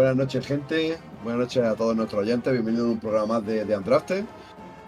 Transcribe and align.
Buenas 0.00 0.16
noches, 0.16 0.46
gente. 0.46 0.96
Buenas 1.22 1.40
noches 1.40 1.62
a 1.62 1.76
todos 1.76 1.94
nuestros 1.94 2.22
oyentes. 2.22 2.50
Bienvenidos 2.50 2.88
a 2.88 2.92
un 2.92 3.00
programa 3.00 3.34
más 3.34 3.46
de, 3.46 3.66
de 3.66 3.74
Andraste, 3.74 4.24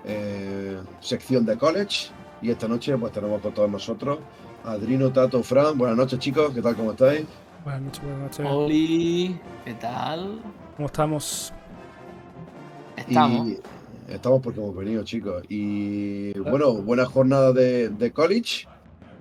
eh, 0.07 0.81
sección 1.01 1.45
de 1.45 1.59
college. 1.59 2.09
Y 2.41 2.49
esta 2.49 2.67
noche, 2.67 2.97
pues 2.97 3.13
tenemos 3.13 3.43
con 3.43 3.53
todos 3.53 3.71
nosotros 3.71 4.21
Adrino, 4.65 5.13
Tato, 5.13 5.43
Fran. 5.43 5.77
Buenas 5.77 5.99
noches, 5.99 6.19
chicos. 6.19 6.55
¿Qué 6.55 6.63
tal? 6.63 6.77
¿Cómo 6.77 6.93
estáis? 6.93 7.27
Buenas 7.63 7.83
noches, 7.83 8.03
buenas 8.03 8.21
noches. 8.23 8.47
Oli, 8.49 9.39
¿qué 9.67 9.75
tal? 9.75 10.41
¿Cómo 10.77 10.87
estamos? 10.87 11.53
Estamos. 12.97 13.49
Y 13.49 13.59
estamos 14.09 14.41
porque 14.41 14.61
hemos 14.61 14.75
venido, 14.75 15.05
chicos. 15.05 15.43
Y 15.51 16.33
bueno, 16.39 16.73
buena 16.77 17.05
jornada 17.05 17.53
de, 17.53 17.91
de 17.91 18.13
college. 18.13 18.67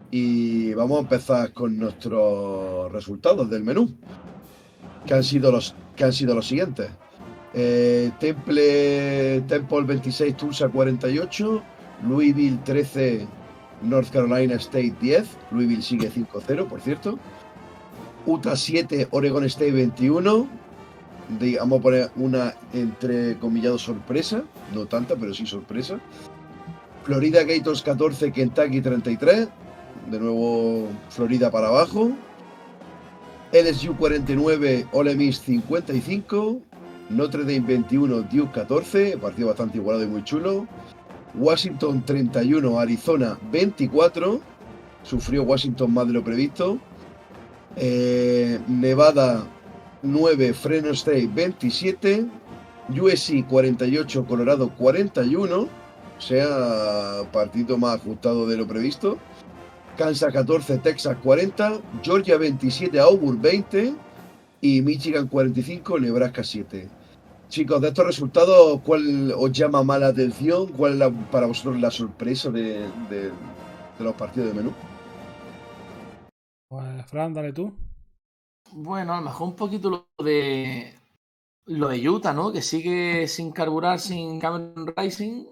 Y 0.09 0.73
vamos 0.73 0.99
a 0.99 1.01
empezar 1.01 1.51
con 1.51 1.77
nuestros 1.77 2.89
resultados 2.93 3.49
del 3.49 3.65
menú. 3.65 3.93
Que 5.05 5.13
han 5.13 5.23
sido 5.23 5.51
los, 5.51 5.75
siguientes. 6.47 6.89
Eh, 7.53 8.11
Temple, 8.19 9.41
Temple 9.47 9.81
26, 9.83 10.37
Tulsa 10.37 10.69
48, 10.69 11.61
Louisville 12.07 12.59
13, 12.63 13.27
North 13.83 14.09
Carolina 14.09 14.55
State 14.55 14.95
10. 15.01 15.27
Louisville 15.51 15.81
sigue 15.81 16.09
5-0, 16.11 16.67
por 16.67 16.81
cierto. 16.81 17.19
Utah 18.25 18.55
7, 18.55 19.07
Oregon 19.11 19.43
State 19.45 19.71
21. 19.71 20.47
De- 21.39 21.57
vamos 21.57 21.79
a 21.79 21.81
poner 21.81 22.11
una 22.15 22.53
entre 22.73 23.37
comillado 23.37 23.77
sorpresa, 23.77 24.43
no 24.73 24.85
tanta, 24.85 25.15
pero 25.15 25.33
sí 25.33 25.45
sorpresa. 25.45 25.99
Florida 27.03 27.43
Gators 27.43 27.81
14, 27.81 28.31
Kentucky 28.31 28.81
33. 28.81 29.47
De 30.09 30.19
nuevo 30.19 30.87
Florida 31.09 31.49
para 31.51 31.67
abajo. 31.67 32.11
LSU 33.53 33.97
49, 33.97 34.87
Ole 34.93 35.15
Miss 35.15 35.39
55. 35.41 36.61
Notre 37.09 37.43
Dame 37.43 37.59
21, 37.59 38.21
Duke 38.31 38.51
14. 38.53 39.17
Partido 39.17 39.49
bastante 39.49 39.77
igualado 39.77 40.05
y 40.05 40.07
muy 40.07 40.23
chulo. 40.23 40.67
Washington 41.35 42.03
31, 42.05 42.79
Arizona 42.79 43.37
24. 43.51 44.39
Sufrió 45.03 45.43
Washington 45.43 45.93
más 45.93 46.07
de 46.07 46.13
lo 46.13 46.23
previsto. 46.23 46.79
Eh, 47.75 48.59
Nevada 48.67 49.45
9, 50.01 50.53
Fresno 50.53 50.91
State 50.91 51.29
27. 51.33 52.25
USC 52.89 53.45
48, 53.47 54.25
Colorado 54.25 54.69
41. 54.75 55.61
O 55.61 55.69
sea, 56.21 57.23
partido 57.33 57.77
más 57.77 57.95
ajustado 57.95 58.47
de 58.47 58.55
lo 58.55 58.65
previsto. 58.65 59.17
Kansas 60.01 60.33
14, 60.33 60.77
Texas 60.79 61.17
40. 61.23 61.81
Georgia 62.01 62.37
27, 62.37 62.99
Auburn 62.99 63.41
20. 63.41 63.93
Y 64.61 64.81
Michigan 64.81 65.27
45, 65.27 65.99
Nebraska 65.99 66.43
7. 66.43 66.89
Chicos, 67.49 67.81
de 67.81 67.89
estos 67.89 68.05
resultados, 68.05 68.81
¿cuál 68.81 69.31
os 69.35 69.51
llama 69.51 69.83
más 69.83 69.99
la 69.99 70.07
atención? 70.07 70.71
¿Cuál 70.73 70.93
es 70.93 70.99
la- 70.99 71.11
para 71.31 71.47
vosotros 71.47 71.79
la 71.81 71.91
sorpresa 71.91 72.49
de, 72.51 72.93
de- 73.09 73.31
de 73.97 74.03
los 74.03 74.15
partidos 74.15 74.49
de 74.49 74.53
menú? 74.55 74.73
Pues, 76.67 77.05
Fran, 77.07 77.33
dale 77.33 77.53
tú. 77.53 77.73
Bueno, 78.73 79.13
a 79.13 79.17
lo 79.17 79.23
mejor 79.25 79.49
un 79.49 79.55
poquito 79.55 79.89
lo 80.17 80.25
de 80.25 80.95
lo 81.67 81.89
de 81.89 82.09
Utah, 82.09 82.33
¿no? 82.33 82.51
Que 82.53 82.61
sigue 82.61 83.27
sin 83.27 83.51
carburar, 83.51 83.99
sin 83.99 84.39
Cameron 84.39 84.93
Rising. 84.97 85.45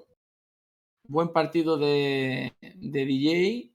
Buen 1.07 1.33
partido 1.33 1.77
de, 1.77 2.53
de 2.61 3.05
DJ. 3.05 3.71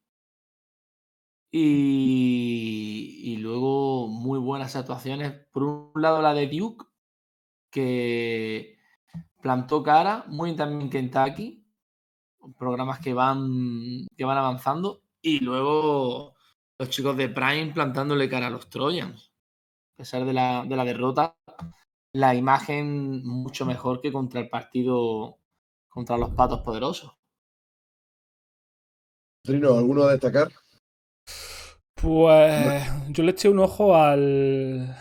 Y, 1.57 3.37
luego 3.39 4.09
muy 4.09 4.41
buenas 4.41 4.75
actuaciones. 4.75 5.33
Por 5.53 5.63
un 5.63 5.93
lado 5.95 6.21
la 6.21 6.35
de 6.35 6.49
Duke, 6.49 6.85
que 7.71 8.77
plantó 9.41 9.85
cara, 9.85 10.25
muy 10.27 10.57
también 10.57 10.91
Kentucky. 10.91 11.65
Programas 12.59 12.99
que 12.99 13.15
van, 13.15 14.09
que 14.17 14.25
van 14.25 14.37
avanzando. 14.37 15.03
Y 15.23 15.39
luego 15.45 16.35
los 16.77 16.91
chicos 16.91 17.17
de 17.17 17.29
Prime 17.29 17.73
plantándole 17.73 18.29
cara 18.29 18.49
a 18.49 18.51
los 18.51 18.69
Trojans. 18.69 19.31
A 19.95 19.99
pesar 19.99 20.25
de 20.25 20.33
la, 20.33 20.65
de 20.65 20.75
la 20.75 20.85
derrota, 20.85 21.37
la 22.13 22.35
imagen 22.35 23.25
mucho 23.25 23.65
mejor 23.65 24.01
que 24.01 24.11
contra 24.11 24.41
el 24.41 24.49
partido 24.49 25.39
contra 25.89 26.19
los 26.19 26.31
patos 26.31 26.63
poderosos. 26.63 27.13
Trino, 29.45 29.75
¿alguno 29.75 30.03
a 30.03 30.11
destacar? 30.11 30.51
Pues 31.95 32.85
yo 33.09 33.23
le 33.23 33.31
eché 33.33 33.49
un 33.49 33.59
ojo 33.61 33.97
al. 33.97 34.95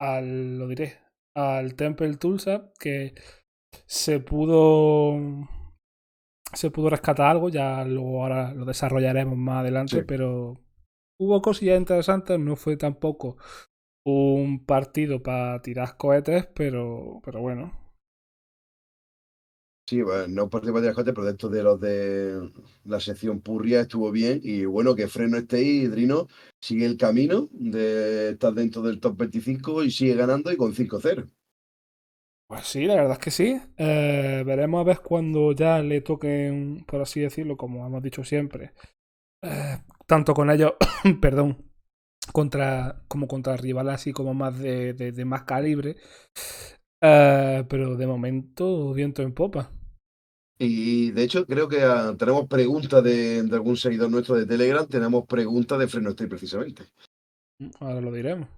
al. 0.00 0.58
lo 0.58 0.68
diré. 0.68 0.98
al 1.34 1.74
Temple 1.74 2.16
Tulsa, 2.16 2.72
que 2.78 3.14
se 3.86 4.20
pudo. 4.20 5.48
se 6.52 6.70
pudo 6.70 6.90
rescatar 6.90 7.26
algo, 7.26 7.48
ya 7.48 7.84
luego 7.84 8.22
ahora 8.22 8.52
lo 8.54 8.64
desarrollaremos 8.64 9.36
más 9.36 9.60
adelante, 9.60 10.00
Sí. 10.00 10.04
pero 10.06 10.60
hubo 11.20 11.40
cosillas 11.42 11.78
interesantes, 11.78 12.38
no 12.38 12.56
fue 12.56 12.76
tampoco 12.76 13.36
un 14.04 14.64
partido 14.64 15.22
para 15.22 15.62
tirar 15.62 15.96
cohetes, 15.96 16.46
pero, 16.54 17.20
pero 17.24 17.40
bueno. 17.40 17.72
Sí, 19.92 20.00
bueno, 20.00 20.26
no 20.28 20.48
tema 20.62 20.80
de 20.80 20.94
cosas, 20.94 21.12
pero 21.14 21.26
dentro 21.26 21.48
de 21.50 21.62
los 21.62 21.78
de 21.80 22.50
la 22.84 22.98
sección 22.98 23.40
Purria 23.42 23.82
estuvo 23.82 24.10
bien. 24.10 24.40
Y 24.42 24.64
bueno, 24.64 24.94
que 24.94 25.06
Freno 25.08 25.36
esté 25.36 25.56
ahí, 25.58 25.86
Drino 25.86 26.28
sigue 26.60 26.86
el 26.86 26.96
camino 26.96 27.48
de 27.52 28.30
estar 28.30 28.54
dentro 28.54 28.80
del 28.82 29.00
top 29.00 29.18
25 29.18 29.84
y 29.84 29.90
sigue 29.90 30.14
ganando 30.14 30.50
y 30.50 30.56
con 30.56 30.74
5-0. 30.74 31.28
Pues 32.46 32.66
sí, 32.66 32.84
la 32.84 32.96
verdad 32.96 33.12
es 33.12 33.18
que 33.18 33.30
sí. 33.30 33.60
Eh, 33.78 34.42
veremos 34.44 34.80
a 34.80 34.84
ver 34.84 35.00
cuando 35.00 35.52
ya 35.52 35.78
le 35.80 36.00
toquen, 36.02 36.84
por 36.86 37.00
así 37.00 37.20
decirlo, 37.20 37.56
como 37.56 37.86
hemos 37.86 38.02
dicho 38.02 38.24
siempre, 38.24 38.72
eh, 39.42 39.78
tanto 40.06 40.34
con 40.34 40.50
ellos, 40.50 40.74
perdón, 41.22 41.70
contra, 42.32 43.04
como 43.08 43.28
contra 43.28 43.56
rivales 43.56 43.94
así 43.94 44.12
como 44.12 44.34
más 44.34 44.58
de, 44.58 44.94
de- 44.94 45.12
de 45.12 45.24
más 45.26 45.44
calibre. 45.44 45.96
Eh, 47.00 47.64
pero 47.68 47.96
de 47.96 48.06
momento, 48.06 48.92
viento 48.94 49.22
en 49.22 49.34
popa. 49.34 49.70
Y 50.58 51.10
de 51.10 51.22
hecho, 51.24 51.44
creo 51.46 51.68
que 51.68 51.82
ah, 51.82 52.14
tenemos 52.18 52.46
preguntas 52.46 53.02
de, 53.02 53.42
de 53.42 53.54
algún 53.54 53.76
seguidor 53.76 54.10
nuestro 54.10 54.36
de 54.36 54.46
Telegram. 54.46 54.86
Tenemos 54.86 55.26
preguntas 55.26 55.78
de 55.78 55.88
Freno 55.88 56.10
Stay 56.10 56.26
precisamente. 56.26 56.84
Ahora 57.80 58.00
lo 58.00 58.12
diremos. 58.12 58.48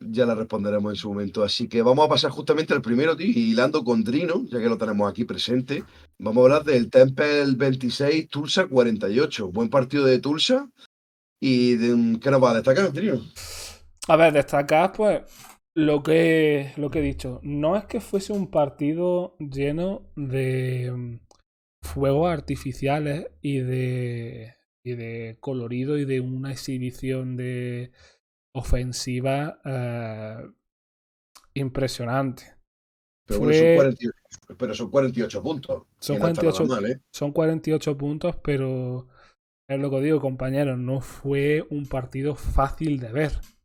Ya 0.00 0.26
la 0.26 0.34
responderemos 0.34 0.92
en 0.92 0.96
su 0.96 1.08
momento. 1.08 1.42
Así 1.42 1.68
que 1.68 1.82
vamos 1.82 2.04
a 2.06 2.08
pasar 2.08 2.30
justamente 2.30 2.74
al 2.74 2.82
primero, 2.82 3.16
tío, 3.16 3.26
y 3.26 3.50
hilando 3.52 3.84
con 3.84 4.02
Drino, 4.02 4.44
ya 4.46 4.60
que 4.60 4.68
lo 4.68 4.78
tenemos 4.78 5.10
aquí 5.10 5.24
presente. 5.24 5.84
Vamos 6.18 6.42
a 6.42 6.44
hablar 6.44 6.64
del 6.64 6.90
Temple 6.90 7.54
26, 7.56 8.28
Tulsa 8.28 8.66
48. 8.66 9.48
Buen 9.50 9.70
partido 9.70 10.04
de 10.04 10.18
Tulsa. 10.18 10.68
¿Y 11.40 11.74
de, 11.76 12.20
qué 12.20 12.30
nos 12.30 12.42
va 12.42 12.50
a 12.50 12.54
destacar, 12.54 12.92
Drino? 12.92 13.20
A 14.08 14.16
ver, 14.16 14.32
destacar, 14.32 14.92
pues, 14.92 15.22
lo 15.74 16.02
que, 16.02 16.72
lo 16.76 16.90
que 16.90 16.98
he 16.98 17.02
dicho. 17.02 17.40
No 17.42 17.76
es 17.76 17.84
que 17.84 18.00
fuese 18.00 18.32
un 18.32 18.50
partido 18.50 19.36
lleno 19.38 20.02
de 20.16 20.92
mm, 20.92 21.18
fuegos 21.82 22.32
artificiales 22.32 23.26
y 23.40 23.58
de, 23.58 24.54
y 24.84 24.94
de 24.94 25.36
colorido 25.40 25.98
y 25.98 26.04
de 26.04 26.20
una 26.20 26.52
exhibición 26.52 27.36
de 27.36 27.92
ofensiva 28.54 29.60
eh, 29.64 30.48
impresionante. 31.54 32.44
Pero, 33.26 33.40
bueno, 33.40 33.54
son 33.54 33.74
48, 33.76 34.56
pero 34.58 34.74
son 34.74 34.90
48 34.90 35.42
puntos. 35.42 35.82
Son 35.98 36.16
Que 36.16 36.22
no 36.22 36.28
está 36.28 36.42
nada 36.42 36.54
48 36.54 36.66
mal, 36.66 36.90
¿eh? 36.90 37.00
Son 37.12 37.32
48 37.32 37.96
puntos, 37.96 38.36
pero 38.42 39.08
es 39.68 39.80
lo 39.80 39.90
que 39.90 40.00
digo, 40.00 40.20
compañeros, 40.20 40.78
no 40.78 41.00
fue 41.00 41.64
un 41.70 41.86
partido 41.86 42.34
fácil 42.34 43.00
de 43.00 43.12
ver. 43.12 43.32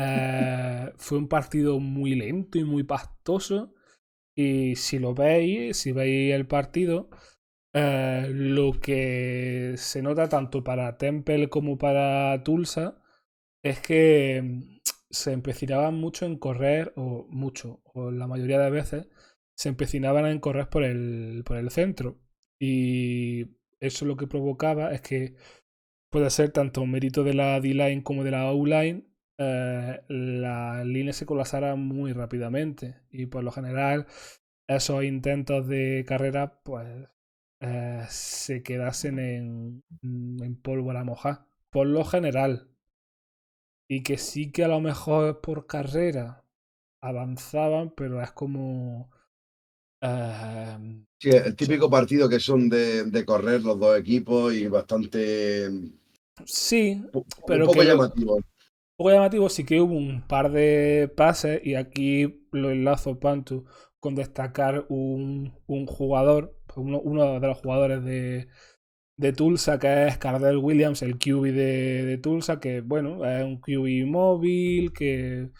Eh, 0.00 0.92
fue 0.96 1.18
un 1.18 1.26
partido 1.26 1.80
muy 1.80 2.14
lento 2.14 2.56
y 2.56 2.62
muy 2.62 2.84
pastoso. 2.84 3.74
Y 4.38 4.76
si 4.76 5.00
lo 5.00 5.14
veis, 5.14 5.76
si 5.78 5.90
veis 5.90 6.32
el 6.32 6.46
partido, 6.46 7.10
eh, 7.74 8.28
lo 8.30 8.72
que 8.80 9.74
se 9.76 10.00
nota 10.00 10.28
tanto 10.28 10.62
para 10.62 10.96
Temple 10.96 11.48
como 11.48 11.76
para 11.76 12.40
Tulsa 12.44 13.02
es 13.64 13.80
que 13.80 14.40
mm, 14.42 14.78
se 15.10 15.32
empecinaban 15.32 15.96
mucho 15.96 16.24
en 16.24 16.38
correr, 16.38 16.92
o 16.96 17.26
mucho, 17.30 17.80
o 17.84 18.12
la 18.12 18.28
mayoría 18.28 18.60
de 18.60 18.70
veces, 18.70 19.08
se 19.56 19.70
empecinaban 19.70 20.26
en 20.26 20.38
correr 20.40 20.68
por 20.68 20.84
el, 20.84 21.42
por 21.44 21.56
el 21.56 21.70
centro. 21.70 22.20
Y 22.60 23.56
eso 23.80 24.04
lo 24.04 24.16
que 24.16 24.28
provocaba 24.28 24.92
es 24.94 25.00
que 25.00 25.34
puede 26.10 26.30
ser 26.30 26.50
tanto 26.52 26.86
mérito 26.86 27.24
de 27.24 27.34
la 27.34 27.60
D-line 27.60 28.04
como 28.04 28.22
de 28.24 28.30
la 28.32 28.52
O-line, 28.52 29.07
eh, 29.38 30.02
la 30.08 30.84
línea 30.84 31.12
se 31.12 31.26
colapsara 31.26 31.76
muy 31.76 32.12
rápidamente. 32.12 33.00
Y 33.10 33.26
por 33.26 33.44
lo 33.44 33.52
general, 33.52 34.06
esos 34.66 35.04
intentos 35.04 35.66
de 35.68 36.04
carrera, 36.06 36.60
pues 36.62 37.08
eh, 37.60 38.04
se 38.08 38.62
quedasen 38.62 39.18
en, 39.18 39.84
en 40.02 40.56
pólvora 40.56 41.04
moja. 41.04 41.46
Por 41.70 41.86
lo 41.86 42.04
general. 42.04 42.68
Y 43.88 44.02
que 44.02 44.18
sí 44.18 44.52
que 44.52 44.64
a 44.64 44.68
lo 44.68 44.80
mejor 44.80 45.40
por 45.40 45.66
carrera 45.66 46.44
avanzaban, 47.00 47.92
pero 47.96 48.22
es 48.22 48.32
como... 48.32 49.10
Em, 50.00 51.06
sí, 51.18 51.30
el 51.30 51.56
típico 51.56 51.90
partido 51.90 52.28
que 52.28 52.38
son 52.38 52.68
de, 52.68 53.24
correr 53.26 53.62
los 53.62 53.78
dos 53.78 53.98
equipos 53.98 54.52
y 54.54 54.66
bastante... 54.68 55.68
Sí, 56.44 57.02
pero 57.46 57.64
un 57.64 57.70
poco 57.70 57.82
llamativo. 57.82 58.38
Poco 58.98 59.12
llamativo, 59.12 59.48
sí 59.48 59.64
que 59.64 59.80
hubo 59.80 59.94
un 59.94 60.26
par 60.26 60.50
de 60.50 61.08
pases 61.16 61.60
y 61.64 61.76
aquí 61.76 62.44
lo 62.50 62.72
enlazo, 62.72 63.20
Pantu, 63.20 63.64
con 64.00 64.16
destacar 64.16 64.86
un, 64.88 65.52
jugador, 65.86 66.58
uno, 66.74 67.38
de 67.38 67.46
los 67.46 67.58
jugadores 67.58 68.02
de, 68.04 68.48
Tulsa, 69.34 69.78
que 69.78 70.08
es 70.08 70.18
Cardell 70.18 70.56
Williams, 70.56 71.02
el 71.02 71.16
QB 71.16 71.44
de, 71.44 72.04
de, 72.06 72.18
Tulsa, 72.18 72.58
que 72.58 72.80
bueno, 72.80 73.24
es 73.24 73.44
un 73.44 73.60
QB 73.60 74.04
móvil, 74.08 74.92
que 74.92 75.50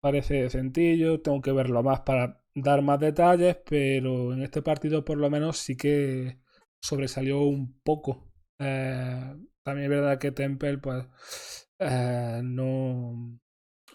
parece 0.00 0.48
sencillo, 0.48 1.20
tengo 1.20 1.40
que 1.40 1.50
verlo 1.50 1.82
más 1.82 2.02
para 2.02 2.44
dar 2.54 2.82
más 2.82 3.00
detalles, 3.00 3.56
pero 3.68 4.32
en 4.32 4.42
este 4.42 4.62
partido 4.62 5.04
por 5.04 5.18
lo 5.18 5.28
menos 5.30 5.58
sí 5.58 5.76
que 5.76 6.38
sobresalió 6.80 7.40
un 7.42 7.80
poco. 7.82 8.30
Eh, 8.60 9.34
también 9.64 9.84
es 9.92 9.98
verdad 9.98 10.18
que 10.20 10.30
Temple 10.30 10.78
pues 10.78 11.67
eh, 11.78 12.40
no, 12.42 13.38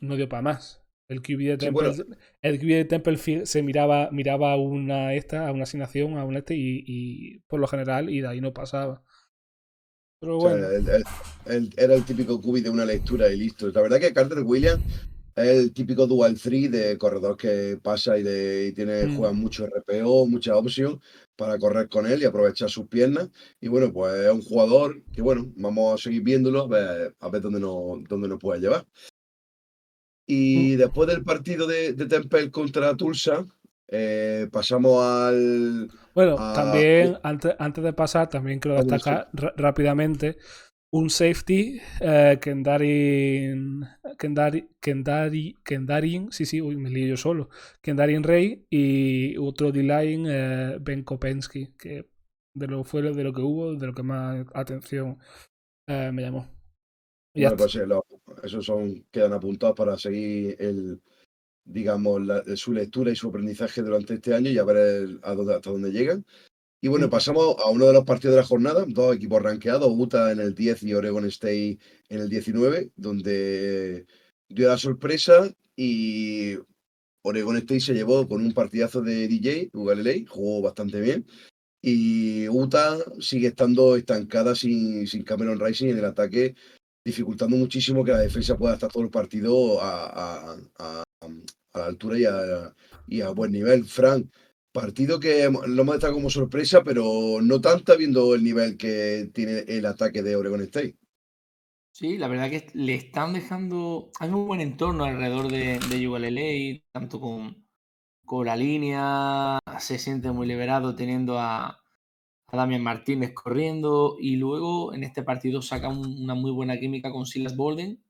no 0.02 0.16
dio 0.16 0.30
para 0.30 0.42
más. 0.42 0.82
El 1.10 1.22
QB 1.22 1.40
de 1.40 1.58
Temple, 1.58 1.92
el 2.42 2.60
QB 2.60 2.68
de 2.68 2.86
Temple 2.86 3.46
se 3.46 3.62
miraba, 3.62 4.10
miraba 4.12 4.54
a 4.54 4.56
una 4.56 5.14
esta, 5.14 5.48
a 5.48 5.52
una 5.52 5.64
asignación, 5.64 6.18
a 6.18 6.24
un 6.24 6.38
este, 6.38 6.56
y, 6.56 7.40
por 7.48 7.60
lo 7.60 7.68
general, 7.68 8.10
y 8.10 8.22
de 8.22 8.28
ahí 8.28 8.42
no 8.42 8.54
pasaba. 8.54 9.04
Pero 10.20 10.38
bueno. 10.38 10.66
era 11.76 11.94
el 11.94 12.06
típico 12.06 12.42
QB 12.42 12.64
de 12.64 12.70
una 12.70 12.86
lectura 12.86 13.30
y 13.30 13.38
listo. 13.38 13.70
La 13.70 13.82
verdad 13.82 14.00
que 14.00 14.14
Carter 14.14 14.40
Williams 14.40 14.82
es 15.36 15.48
el 15.48 15.74
típico 15.74 16.06
dual 16.08 16.38
free 16.38 16.68
de 16.68 16.98
corredor 16.98 17.38
que 17.38 17.80
pasa 17.82 18.18
y, 18.18 18.24
de, 18.24 18.72
tiene, 18.74 19.06
mm. 19.06 19.18
juega 19.18 19.34
mucho 19.34 19.66
RPO, 19.68 20.28
mucha 20.28 20.56
opción 20.56 21.02
para 21.36 21.58
correr 21.58 21.90
con 21.90 22.06
él 22.06 22.22
y 22.22 22.26
aprovechar 22.26 22.70
sus 22.70 22.88
piernas. 22.88 23.30
Y 23.60 23.68
bueno, 23.68 23.92
pues 23.92 24.14
es 24.14 24.32
un 24.32 24.42
jugador 24.42 25.04
que 25.12 25.22
bueno, 25.22 25.52
vamos 25.56 25.94
a 25.94 26.04
seguir 26.04 26.22
viéndolo 26.22 26.62
a 26.62 26.68
ver, 26.68 27.16
a 27.20 27.30
ver 27.30 27.42
dónde, 27.42 27.60
nos, 27.60 28.04
dónde 28.08 28.28
nos 28.28 28.40
puede 28.40 28.62
llevar. 28.62 28.86
Y 30.28 30.76
mm. 30.76 30.78
después 30.78 31.08
del 31.10 31.24
partido 31.24 31.68
de, 31.68 31.94
de 31.94 32.06
Temple 32.06 32.52
contra 32.52 32.96
Tulsa, 32.96 33.46
eh, 33.88 34.48
pasamos 34.52 35.04
al. 35.04 35.92
Bueno, 36.16 36.36
también, 36.36 37.18
antes, 37.24 37.56
antes 37.60 37.84
de 37.84 37.94
pasar, 37.94 38.30
también 38.30 38.60
quiero 38.60 38.84
destacar 38.84 39.30
rápidamente 39.56 40.38
un 40.94 41.10
safety, 41.10 41.82
eh, 42.02 42.38
Kendarin, 42.40 43.84
Kendari, 44.20 44.70
Kendari, 44.80 45.58
Kendarin, 45.64 46.32
sí, 46.32 46.46
sí, 46.46 46.62
uy, 46.62 46.78
me 46.78 46.92
lío 46.92 47.08
yo 47.08 47.18
solo, 47.18 47.50
Kendarin 47.82 48.22
Rey 48.22 48.68
y 48.70 49.36
otro 49.38 49.72
D-line, 49.72 50.30
eh, 50.30 50.78
Ben 50.80 51.04
Kopensky, 51.04 51.74
que 51.80 52.08
de 52.54 52.68
lo, 52.68 52.84
fue 52.84 53.02
de 53.02 53.24
lo 53.24 53.34
que 53.34 53.42
hubo, 53.42 53.74
de 53.74 53.88
lo 53.88 53.94
que 53.96 54.04
más 54.04 54.46
atención 54.54 55.18
eh, 55.88 56.12
me 56.14 56.22
llamó. 56.22 56.48
Bueno, 57.34 57.58
pues 57.58 57.76
esos 58.44 58.64
son, 58.64 59.04
quedan 59.10 59.34
apuntados 59.34 59.76
para 59.76 59.98
seguir 59.98 60.56
el, 60.60 61.02
digamos, 61.66 62.22
su 62.56 62.72
lectura 62.72 63.12
y 63.12 63.16
su 63.16 63.30
aprendizaje 63.30 63.82
durante 63.82 64.14
este 64.14 64.36
año 64.36 64.52
y 64.52 64.60
a 64.60 64.64
ver 64.64 65.20
hasta 65.24 65.72
dónde 65.72 65.92
llegan. 65.92 66.24
Y 66.84 66.90
bueno, 66.90 67.10
pasamos 67.10 67.56
a 67.64 67.70
uno 67.70 67.86
de 67.86 67.94
los 67.94 68.04
partidos 68.04 68.36
de 68.36 68.42
la 68.42 68.46
jornada, 68.46 68.84
dos 68.86 69.16
equipos 69.16 69.42
rankeados, 69.42 69.90
Utah 69.90 70.34
en 70.34 70.42
el 70.42 70.54
10 70.54 70.84
y 70.84 70.94
Oregon 70.94 71.26
State 71.28 71.80
en 72.10 72.20
el 72.20 72.28
19, 72.28 72.92
donde 72.98 74.06
dio 74.50 74.68
la 74.68 74.78
sorpresa 74.78 75.50
y 75.78 76.58
Oregon 77.22 77.56
State 77.56 77.80
se 77.80 77.94
llevó 77.94 78.28
con 78.28 78.46
un 78.46 78.54
partidazo 78.54 79.02
de 79.02 79.30
DJ, 79.30 79.70
ULA, 79.72 80.12
jugó 80.28 80.62
bastante 80.62 81.00
bien. 81.00 81.26
Y 81.82 82.50
Utah 82.50 82.98
sigue 83.22 83.48
estando 83.48 83.96
estancada 83.96 84.54
sin, 84.54 85.08
sin 85.08 85.24
Cameron 85.24 85.62
Rising 85.62 85.88
en 85.88 86.00
el 86.00 86.06
ataque 86.06 86.54
dificultando 87.06 87.56
muchísimo 87.56 88.04
que 88.04 88.12
la 88.12 88.20
defensa 88.20 88.58
pueda 88.58 88.74
estar 88.74 88.92
todo 88.92 89.04
el 89.04 89.10
partido 89.10 89.82
a, 89.82 90.58
la 91.74 91.86
altura 91.86 92.18
y 93.08 93.22
a, 93.22 93.30
buen 93.30 93.54
nivel. 93.54 93.86
Frank, 93.86 94.28
partido 94.74 95.20
que 95.20 95.50
lo 95.68 95.82
hemos 95.82 95.96
estado 95.96 96.14
como 96.14 96.30
sorpresa, 96.30 96.84
pero 96.84 97.40
no 97.42 97.62
tanto 97.62 97.96
viendo 97.98 98.36
el 98.36 98.44
nivel 98.44 98.76
que 98.76 99.30
tiene 99.34 99.60
el 99.68 99.86
ataque 99.86 100.22
de 100.22 100.36
Oregon 100.36 100.62
State. 100.62 100.98
Sí, 101.92 102.18
la 102.18 102.28
verdad 102.28 102.50
que 102.50 102.68
le 102.74 102.96
están 102.96 103.34
dejando. 103.34 104.12
Hay 104.20 104.30
un 104.30 104.48
buen 104.48 104.60
entorno 104.60 105.06
alrededor 105.06 105.50
de, 105.50 105.80
de 105.80 106.08
ULLA, 106.08 106.82
tanto 106.92 107.22
con, 107.22 107.64
con 108.26 108.48
la 108.48 108.56
línea, 108.56 109.60
se 109.80 110.00
siente 110.00 110.32
muy 110.32 110.48
liberado 110.48 110.96
teniendo 110.96 111.40
a, 111.40 111.80
Damian 112.52 112.84
Martínez 112.84 113.34
corriendo 113.34 114.16
y 114.20 114.36
luego 114.36 114.94
en 114.94 115.04
este 115.04 115.24
partido 115.24 115.64
saca 115.64 115.90
una 115.90 116.36
muy 116.36 116.52
buena 116.52 116.80
química 116.80 117.12
con 117.12 117.26
Silas 117.26 117.56
Bolden. 117.56 118.04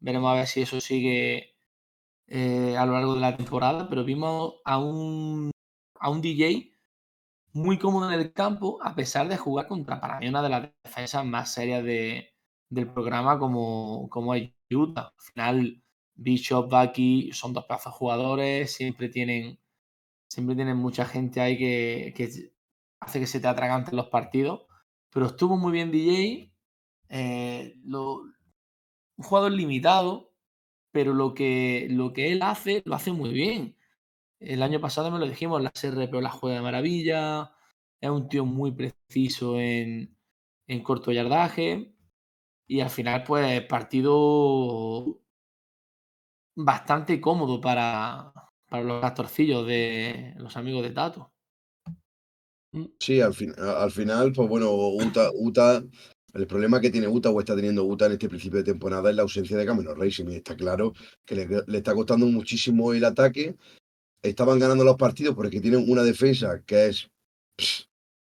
Veremos 0.00 0.30
a 0.32 0.34
ver 0.34 0.46
si 0.48 0.62
eso 0.62 0.80
sigue 0.80 1.54
eh, 2.26 2.76
a 2.76 2.84
lo 2.84 2.94
largo 2.94 3.14
de 3.14 3.20
la 3.20 3.36
temporada, 3.36 3.88
pero 3.88 4.04
vimos 4.04 4.54
a 4.64 4.78
un, 4.78 5.52
a 6.00 6.10
un 6.10 6.20
DJ 6.22 6.72
muy 7.52 7.78
cómodo 7.78 8.12
en 8.12 8.20
el 8.20 8.32
campo 8.32 8.78
a 8.82 8.94
pesar 8.94 9.28
de 9.28 9.36
jugar 9.36 9.66
contra 9.66 10.00
para 10.00 10.18
mí 10.20 10.28
una 10.28 10.42
de 10.42 10.48
las 10.50 10.68
defensas 10.84 11.24
más 11.24 11.52
serias 11.52 11.82
de, 11.84 12.34
del 12.68 12.92
programa 12.92 13.38
como, 13.38 14.08
como 14.10 14.32
Utah. 14.70 15.12
Al 15.16 15.22
final, 15.32 15.82
Bishop, 16.14 16.70
Bucky 16.70 17.32
son 17.32 17.52
dos 17.52 17.64
pedazos 17.66 17.94
jugadores, 17.94 18.72
siempre 18.72 19.08
tienen, 19.08 19.58
siempre 20.28 20.56
tienen 20.56 20.76
mucha 20.76 21.06
gente 21.06 21.40
ahí 21.40 21.58
que, 21.58 22.12
que 22.16 22.52
hace 23.00 23.20
que 23.20 23.26
se 23.26 23.40
te 23.40 23.48
atraganten 23.48 23.96
los 23.96 24.08
partidos. 24.08 24.66
Pero 25.10 25.26
estuvo 25.26 25.56
muy 25.56 25.72
bien 25.72 25.90
DJ. 25.90 26.52
Eh, 27.08 27.74
un 27.84 29.24
jugador 29.24 29.52
limitado, 29.52 30.32
pero 30.92 31.14
lo 31.14 31.34
que, 31.34 31.86
lo 31.90 32.12
que 32.12 32.32
él 32.32 32.42
hace, 32.42 32.82
lo 32.84 32.94
hace 32.94 33.12
muy 33.12 33.30
bien. 33.30 33.75
El 34.40 34.62
año 34.62 34.80
pasado 34.80 35.10
me 35.10 35.18
lo 35.18 35.26
dijimos, 35.26 35.62
la 35.62 35.70
SRP 35.74 36.14
la 36.20 36.30
juega 36.30 36.56
de 36.56 36.62
maravilla. 36.62 37.52
Es 38.00 38.10
un 38.10 38.28
tío 38.28 38.44
muy 38.44 38.72
preciso 38.72 39.58
en, 39.58 40.16
en 40.66 40.82
corto 40.82 41.12
yardaje. 41.12 41.94
Y 42.68 42.80
al 42.80 42.90
final, 42.90 43.24
pues, 43.24 43.62
partido 43.66 45.20
bastante 46.56 47.20
cómodo 47.20 47.60
para, 47.60 48.32
para 48.68 48.82
los 48.82 49.00
castorcillos 49.00 49.66
de 49.66 50.34
los 50.38 50.56
amigos 50.56 50.82
de 50.82 50.90
Tato. 50.90 51.32
Sí, 52.98 53.20
al, 53.20 53.34
al 53.58 53.90
final, 53.90 54.32
pues 54.32 54.48
bueno, 54.48 54.70
Utah, 54.72 55.82
el 56.34 56.46
problema 56.46 56.80
que 56.80 56.90
tiene 56.90 57.08
Utah 57.08 57.30
o 57.30 57.40
está 57.40 57.56
teniendo 57.56 57.84
Utah 57.84 58.06
en 58.06 58.12
este 58.12 58.28
principio 58.28 58.58
de 58.58 58.72
temporada 58.72 59.08
es 59.08 59.16
la 59.16 59.22
ausencia 59.22 59.56
de 59.56 59.64
Cameron 59.64 59.98
Racing. 59.98 60.26
Y 60.28 60.36
está 60.36 60.54
claro 60.54 60.92
que 61.24 61.34
le, 61.34 61.78
está 61.78 61.94
costando 61.94 62.26
muchísimo 62.26 62.92
el 62.92 63.04
ataque. 63.04 63.56
Estaban 64.28 64.58
ganando 64.58 64.84
los 64.84 64.96
partidos 64.96 65.34
porque 65.34 65.60
tienen 65.60 65.84
una 65.90 66.02
defensa 66.02 66.62
que 66.66 66.86
es 66.86 67.10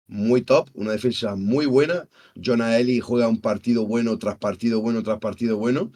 muy 0.08 0.42
top, 0.42 0.70
una 0.74 0.92
defensa 0.92 1.36
muy 1.36 1.66
buena. 1.66 2.08
Jonah 2.36 2.80
Eli 2.80 3.00
juega 3.00 3.28
un 3.28 3.42
partido 3.42 3.86
bueno 3.86 4.18
tras 4.18 4.38
partido 4.38 4.82
bueno 4.82 5.04
tras 5.04 5.20
partido 5.20 5.58
bueno. 5.58 5.92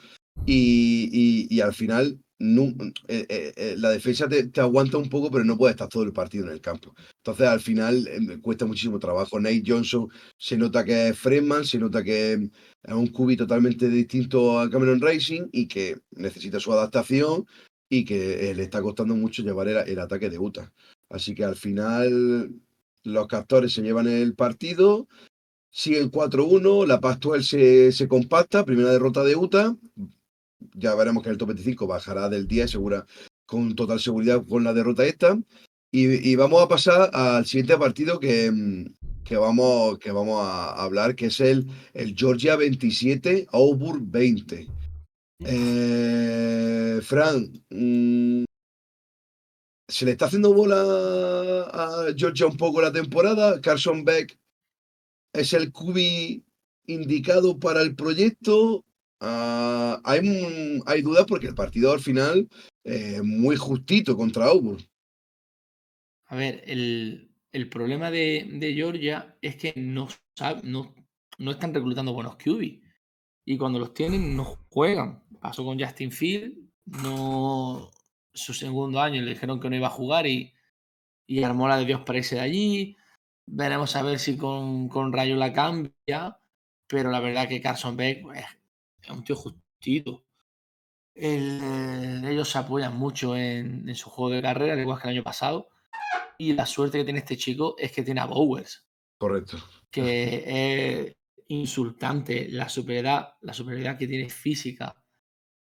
y, 0.46 1.48
y 1.50 1.62
al 1.62 1.74
final 1.74 2.20
eh, 2.40 3.26
eh, 3.30 3.54
eh, 3.56 3.76
la 3.78 3.90
defensa 3.90 4.28
te, 4.28 4.62
aguanta 4.62 4.98
un 4.98 5.10
poco, 5.10 5.32
pero 5.32 5.44
no 5.44 5.58
puede 5.58 5.72
estar 5.72 5.88
todo 5.90 6.04
el 6.04 6.14
partido 6.14 6.46
en 6.46 6.52
el 6.52 6.62
campo. 6.62 6.94
Entonces, 7.18 7.48
al 7.48 7.60
final, 7.60 8.08
cuesta 8.42 8.66
muchísimo 8.66 9.00
trabajo. 9.00 9.40
Nate 9.40 9.64
Johnson 9.66 10.08
se 10.38 10.58
nota 10.58 10.86
que 10.86 11.10
es 11.10 11.18
Freeman, 11.18 11.66
se 11.66 11.80
nota 11.80 12.04
que 12.04 12.34
es 12.34 12.94
un 12.94 13.08
cubi 13.08 13.36
totalmente 13.36 13.90
distinto 13.90 14.60
a 14.60 14.70
Cameron 14.70 15.02
Racing 15.02 15.48
y 15.52 15.68
que 15.68 15.98
necesita 16.12 16.60
su 16.60 16.72
adaptación 16.72 17.46
y 17.90 18.06
que 18.06 18.54
le 18.54 18.64
está 18.64 18.82
costando 18.82 19.16
mucho 19.16 19.44
llevar 19.44 19.68
el, 19.68 20.00
ataque 20.00 20.30
de 20.30 20.40
Utah. 20.40 20.72
Así 21.10 21.34
que 21.34 21.44
al 21.44 21.56
final, 21.56 22.52
los 23.04 23.28
captores 23.28 23.74
se 23.74 23.82
llevan 23.82 24.08
el 24.08 24.36
partido. 24.36 25.08
Siguen 25.72 26.12
4-1, 26.12 26.86
la 26.86 27.00
Pastuel 27.00 27.44
se, 27.44 28.08
compacta, 28.08 28.66
primera 28.66 28.90
derrota 28.90 29.24
de 29.24 29.36
Utah, 29.36 29.76
ya 30.74 30.96
veremos 30.96 31.24
que 31.24 31.30
el 31.30 31.38
top 31.38 31.50
25 31.50 31.88
bajará 31.88 32.30
del 32.30 32.48
10 32.48 32.72
segura, 32.72 33.06
con 33.46 33.76
total 33.76 34.00
seguridad 34.00 34.44
con 34.46 34.64
la 34.64 34.74
derrota 34.74 35.06
esta. 35.06 35.38
Y, 35.90 36.36
vamos 36.36 36.62
a 36.62 36.68
pasar 36.68 37.10
al 37.14 37.46
siguiente 37.46 37.78
partido 37.78 38.20
que, 38.20 38.86
que, 39.24 39.38
vamos, 39.38 39.98
que 40.00 40.12
vamos 40.12 40.42
a 40.42 40.74
hablar, 40.84 41.16
que 41.16 41.28
es 41.28 41.40
el, 41.40 41.68
el 41.94 42.16
Georgia 42.16 42.56
27, 42.56 43.48
Auburn 43.52 44.12
20. 44.12 44.68
Eh, 45.40 47.00
Fran, 47.04 47.52
mm, 47.70 48.46
¿se 49.88 50.06
le 50.06 50.12
está 50.12 50.26
haciendo 50.26 50.54
bola 50.54 50.82
a 51.72 52.14
Georgia 52.16 52.48
un 52.48 52.58
poco 52.58 52.82
la 52.82 52.92
temporada? 52.92 53.62
Carson 53.62 54.04
Beck 54.04 54.38
es 55.34 55.54
el 55.54 55.72
cubi 55.72 56.44
indicado 56.88 57.60
para 57.60 57.82
el 57.82 57.96
proyecto. 57.96 58.84
Ah, 59.20 60.00
hay, 60.04 60.82
hay 60.86 61.02
dudas 61.02 61.26
porque 61.28 61.48
el 61.48 61.56
partido 61.56 61.92
al 61.92 62.00
final 62.00 62.48
eh, 62.84 63.22
muy 63.24 63.56
justito 63.56 64.16
contra 64.16 64.46
Auburn. 64.46 64.84
A 66.26 66.36
ver, 66.36 66.64
el, 66.66 67.32
el 67.52 67.70
problema 67.70 68.12
de, 68.12 68.50
de, 68.54 68.74
Georgia 68.74 69.38
es 69.42 69.56
que 69.56 69.74
no, 69.78 70.10
no, 70.64 70.94
no 71.38 71.52
están 71.52 71.74
reclutando 71.74 72.14
buenos 72.14 72.36
QB. 72.36 72.82
Y 73.46 73.58
cuando 73.58 73.80
los 73.80 73.94
tienen, 73.94 74.36
no 74.36 74.44
juegan. 74.70 75.24
Pasó 75.40 75.64
con 75.64 75.80
Justin 75.80 76.12
Field, 76.12 76.58
no 76.86 77.92
su 78.38 78.54
segundo 78.54 79.02
año 79.02 79.22
le 79.22 79.32
dijeron 79.32 79.60
que 79.60 79.70
no 79.70 79.76
iba 79.76 79.88
a 79.88 79.92
jugar 79.92 80.28
y, 80.28 80.54
y 81.26 81.44
armó 81.44 81.68
la 81.68 81.78
de 81.78 81.86
Dios 81.86 82.02
parece 82.06 82.36
de 82.36 82.42
allí. 82.42 82.98
Veremos 83.46 83.96
a 83.96 84.04
ver 84.04 84.20
si 84.20 84.38
con, 84.38 84.88
con 84.90 85.12
Rayo 85.12 85.36
la 85.36 85.54
cambia. 85.54 86.40
Pero 86.88 87.12
la 87.12 87.20
verdad 87.20 87.50
que 87.50 87.62
Carson 87.62 87.98
Beck 87.98 88.22
pues, 88.22 88.46
es 89.02 89.10
un 89.10 89.24
tío 89.24 89.36
justito. 89.36 90.24
ellos 91.16 92.50
se 92.50 92.58
apoyan 92.58 92.96
mucho 92.96 93.36
en, 93.36 93.90
en, 93.90 93.96
su 93.96 94.10
juego 94.10 94.36
de 94.36 94.42
carrera, 94.42 94.74
al 94.74 94.80
igual 94.80 95.02
que 95.02 95.08
el 95.10 95.16
año 95.16 95.24
pasado. 95.24 95.68
Y 96.38 96.54
la 96.54 96.66
suerte 96.66 97.00
que 97.00 97.04
tiene 97.04 97.20
este 97.20 97.36
chico 97.36 97.76
es 97.78 97.92
que 97.92 98.04
tiene 98.04 98.22
a 98.22 98.26
Bowers. 98.26 98.88
Correcto. 99.18 99.58
Que 99.90 101.08
es 101.08 101.16
insultante 101.50 102.48
la 102.50 102.70
superioridad, 102.70 103.36
la 103.42 103.54
superioridad 103.54 103.98
que 103.98 104.08
tiene 104.08 104.30
física 104.30 104.96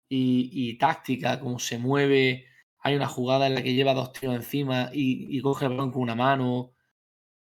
y, 0.08 0.50
y, 0.52 0.78
táctica, 0.78 1.40
cómo 1.40 1.58
se 1.58 1.78
mueve. 1.78 2.46
Hay 2.80 2.96
una 2.96 3.08
jugada 3.08 3.46
en 3.46 3.54
la 3.54 3.62
que 3.62 3.74
lleva 3.74 3.94
dos 3.94 4.12
tiros 4.12 4.36
encima 4.36 4.90
y, 4.92 5.36
y 5.36 5.40
coge 5.42 5.66
el 5.66 5.72
balón 5.72 5.92
con 5.92 6.02
una 6.02 6.14
mano. 6.14 6.74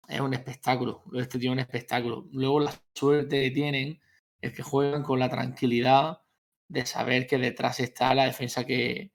Es 0.09 0.21
un 0.21 0.35
espectáculo. 0.35 1.05
Este 1.15 1.39
tío 1.39 1.51
es 1.51 1.55
un 1.55 1.61
espectáculo. 1.61 2.29
Luego 2.33 2.61
la 2.61 2.75
suerte 2.95 3.43
que 3.43 3.51
tienen 3.51 4.01
es 4.41 4.53
que 4.55 4.63
juegan 4.63 5.03
con 5.03 5.19
la 5.19 5.31
tranquilidad 5.31 6.21
de 6.69 6.87
saber 6.87 7.27
que 7.27 7.39
detrás 7.39 7.81
está 7.81 8.15
la 8.15 8.27
defensa 8.27 8.65
que. 8.65 9.13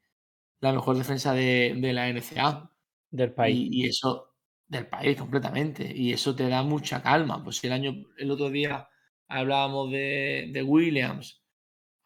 la 0.62 0.74
mejor 0.74 0.98
defensa 0.98 1.34
de, 1.34 1.76
de 1.78 1.94
la 1.94 2.10
NCA. 2.10 2.72
Del 3.12 3.34
país. 3.34 3.58
Y, 3.72 3.86
y, 3.86 3.90
eso, 3.90 4.36
del 4.68 4.88
país 4.88 5.18
completamente. 5.18 5.92
Y 5.96 6.14
eso 6.14 6.36
te 6.36 6.48
da 6.50 6.64
mucha 6.64 7.02
calma. 7.04 7.44
Pues 7.44 7.64
el 7.64 7.74
año, 7.74 7.94
el 8.18 8.32
otro 8.32 8.50
día 8.50 8.88
hablábamos 9.28 9.92
de, 9.92 10.50
de 10.54 10.64
Williams, 10.64 11.39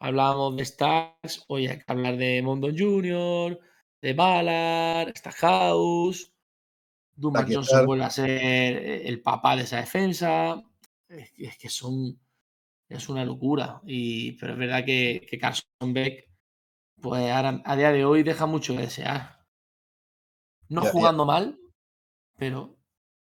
hablábamos 0.04 0.56
de 0.56 0.62
Stars, 0.64 1.44
hoy 1.48 1.66
hay 1.66 1.78
que 1.78 1.84
hablar 1.86 2.18
de 2.18 2.42
Mondon 2.42 2.76
Jr., 2.76 3.58
de 4.02 4.12
Ballard, 4.12 5.16
Stackhouse. 5.16 6.30
Dumas 7.16 7.46
Johnson 7.48 7.86
vuelve 7.86 8.04
a 8.04 8.10
ser 8.10 8.30
el 8.30 9.22
papá 9.22 9.56
de 9.56 9.62
esa 9.62 9.78
defensa. 9.78 10.62
Es, 11.08 11.32
es, 11.38 11.56
que 11.56 11.70
son. 11.70 12.20
Es 12.86 13.08
una 13.08 13.24
locura. 13.24 13.80
Y, 13.86 14.32
pero 14.32 14.52
es 14.52 14.58
verdad 14.58 14.84
que, 14.84 15.26
que 15.28 15.38
Carson 15.38 15.94
Beck, 15.94 16.28
pues 17.00 17.30
ahora, 17.30 17.62
a 17.64 17.76
día 17.76 17.90
de 17.90 18.04
hoy 18.04 18.22
deja 18.22 18.44
mucho 18.44 18.76
que 18.76 18.82
desear. 18.82 19.46
No 20.68 20.82
ya, 20.82 20.90
jugando 20.90 21.22
ya. 21.22 21.26
mal, 21.26 21.58
pero. 22.36 22.76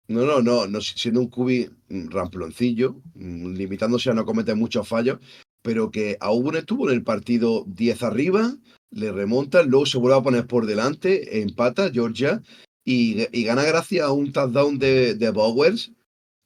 No, 0.09 0.23
no, 0.23 0.43
no, 0.43 0.67
no, 0.67 0.81
siendo 0.81 1.21
un 1.21 1.29
cubi 1.29 1.69
ramploncillo, 1.89 3.03
limitándose 3.15 4.11
a 4.11 4.15
no 4.15 4.25
cometer 4.25 4.57
muchos 4.57 4.87
fallos, 4.89 5.19
pero 5.67 5.91
que 5.91 6.17
aún 6.21 6.55
estuvo 6.55 6.89
en 6.89 6.95
el 6.95 7.03
partido 7.03 7.65
10 7.67 8.05
arriba, 8.05 8.55
le 8.93 9.11
remonta, 9.11 9.65
luego 9.65 9.85
se 9.85 9.99
vuelve 9.99 10.17
a 10.17 10.23
poner 10.23 10.47
por 10.47 10.65
delante, 10.65 11.41
empata 11.43 11.91
Georgia 11.91 12.41
y, 12.85 13.27
y 13.37 13.43
gana 13.43 13.65
gracias 13.65 14.07
a 14.07 14.13
un 14.13 14.31
touchdown 14.31 14.79
de, 14.79 15.17
de 15.17 15.31
Bowers 15.31 15.91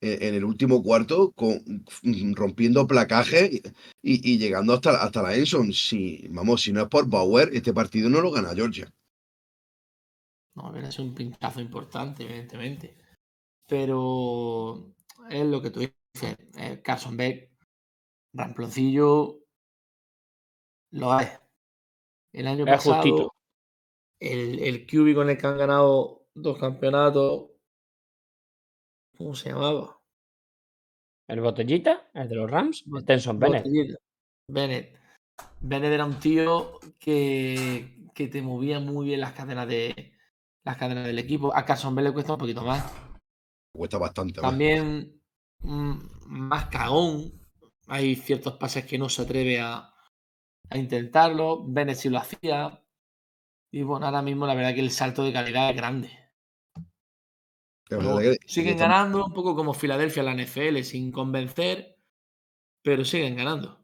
en, 0.00 0.22
en, 0.22 0.34
el 0.36 0.44
último 0.46 0.82
cuarto, 0.82 1.32
con, 1.32 1.84
rompiendo 2.34 2.86
placaje 2.86 3.60
y, 4.00 4.38
llegando 4.38 4.72
hasta, 4.72 5.02
hasta 5.02 5.20
la 5.20 5.34
Enson. 5.34 5.74
Si, 5.74 6.26
vamos, 6.30 6.62
si 6.62 6.72
no 6.72 6.80
es 6.80 6.88
por 6.88 7.06
Bauer, 7.06 7.50
este 7.52 7.74
partido 7.74 8.08
no 8.08 8.22
lo 8.22 8.30
gana 8.30 8.54
Georgia. 8.54 8.90
No, 10.54 10.68
a 10.68 10.72
ver, 10.72 10.84
es 10.84 10.98
un 10.98 11.14
pinchazo 11.14 11.60
importante, 11.60 12.24
evidentemente. 12.24 12.96
Pero 13.68 14.94
es 15.28 15.44
lo 15.44 15.60
que 15.60 15.68
tú 15.68 15.80
dices. 15.80 16.38
Eh, 16.56 16.80
Carson 16.82 17.18
Beck, 17.18 17.49
Ramploncillo, 18.32 19.38
lo 20.92 21.18
es. 21.18 21.40
El 22.32 22.46
año 22.46 22.64
es 22.64 22.70
pasado, 22.70 22.96
justito. 22.96 23.34
el, 24.20 24.60
el 24.60 24.86
QB 24.86 25.14
con 25.14 25.30
el 25.30 25.38
que 25.38 25.46
han 25.46 25.58
ganado 25.58 26.26
dos 26.34 26.58
campeonatos, 26.58 27.50
¿cómo 29.16 29.34
se 29.34 29.50
llamaba? 29.50 30.00
¿El 31.28 31.40
botellita? 31.40 32.10
¿El 32.14 32.28
de 32.28 32.34
los 32.34 32.50
Rams? 32.50 32.84
Stenson 33.02 33.38
Bennett. 33.38 33.66
Bennett. 34.48 34.98
Bennett 35.60 35.92
era 35.92 36.04
un 36.04 36.18
tío 36.18 36.78
que, 36.98 38.10
que 38.14 38.28
te 38.28 38.42
movía 38.42 38.80
muy 38.80 39.06
bien 39.06 39.20
las 39.20 39.32
cadenas 39.32 39.68
de 39.68 40.12
las 40.64 40.76
cadenas 40.76 41.06
del 41.06 41.18
equipo. 41.18 41.54
A 41.54 41.64
Carson 41.64 41.94
Bell 41.94 42.06
le 42.06 42.12
cuesta 42.12 42.32
un 42.32 42.38
poquito 42.38 42.62
más. 42.62 42.84
Cuesta 43.72 43.98
bastante. 43.98 44.40
También 44.40 45.22
más, 45.60 45.98
más 46.26 46.66
cagón. 46.66 47.39
Hay 47.90 48.16
ciertos 48.16 48.54
pases 48.54 48.86
que 48.86 48.98
no 48.98 49.08
se 49.08 49.22
atreve 49.22 49.60
a, 49.60 49.92
a 50.70 50.78
intentarlo. 50.78 51.64
Bennett 51.66 51.96
sí 51.96 52.08
lo 52.08 52.18
hacía. 52.18 52.82
Y 53.72 53.82
bueno, 53.82 54.06
ahora 54.06 54.22
mismo 54.22 54.46
la 54.46 54.54
verdad 54.54 54.74
que 54.74 54.80
el 54.80 54.90
salto 54.90 55.24
de 55.24 55.32
calidad 55.32 55.70
es 55.70 55.76
grande. 55.76 56.20
Siguen 58.46 58.78
ganando, 58.78 59.26
un 59.26 59.32
poco 59.32 59.56
como 59.56 59.74
Filadelfia 59.74 60.22
la 60.22 60.34
NFL, 60.34 60.82
sin 60.82 61.10
convencer, 61.10 61.96
pero 62.82 63.04
siguen 63.04 63.34
ganando. 63.34 63.80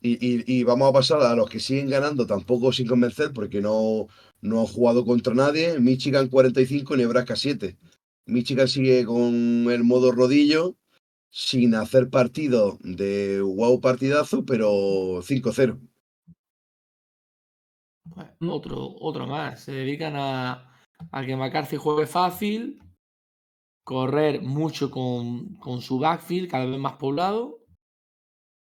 Y, 0.00 0.14
y, 0.14 0.44
y, 0.46 0.64
vamos 0.64 0.90
a 0.90 0.92
pasar 0.92 1.22
a 1.22 1.34
los 1.34 1.48
que 1.48 1.60
siguen 1.60 1.88
ganando, 1.88 2.26
tampoco 2.26 2.72
sin 2.72 2.86
convencer, 2.86 3.32
porque 3.32 3.60
no, 3.60 4.08
no 4.40 4.60
han 4.60 4.66
jugado 4.66 5.04
contra 5.04 5.34
nadie. 5.34 5.78
Michigan 5.78 6.28
45, 6.28 6.96
Nebraska 6.96 7.36
7. 7.36 7.76
Michigan 8.26 8.68
sigue 8.68 9.04
con 9.04 9.70
el 9.70 9.84
modo 9.84 10.12
rodillo, 10.12 10.76
sin 11.30 11.74
hacer 11.74 12.10
partido 12.10 12.78
de 12.82 13.40
wow 13.40 13.80
partidazo, 13.80 14.44
pero 14.44 15.22
5-0. 15.22 15.78
Pues 18.14 18.26
otro, 18.40 18.96
otro 19.00 19.26
más. 19.26 19.60
Se 19.60 19.72
dedican 19.72 20.14
a, 20.16 20.72
a 21.12 21.24
que 21.24 21.36
McCarthy 21.36 21.76
juegue 21.76 22.06
fácil, 22.06 22.82
correr 23.84 24.42
mucho 24.42 24.90
con, 24.90 25.56
con, 25.56 25.80
su 25.80 25.98
backfield 25.98 26.50
cada 26.50 26.66
vez 26.66 26.78
más 26.78 26.94
poblado. 26.94 27.58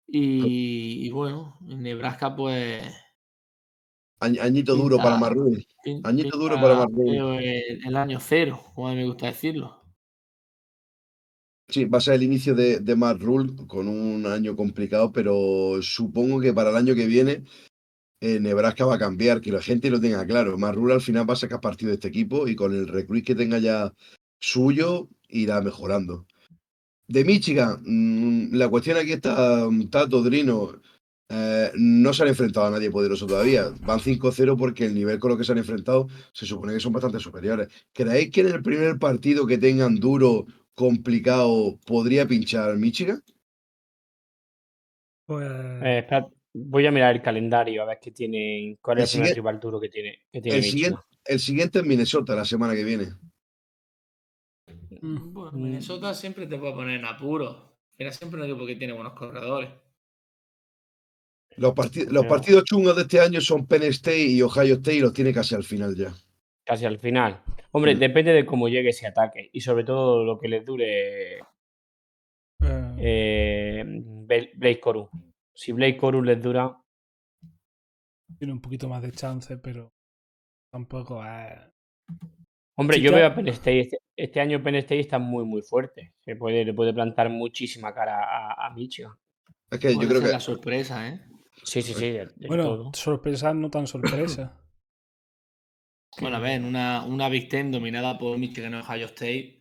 Y, 0.07 1.07
y 1.07 1.11
bueno, 1.11 1.59
en 1.69 1.83
Nebraska, 1.83 2.35
pues. 2.35 2.83
Añito 4.21 4.75
duro 4.75 4.99
para 4.99 5.17
Marrul. 5.17 5.65
Añito 6.05 6.37
duro 6.37 6.57
para 6.57 6.75
Marrul. 6.75 7.09
El, 7.09 7.87
el, 7.87 7.97
año 7.97 8.19
cero, 8.21 8.61
como 8.75 8.93
me 8.95 9.07
gusta 9.07 9.27
decirlo. 9.27 9.80
Sí, 11.71 11.85
va 11.85 11.99
a 11.99 12.01
ser 12.01 12.15
el 12.15 12.25
inicio 12.25 12.55
de, 12.55 12.81
de 12.81 12.97
Matt 12.97 13.23
Rule 13.23 13.53
con 13.69 13.87
un 13.87 14.27
año 14.27 14.57
complicado, 14.57 15.13
pero 15.13 15.79
supongo 15.83 16.41
que 16.41 16.53
para 16.53 16.71
el 16.71 16.77
año 16.77 16.95
que 16.97 17.07
viene 17.07 17.45
eh, 18.21 18.39
Nebraska 18.41 18.85
va 18.85 18.97
a 18.97 18.99
cambiar, 18.99 19.41
que 19.41 19.53
la 19.53 19.63
gente 19.63 19.91
lo 19.91 20.01
tenga 20.01 20.27
claro. 20.27 20.59
Matt 20.59 20.75
Rule 20.75 20.95
al 20.95 21.01
final 21.01 21.29
va 21.29 21.35
a 21.35 21.37
sacar 21.37 21.61
partido 21.61 21.89
de 21.91 21.95
este 21.95 22.09
equipo 22.09 22.49
y 22.49 22.57
con 22.57 22.75
el 22.75 22.89
recruit 22.89 23.25
que 23.25 23.35
tenga 23.35 23.59
ya 23.59 23.95
suyo 24.41 25.09
irá 25.29 25.61
mejorando. 25.63 26.27
De 27.09 27.25
Michigan, 27.25 27.83
mmm, 27.85 28.55
la 28.55 28.69
cuestión 28.69 28.99
aquí 28.99 29.13
está, 29.13 29.69
Tato, 29.91 30.23
Drino, 30.23 30.81
eh, 31.29 31.71
no 31.77 32.13
se 32.13 32.23
han 32.25 32.29
enfrentado 32.29 32.67
a 32.67 32.71
nadie 32.71 32.91
poderoso 32.91 33.27
todavía. 33.27 33.71
Van 33.83 34.01
5-0 34.01 34.57
porque 34.59 34.87
el 34.87 34.95
nivel 34.95 35.19
con 35.19 35.31
lo 35.31 35.39
que 35.39 35.45
se 35.45 35.53
han 35.53 35.59
enfrentado 35.59 36.09
se 36.33 36.47
supone 36.47 36.75
que 36.75 36.81
son 36.81 36.93
bastante 36.93 37.21
superiores. 37.21 37.69
¿Creéis 37.93 38.31
que 38.31 38.41
en 38.43 38.49
el 38.49 38.63
primer 38.63 38.99
partido 38.99 39.47
que 39.47 39.59
tengan 39.59 39.97
duro, 39.97 40.47
complicado, 40.81 41.79
podría 41.85 42.27
pinchar 42.27 42.75
Michigan? 42.77 43.23
Pues... 45.27 45.47
Eh, 45.83 46.07
voy 46.55 46.87
a 46.87 46.91
mirar 46.91 47.15
el 47.15 47.23
calendario 47.23 47.83
a 47.83 47.85
ver 47.85 47.99
qué 48.01 48.11
tiene, 48.11 48.79
cuál 48.81 48.99
es 49.01 49.15
el, 49.15 49.27
el 49.27 49.35
rival 49.35 49.61
duro 49.61 49.79
que 49.79 49.91
tiene, 49.91 50.23
que 50.33 50.41
tiene 50.41 50.59
el, 50.59 50.65
siguiente, 50.65 51.01
el 51.27 51.39
siguiente 51.39 51.79
es 51.81 51.85
Minnesota 51.85 52.35
la 52.35 52.47
semana 52.47 52.75
que 52.75 52.83
viene. 52.83 53.09
Bueno, 55.03 55.53
Minnesota 55.53 56.15
siempre 56.15 56.47
te 56.47 56.59
puede 56.59 56.73
poner 56.73 56.99
en 56.99 57.05
apuro. 57.05 57.77
Era 57.99 58.11
siempre 58.11 58.41
un 58.41 58.49
equipo 58.49 58.67
que 58.67 58.77
tiene 58.77 58.95
buenos 58.95 59.13
corredores. 59.13 59.71
Los, 61.57 61.75
partid 61.75 62.09
los 62.09 62.25
partidos 62.25 62.65
chungos 62.65 62.97
de 62.97 63.03
este 63.03 63.21
año 63.21 63.41
son 63.41 63.67
Penn 63.67 63.83
State 63.83 64.29
y 64.29 64.41
Ohio 64.41 64.75
State 64.77 64.97
y 64.97 65.01
los 65.01 65.13
tiene 65.13 65.35
casi 65.35 65.55
al 65.55 65.65
final 65.65 65.95
ya. 65.95 66.15
Casi 66.71 66.87
al 66.87 67.01
final. 67.01 67.43
Hombre, 67.73 67.95
sí. 67.95 67.99
depende 67.99 68.33
de 68.33 68.47
cómo 68.47 68.69
llegue 68.69 68.91
ese 68.91 69.05
ataque 69.05 69.51
y 69.53 69.61
sobre 69.61 69.83
todo 69.83 70.23
lo 70.23 70.39
que 70.39 70.47
les 70.47 70.65
dure 70.65 71.41
uh. 72.61 72.97
eh, 72.97 73.85
Blake 73.85 74.79
Coru. 74.79 75.11
Si 75.53 75.73
Blake 75.73 75.97
Coru 75.97 76.23
les 76.23 76.41
dura. 76.41 76.81
Tiene 78.39 78.53
un 78.53 78.61
poquito 78.61 78.89
más 78.89 79.03
de 79.03 79.11
chance, 79.11 79.57
pero 79.57 79.91
tampoco 80.73 81.25
es. 81.27 81.59
Hombre, 82.79 83.01
yo 83.01 83.13
veo 83.13 83.27
a 83.27 83.35
Penn 83.35 83.49
State. 83.49 83.81
Este, 83.81 83.99
este, 84.17 84.41
año 84.41 84.63
Penn 84.63 84.77
State 84.77 85.01
está 85.01 85.19
muy, 85.19 85.45
muy 85.45 85.63
fuerte. 85.63 86.15
Se 86.21 86.37
puede, 86.37 86.65
le 86.65 86.73
puede 86.73 86.95
plantar 86.95 87.31
muchísima 87.31 87.93
cara 87.93 88.23
a, 88.23 88.69
a 88.69 88.71
Michigan. 88.75 89.13
Es 89.73 89.81
que 89.81 89.93
yo 89.93 90.07
creo 90.09 90.23
que. 90.23 90.29
la 90.29 90.39
sorpresa, 90.39 91.09
¿eh? 91.09 91.21
Sí, 91.65 91.83
sí, 91.83 91.95
sí. 91.95 92.11
De, 92.13 92.27
de 92.37 92.47
bueno, 92.47 92.63
todo. 92.63 92.91
sorpresa, 92.95 93.53
no 93.55 93.71
tan 93.71 93.89
sorpresa. 93.89 94.60
Bueno, 96.19 96.37
a 96.37 96.41
ver, 96.41 96.63
una, 96.63 97.05
una 97.05 97.29
Big 97.29 97.49
Ten 97.49 97.71
dominada 97.71 98.19
por 98.19 98.37
Michigan 98.39 98.73
y 98.73 98.77
Ohio 98.77 99.07
State, 99.07 99.61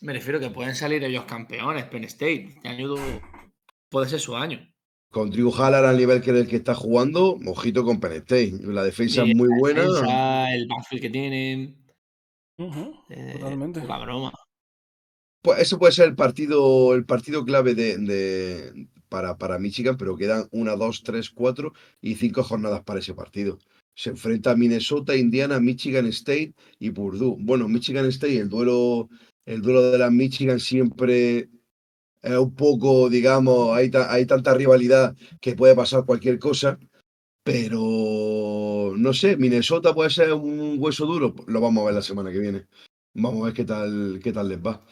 me 0.00 0.14
refiero 0.14 0.40
que 0.40 0.50
pueden 0.50 0.74
salir 0.74 1.04
ellos 1.04 1.24
campeones, 1.24 1.84
Penn 1.84 2.04
State. 2.04 2.54
Este 2.56 2.68
año 2.68 2.94
puede 3.90 4.08
ser 4.08 4.18
su 4.18 4.34
año. 4.34 4.66
Con 5.10 5.30
Drew 5.30 5.52
Haller 5.52 5.84
al 5.84 5.98
nivel 5.98 6.22
que 6.22 6.30
el 6.30 6.48
que 6.48 6.56
está 6.56 6.74
jugando, 6.74 7.38
ojito 7.46 7.84
con 7.84 8.00
Penn 8.00 8.12
State. 8.12 8.60
La 8.62 8.82
defensa 8.82 9.24
es 9.24 9.36
muy 9.36 9.48
buena. 9.58 10.54
el 10.54 10.66
backfield 10.66 11.02
que 11.02 11.10
tienen. 11.10 11.84
Eh, 13.10 13.34
totalmente. 13.34 13.84
La 13.84 13.98
broma. 13.98 14.32
Pues 15.42 15.60
eso 15.60 15.78
puede 15.78 15.92
ser 15.92 16.08
el 16.08 16.14
partido, 16.14 16.94
el 16.94 17.04
partido 17.04 17.44
clave 17.44 17.74
de, 17.74 18.88
para, 19.08 19.36
para 19.36 19.58
Michigan, 19.58 19.96
pero 19.98 20.16
quedan 20.16 20.48
una, 20.50 20.76
dos, 20.76 21.02
tres, 21.02 21.30
cuatro 21.30 21.72
y 22.00 22.14
cinco 22.14 22.42
jornadas 22.42 22.82
para 22.84 23.00
ese 23.00 23.14
partido. 23.14 23.58
Se 24.00 24.08
enfrenta 24.08 24.52
a 24.52 24.56
Minnesota, 24.56 25.14
Indiana, 25.14 25.60
Michigan 25.60 26.06
State 26.06 26.54
y 26.78 26.90
Purdue. 26.90 27.36
Bueno, 27.38 27.68
Michigan 27.68 28.06
State, 28.06 28.38
el 28.38 28.48
duelo, 28.48 29.10
el 29.44 29.60
duelo 29.60 29.90
de 29.90 29.98
las 29.98 30.10
Michigan 30.10 30.58
siempre 30.58 31.50
es 32.22 32.38
un 32.38 32.54
poco, 32.54 33.10
digamos, 33.10 33.76
hay, 33.76 33.90
hay 34.08 34.24
tanta 34.24 34.54
rivalidad 34.54 35.14
que 35.38 35.54
puede 35.54 35.74
pasar 35.74 36.06
cualquier 36.06 36.38
cosa. 36.38 36.78
Pero 37.42 38.94
no 38.96 39.12
sé, 39.12 39.36
Minnesota 39.36 39.92
puede 39.92 40.08
ser 40.08 40.32
un 40.32 40.76
hueso 40.78 41.04
duro. 41.04 41.34
Lo 41.46 41.60
vamos 41.60 41.82
a 41.82 41.86
ver 41.86 41.94
la 41.96 42.02
semana 42.02 42.32
que 42.32 42.38
viene. 42.38 42.66
Vamos 43.12 43.42
a 43.42 43.44
ver 43.46 43.54
qué 43.54 43.66
tal, 43.66 44.18
qué 44.24 44.32
tal 44.32 44.48
les 44.48 44.60
va. 44.60 44.82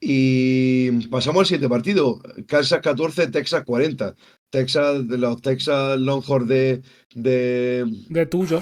Y 0.00 1.08
pasamos 1.08 1.40
al 1.40 1.46
siguiente 1.46 1.68
partido. 1.68 2.20
Kansas 2.46 2.80
14, 2.80 3.28
Texas 3.28 3.64
40. 3.64 4.14
Texas, 4.50 5.08
de 5.08 5.18
los 5.18 5.40
Texas 5.40 5.98
Longhorns 5.98 6.48
de. 6.48 6.82
De, 7.14 7.84
de 8.08 8.26
tuyo. 8.26 8.60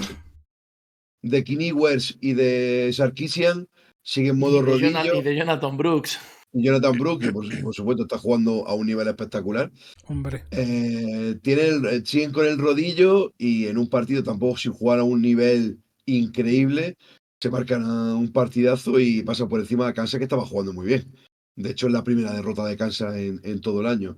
De 1.21 1.73
West 1.73 2.17
y 2.21 2.33
de 2.33 2.91
Sarkisian 2.93 3.67
siguen 4.03 4.37
modo 4.37 4.61
rodillo. 4.61 5.15
y 5.19 5.21
de 5.23 5.35
Jonathan 5.35 5.75
Brooks. 5.75 6.19
Jonathan 6.53 6.97
Brooks, 6.97 7.25
que 7.25 7.33
por, 7.33 7.75
supuesto 7.75 8.03
está 8.03 8.17
jugando 8.17 8.65
a 8.65 8.73
un 8.75 8.87
nivel 8.87 9.07
espectacular. 9.07 9.71
Hombre. 10.07 10.45
Eh, 10.51 11.37
eh, 11.43 12.01
siguen 12.05 12.31
con 12.31 12.45
el 12.45 12.57
rodillo 12.57 13.33
y 13.37 13.67
en 13.67 13.77
un 13.77 13.89
partido 13.89 14.23
tampoco 14.23 14.57
sin 14.57 14.71
jugar 14.71 14.99
a 14.99 15.03
un 15.03 15.21
nivel 15.21 15.79
increíble. 16.05 16.95
Se 17.41 17.49
marcan 17.49 17.83
un 17.85 18.31
partidazo 18.31 18.99
y 18.99 19.21
pasan 19.23 19.49
por 19.49 19.59
encima 19.59 19.87
de 19.87 19.93
Kansas 19.93 20.17
que 20.17 20.23
estaba 20.23 20.45
jugando 20.45 20.71
muy 20.71 20.85
bien. 20.85 21.13
De 21.55 21.71
hecho, 21.71 21.87
es 21.87 21.93
la 21.93 22.03
primera 22.03 22.33
derrota 22.33 22.65
de 22.65 22.77
Kansas 22.77 23.15
en, 23.15 23.61
todo 23.61 23.81
el 23.81 23.87
año. 23.87 24.17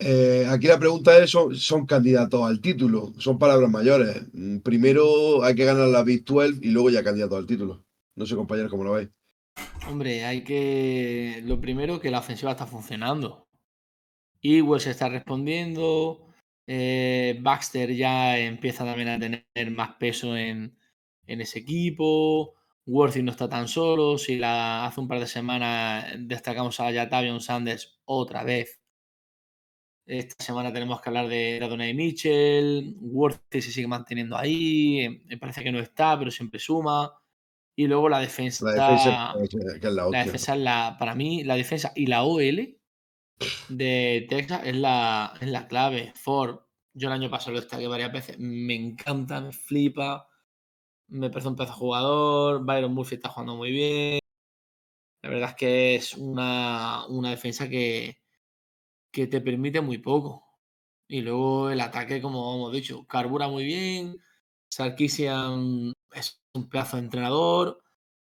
Eh, 0.00 0.46
aquí 0.48 0.66
la 0.66 0.78
pregunta 0.78 1.16
es, 1.18 1.30
¿son, 1.30 1.86
candidatos 1.86 2.42
al 2.42 2.60
título? 2.60 3.12
Son 3.18 3.38
palabras 3.38 3.70
mayores. 3.70 4.24
Primero 4.62 5.42
hay 5.42 5.54
que 5.54 5.64
ganar 5.64 5.88
la 5.88 6.02
Big 6.02 6.24
12 6.24 6.58
y 6.62 6.70
luego 6.70 6.90
ya 6.90 7.04
candidatos 7.04 7.38
al 7.38 7.46
título. 7.46 7.84
No 8.16 8.26
sé, 8.26 8.34
compañeros, 8.34 8.70
cómo 8.70 8.84
lo 8.84 8.92
veis. 8.92 9.08
Hombre, 9.88 10.24
hay 10.24 10.42
que. 10.42 11.42
Lo 11.44 11.60
primero, 11.60 12.00
que 12.00 12.10
la 12.10 12.18
ofensiva 12.18 12.52
está 12.52 12.66
funcionando. 12.66 13.48
Ewell 14.42 14.80
se 14.80 14.90
está 14.90 15.08
respondiendo. 15.08 16.28
Eh, 16.66 17.38
Baxter 17.40 17.94
ya 17.94 18.38
empieza 18.38 18.84
también 18.84 19.08
a 19.08 19.18
tener 19.18 19.70
más 19.70 19.94
peso 19.94 20.36
en, 20.36 20.76
ese 21.26 21.60
equipo. 21.60 22.54
Worthy 22.88 23.22
no 23.22 23.32
está 23.32 23.48
tan 23.48 23.68
solo. 23.68 24.16
Si 24.16 24.38
la, 24.38 24.86
hace 24.86 25.00
un 25.00 25.08
par 25.08 25.20
de 25.20 25.26
semanas 25.26 26.06
destacamos 26.20 26.80
a 26.80 26.90
Jatavion 26.90 27.40
Sanders 27.40 28.00
otra 28.06 28.44
vez. 28.44 28.80
Esta 30.06 30.42
semana 30.42 30.72
tenemos 30.72 31.02
que 31.02 31.10
hablar 31.10 31.28
de 31.28 31.60
Adonai 31.62 31.92
Mitchell. 31.92 32.96
Worthy 32.98 33.60
se 33.60 33.72
sigue 33.72 33.86
manteniendo 33.86 34.38
ahí. 34.38 35.22
Me 35.26 35.36
parece 35.36 35.62
que 35.62 35.70
no 35.70 35.80
está, 35.80 36.18
pero 36.18 36.30
siempre 36.30 36.58
suma. 36.58 37.12
Y 37.76 37.86
luego 37.86 38.08
la 38.08 38.20
defensa. 38.20 38.64
La 38.64 38.72
defensa, 38.72 39.34
es 39.38 39.84
la, 39.92 40.24
defensa 40.24 40.56
la, 40.56 40.96
para 40.98 41.14
mí, 41.14 41.44
la 41.44 41.56
defensa 41.56 41.92
y 41.94 42.06
la 42.06 42.24
OL 42.24 42.74
de 43.68 44.26
Texas 44.30 44.62
es 44.64 44.76
la, 44.76 45.34
es 45.38 45.48
la 45.48 45.68
clave. 45.68 46.14
Ford, 46.16 46.60
yo 46.94 47.08
el 47.08 47.14
año 47.14 47.28
pasado 47.28 47.52
lo 47.52 47.60
destaqué 47.60 47.86
varias 47.86 48.12
veces. 48.12 48.38
Me 48.38 48.74
encanta, 48.74 49.42
me 49.42 49.52
flipa. 49.52 50.27
Me 51.08 51.30
parece 51.30 51.48
un 51.48 51.56
pedazo 51.56 51.74
jugador. 51.74 52.64
Byron 52.64 52.94
Murphy 52.94 53.16
está 53.16 53.28
jugando 53.30 53.56
muy 53.56 53.70
bien. 53.72 54.20
La 55.22 55.30
verdad 55.30 55.50
es 55.50 55.56
que 55.56 55.94
es 55.96 56.14
una, 56.14 57.06
una 57.08 57.30
defensa 57.30 57.68
que, 57.68 58.18
que 59.12 59.26
te 59.26 59.40
permite 59.40 59.80
muy 59.80 59.98
poco. 59.98 60.44
Y 61.08 61.22
luego 61.22 61.70
el 61.70 61.80
ataque, 61.80 62.20
como 62.22 62.54
hemos 62.54 62.72
dicho, 62.72 63.06
carbura 63.06 63.48
muy 63.48 63.64
bien. 63.64 64.18
Sarkisian 64.70 65.92
es 66.12 66.42
un 66.54 66.68
pedazo 66.68 66.98
entrenador. 66.98 67.82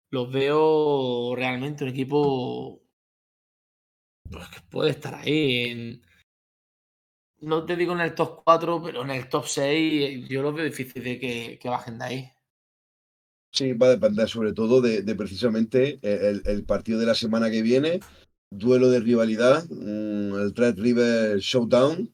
Los 0.09 0.31
veo 0.31 1.35
realmente 1.35 1.83
un 1.83 1.91
equipo 1.91 2.81
pues, 4.29 4.47
que 4.49 4.61
puede 4.61 4.91
estar 4.91 5.15
ahí. 5.15 6.01
no 7.39 7.65
te 7.65 7.75
digo 7.75 7.93
en 7.93 8.01
el 8.01 8.15
top 8.15 8.41
4, 8.45 8.81
pero 8.83 9.01
en 9.03 9.11
el 9.11 9.29
top 9.29 9.45
6 9.45 10.27
yo 10.29 10.41
lo 10.41 10.53
veo 10.53 10.65
difícil 10.65 11.03
de 11.03 11.19
que, 11.19 11.69
bajen 11.69 11.99
de 11.99 12.05
ahí. 12.05 12.33
Sí, 13.51 13.73
va 13.73 13.87
a 13.87 13.91
depender 13.91 14.29
sobre 14.29 14.53
todo 14.53 14.81
de, 14.81 15.03
precisamente 15.15 15.99
el, 16.01 16.63
partido 16.63 16.99
de 16.99 17.05
la 17.05 17.15
semana 17.15 17.51
que 17.51 17.61
viene, 17.61 17.99
duelo 18.49 18.89
de 18.89 19.01
rivalidad, 19.01 19.65
mm, 19.69 20.35
el 20.35 20.55
Red 20.55 20.79
River 20.79 21.39
Showdown, 21.39 22.13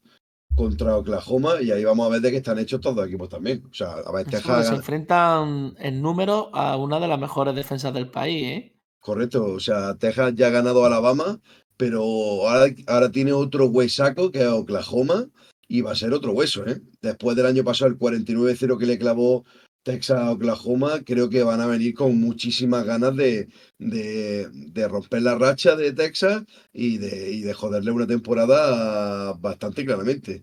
contra 0.58 0.96
Oklahoma 0.96 1.62
y 1.62 1.70
ahí 1.70 1.84
vamos 1.84 2.04
a 2.04 2.10
ver 2.10 2.20
de 2.20 2.32
qué 2.32 2.38
están 2.38 2.58
hechos 2.58 2.80
todos 2.80 2.96
los 2.96 3.06
equipos 3.06 3.28
también. 3.28 3.62
O 3.70 3.72
sea, 3.72 3.92
a 3.92 4.12
ver, 4.12 4.26
Texas... 4.26 4.66
Se 4.66 4.74
enfrentan 4.74 5.74
en 5.78 6.02
número 6.02 6.50
a 6.52 6.76
una 6.76 6.98
de 6.98 7.06
las 7.06 7.20
mejores 7.20 7.54
defensas 7.54 7.94
del 7.94 8.10
país, 8.10 8.42
¿eh? 8.42 8.74
Correcto, 8.98 9.44
o 9.44 9.60
sea, 9.60 9.94
Texas 9.94 10.34
ya 10.34 10.48
ha 10.48 10.50
ganado 10.50 10.82
a 10.82 10.88
Alabama, 10.88 11.40
pero 11.76 12.02
ahora, 12.02 12.74
ahora 12.88 13.12
tiene 13.12 13.32
otro 13.32 13.66
huesaco 13.66 14.32
que 14.32 14.40
es 14.40 14.48
Oklahoma 14.48 15.28
y 15.68 15.82
va 15.82 15.92
a 15.92 15.96
ser 15.96 16.12
otro 16.12 16.32
hueso, 16.32 16.66
¿eh? 16.66 16.80
Después 17.00 17.36
del 17.36 17.46
año 17.46 17.62
pasado, 17.62 17.88
el 17.90 17.98
49-0 17.98 18.78
que 18.78 18.86
le 18.86 18.98
clavó 18.98 19.44
Texas 19.88 20.28
Oklahoma, 20.28 21.00
creo 21.02 21.30
que 21.30 21.42
van 21.42 21.62
a 21.62 21.66
venir 21.66 21.94
con 21.94 22.20
muchísimas 22.20 22.84
ganas 22.84 23.16
de, 23.16 23.48
de, 23.78 24.86
romper 24.86 25.22
la 25.22 25.34
racha 25.34 25.76
de 25.76 25.94
Texas 25.94 26.44
y 26.74 26.98
de, 26.98 27.30
y 27.30 27.40
de 27.40 27.54
joderle 27.54 27.90
una 27.92 28.06
temporada 28.06 29.32
bastante 29.32 29.86
claramente. 29.86 30.42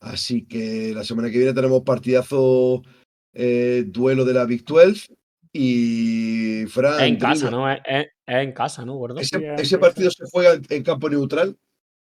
Así 0.00 0.46
que 0.46 0.94
la 0.94 1.04
semana 1.04 1.30
que 1.30 1.36
viene 1.36 1.52
tenemos 1.52 1.82
partidazo 1.82 2.80
eh, 3.34 3.84
duelo 3.88 4.24
de 4.24 4.32
la 4.32 4.46
Big 4.46 4.64
12 4.64 5.14
y 5.52 6.64
Fran. 6.68 6.94
Es 6.94 7.08
en 7.08 7.16
casa, 7.18 7.50
¿no? 7.50 7.70
Es, 7.70 8.06
en 8.26 8.52
casa, 8.52 8.86
¿no, 8.86 8.94
gordo? 8.94 9.20
Ese, 9.20 9.76
partido 9.76 10.10
se 10.10 10.24
juega 10.32 10.58
en, 10.66 10.82
campo 10.82 11.10
neutral. 11.10 11.58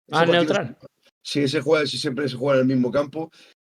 Ah, 0.09 0.25
neutral. 0.25 0.75
Sí, 1.21 1.47
se 1.47 1.61
juega, 1.61 1.85
siempre 1.85 2.27
se 2.27 2.35
juega 2.35 2.55
en 2.55 2.61
el 2.61 2.75
mismo 2.75 2.89
campo 2.89 3.29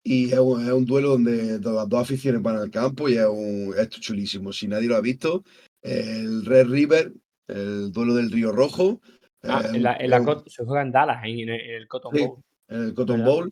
y 0.09 0.33
es 0.33 0.39
un, 0.39 0.87
duelo 0.87 1.11
donde 1.11 1.59
las 1.59 1.89
dos 1.89 2.01
aficiones 2.01 2.41
van 2.41 2.55
al 2.55 2.71
campo 2.71 3.09
y 3.09 3.15
es, 3.15 3.27
un, 3.27 3.75
chulísimo. 3.89 4.53
Si 4.53 4.69
nadie 4.69 4.87
lo 4.87 4.95
ha 4.95 5.01
visto, 5.01 5.43
el 5.83 6.47
Red 6.47 6.69
River, 6.69 7.13
el 7.49 7.91
duelo 7.91 8.15
del 8.15 8.31
Río 8.31 8.53
Rojo. 8.53 9.01
Ah, 9.43 9.65
en 9.75 9.83
la, 9.83 9.99
se 10.47 10.65
juega 10.65 10.83
en 10.83 10.93
Dallas, 10.93 11.25
en, 11.25 11.49
el 11.49 11.89
Cotton 11.89 12.13
Bowl. 12.13 12.39
En 12.69 12.85
el 12.85 12.95
Cotton 12.95 13.25
Bowl. 13.25 13.51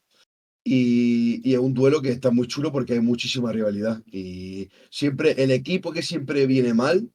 Y, 0.63 1.41
y, 1.43 1.55
es 1.55 1.59
un 1.59 1.75
duelo 1.75 2.01
que 2.01 2.11
está 2.11 2.31
muy 2.31 2.47
chulo 2.47 2.71
porque 2.71 2.93
hay 2.93 3.01
muchísima 3.01 3.51
rivalidad. 3.51 4.01
Y 4.07 4.69
siempre, 4.91 5.33
el 5.43 5.51
equipo 5.51 5.91
que 5.91 6.03
siempre 6.03 6.47
viene 6.47 6.73
mal, 6.73 7.11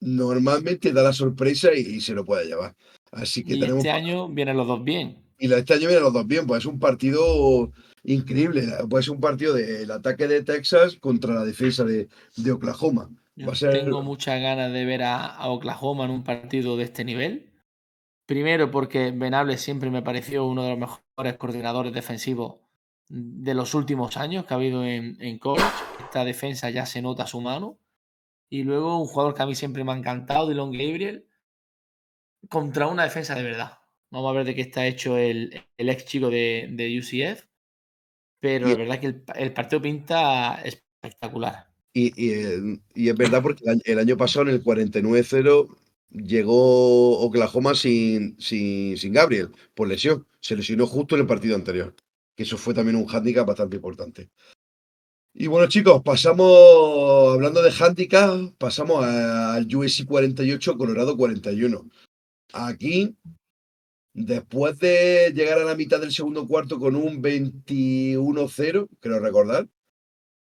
normalmente 0.00 0.94
da 0.94 1.02
la 1.02 1.12
sorpresa 1.12 1.74
y, 1.74 2.00
se 2.00 2.14
lo 2.14 2.24
puede 2.24 2.46
llevar. 2.46 2.74
Así 3.12 3.44
que 3.44 3.56
y 3.56 3.60
tenemos... 3.60 3.84
este 3.84 3.90
año 3.90 4.30
vienen 4.30 4.56
los 4.56 4.66
dos 4.66 4.82
bien. 4.82 5.18
Y 5.38 5.52
este 5.52 5.74
año 5.74 5.88
vienen 5.88 6.04
los 6.04 6.14
dos 6.14 6.26
bien, 6.26 6.46
pues 6.46 6.60
es 6.60 6.66
un 6.66 6.78
partido 6.78 7.70
increíble. 8.14 8.66
Pues 8.88 9.08
un 9.08 9.20
partido 9.20 9.54
del 9.54 9.90
ataque 9.90 10.26
de 10.26 10.42
Texas 10.42 10.96
contra 10.96 11.34
la 11.34 11.44
defensa 11.44 11.84
de, 11.84 12.08
de 12.36 12.52
Oklahoma. 12.52 13.10
Tengo 13.60 14.02
muchas 14.02 14.40
ganas 14.40 14.72
de 14.72 14.84
ver 14.84 15.02
a, 15.02 15.48
Oklahoma 15.48 16.04
en 16.04 16.10
un 16.10 16.24
partido 16.24 16.76
de 16.76 16.84
este 16.84 17.04
nivel. 17.04 17.52
Primero 18.26 18.70
porque 18.70 19.10
Venable 19.12 19.56
siempre 19.58 19.90
me 19.90 20.02
pareció 20.02 20.44
uno 20.46 20.64
de 20.64 20.70
los 20.70 20.78
mejores 20.78 21.36
coordinadores 21.38 21.92
defensivos 21.92 22.56
de 23.08 23.54
los 23.54 23.74
últimos 23.74 24.16
años 24.16 24.44
que 24.44 24.54
ha 24.54 24.56
habido 24.56 24.84
en, 24.84 25.16
en 25.20 25.38
college. 25.38 25.66
Esta 26.00 26.24
defensa 26.24 26.70
ya 26.70 26.84
se 26.84 27.00
nota 27.00 27.24
a 27.24 27.28
su 27.28 27.40
mano. 27.40 27.78
Y 28.50 28.64
luego 28.64 29.00
un 29.00 29.06
jugador 29.06 29.34
que 29.34 29.42
a 29.42 29.46
mí 29.46 29.54
siempre 29.54 29.84
me 29.84 29.92
ha 29.92 29.96
encantado, 29.96 30.48
Dylan 30.48 30.72
Gabriel, 30.72 31.26
contra 32.48 32.86
una 32.86 33.04
defensa 33.04 33.34
de 33.34 33.42
verdad. 33.42 33.78
Vamos 34.10 34.30
a 34.30 34.36
ver 34.36 34.46
de 34.46 34.54
qué 34.54 34.62
está 34.62 34.86
hecho 34.86 35.18
el, 35.18 35.64
el 35.76 35.88
ex 35.90 36.06
chico 36.06 36.30
de, 36.30 36.68
de 36.70 36.98
UCF. 36.98 37.47
Pero 38.40 38.68
la 38.68 38.76
verdad 38.76 39.00
que 39.00 39.14
el, 39.36 39.52
partido 39.52 39.82
pinta 39.82 40.62
espectacular. 40.62 41.66
Y, 41.92 42.12
y, 42.16 43.08
es 43.08 43.16
verdad 43.16 43.42
porque 43.42 43.64
el 43.84 43.98
año 43.98 44.16
pasado, 44.16 44.48
en 44.48 44.54
el 44.54 44.62
49-0, 44.62 45.68
llegó 46.10 47.18
Oklahoma 47.20 47.74
sin, 47.74 48.40
sin, 48.40 48.96
sin, 48.96 49.12
Gabriel 49.12 49.50
por 49.74 49.88
lesión. 49.88 50.26
Se 50.40 50.54
lesionó 50.54 50.86
justo 50.86 51.16
en 51.16 51.22
el 51.22 51.26
partido 51.26 51.56
anterior. 51.56 51.94
Que 52.36 52.44
eso 52.44 52.56
fue 52.56 52.74
también 52.74 52.96
un 52.96 53.08
handicap 53.08 53.46
bastante 53.46 53.76
importante. 53.76 54.30
Y 55.34 55.46
bueno, 55.46 55.68
chicos, 55.68 56.02
pasamos, 56.02 57.34
hablando 57.34 57.62
de 57.62 57.72
handicap, 57.72 58.52
pasamos 58.58 59.04
al 59.04 59.72
USC 59.72 60.04
48, 60.06 60.76
Colorado 60.76 61.16
41. 61.16 61.88
Aquí, 62.52 63.16
después 64.26 64.78
de 64.78 65.32
llegar 65.34 65.58
a 65.58 65.64
la 65.64 65.74
mitad 65.74 66.00
del 66.00 66.12
segundo 66.12 66.46
cuarto 66.46 66.78
con 66.78 66.96
un 66.96 67.22
21-0, 67.22 68.88
creo 69.00 69.20
recordar, 69.20 69.68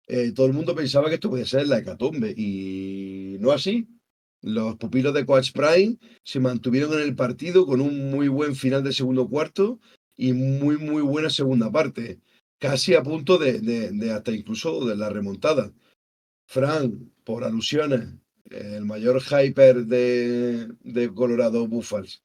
eh, 0.08 0.32
todo 0.34 0.48
el 0.48 0.54
mundo 0.54 0.76
pensaba 0.76 1.10
que 1.10 1.16
esto 1.16 1.30
podía 1.30 1.46
ser 1.46 1.68
la 1.68 1.80
hecatombe. 1.80 2.34
Y 2.36 3.38
no 3.40 3.52
así. 3.52 3.88
Los 4.42 4.76
pupilos 4.78 5.14
de 5.14 5.26
Coach 5.26 5.52
Prime 5.54 5.98
se 6.24 6.40
mantuvieron 6.40 6.94
en 6.94 7.02
el 7.02 7.16
partido 7.16 7.66
con 7.66 7.80
un 7.80 8.10
muy 8.10 8.28
buen 8.28 8.56
final 8.56 8.84
del 8.84 8.94
segundo 8.94 9.30
cuarto 9.30 9.80
y 10.18 10.34
muy, 10.34 10.78
muy 10.78 11.04
buena 11.04 11.30
segunda 11.30 11.72
parte 11.72 12.20
casi 12.62 12.94
a 12.94 13.02
punto 13.02 13.40
de, 13.40 14.12
hasta 14.16 14.32
incluso 14.32 14.86
de 14.86 14.96
la 14.96 15.10
remontada. 15.10 15.74
Fran, 16.46 17.12
por 17.24 17.44
alusiones, 17.44 18.08
el 18.46 18.86
mayor 18.86 19.22
hyper 19.22 19.86
de, 19.88 21.12
Colorado 21.16 21.68
Buffals. 21.68 22.22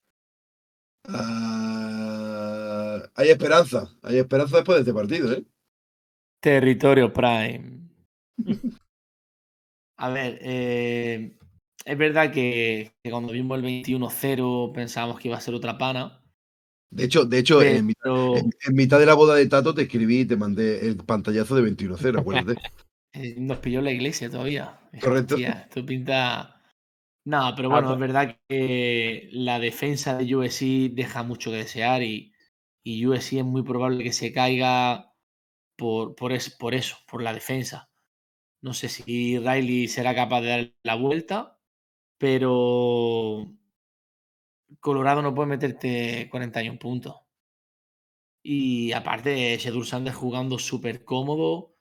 Ah, 1.09 3.03
hay 3.15 3.29
esperanza, 3.31 3.89
hay 4.03 4.19
esperanza 4.19 4.57
después 4.57 4.77
de 4.77 4.81
este 4.81 4.95
partido, 4.95 5.33
¿eh? 5.33 5.45
Territorio 6.41 7.13
Prime. 7.13 7.89
A 9.99 10.11
ver, 10.11 10.39
eh, 10.43 11.39
es 11.85 11.99
verdad 11.99 12.31
que, 12.31 12.93
que, 13.03 13.11
cuando 13.11 13.33
vimos 13.33 13.59
el 13.59 13.65
21-0 13.65 14.75
pensábamos 14.75 15.19
que 15.19 15.29
iba 15.29 15.39
a 15.39 15.41
ser 15.41 15.55
otra 15.55 15.79
pana. 15.79 16.23
De 16.91 17.05
hecho, 17.05 17.25
de 17.25 17.39
hecho 17.39 17.63
en, 17.63 17.87
mitad, 18.73 18.99
de 18.99 19.07
la 19.07 19.15
boda 19.15 19.35
de 19.35 19.47
Tato 19.47 19.75
te 19.75 19.83
escribí 19.83 20.21
y 20.21 20.25
te 20.27 20.37
mandé 20.37 20.87
el 20.87 20.97
pantallazo 20.97 21.57
de 21.57 21.71
21-0, 21.71 22.21
acuérdate. 22.21 22.61
Eh, 23.19 23.35
nos 23.39 23.61
pilló 23.61 23.81
la 23.81 23.93
iglesia 23.93 24.29
todavía. 24.29 24.79
Correcto. 25.01 25.39
esto 25.39 25.87
pinta. 25.87 26.56
No, 27.27 27.53
pero 27.57 27.71
bueno, 27.71 27.93
es 27.93 27.99
verdad 27.99 28.39
que 28.49 29.29
la 29.33 29.59
defensa 29.59 30.17
de 30.17 30.35
USC 30.37 30.91
deja 30.91 31.23
mucho 31.25 31.51
que 31.51 31.59
desear 31.59 32.03
y, 32.03 32.33
y 32.85 33.05
USC 33.07 33.39
es 33.39 33.45
muy 33.45 33.63
probable 33.63 34.05
que 34.05 34.13
se 34.13 34.33
caiga 34.33 35.13
por, 35.77 36.15
por, 36.17 36.33
por 36.59 36.75
eso, 36.75 36.97
por 37.09 37.23
la 37.23 37.35
defensa. 37.35 37.91
No 38.63 38.75
sé 38.75 38.89
si 38.91 39.39
Riley 39.39 39.89
será 39.89 40.15
capaz 40.15 40.43
de 40.43 40.49
dar 40.49 40.73
la 40.85 40.97
vuelta, 40.97 41.59
pero 42.19 43.53
Colorado 44.81 45.21
no 45.21 45.35
puede 45.35 45.51
meterte 45.51 46.29
41 46.31 46.79
puntos. 46.79 47.15
Y 48.43 48.93
aparte, 48.93 49.59
Shedur 49.59 49.85
Sanders 49.87 50.17
jugando 50.17 50.59
súper 50.59 51.05
cómodo 51.05 51.76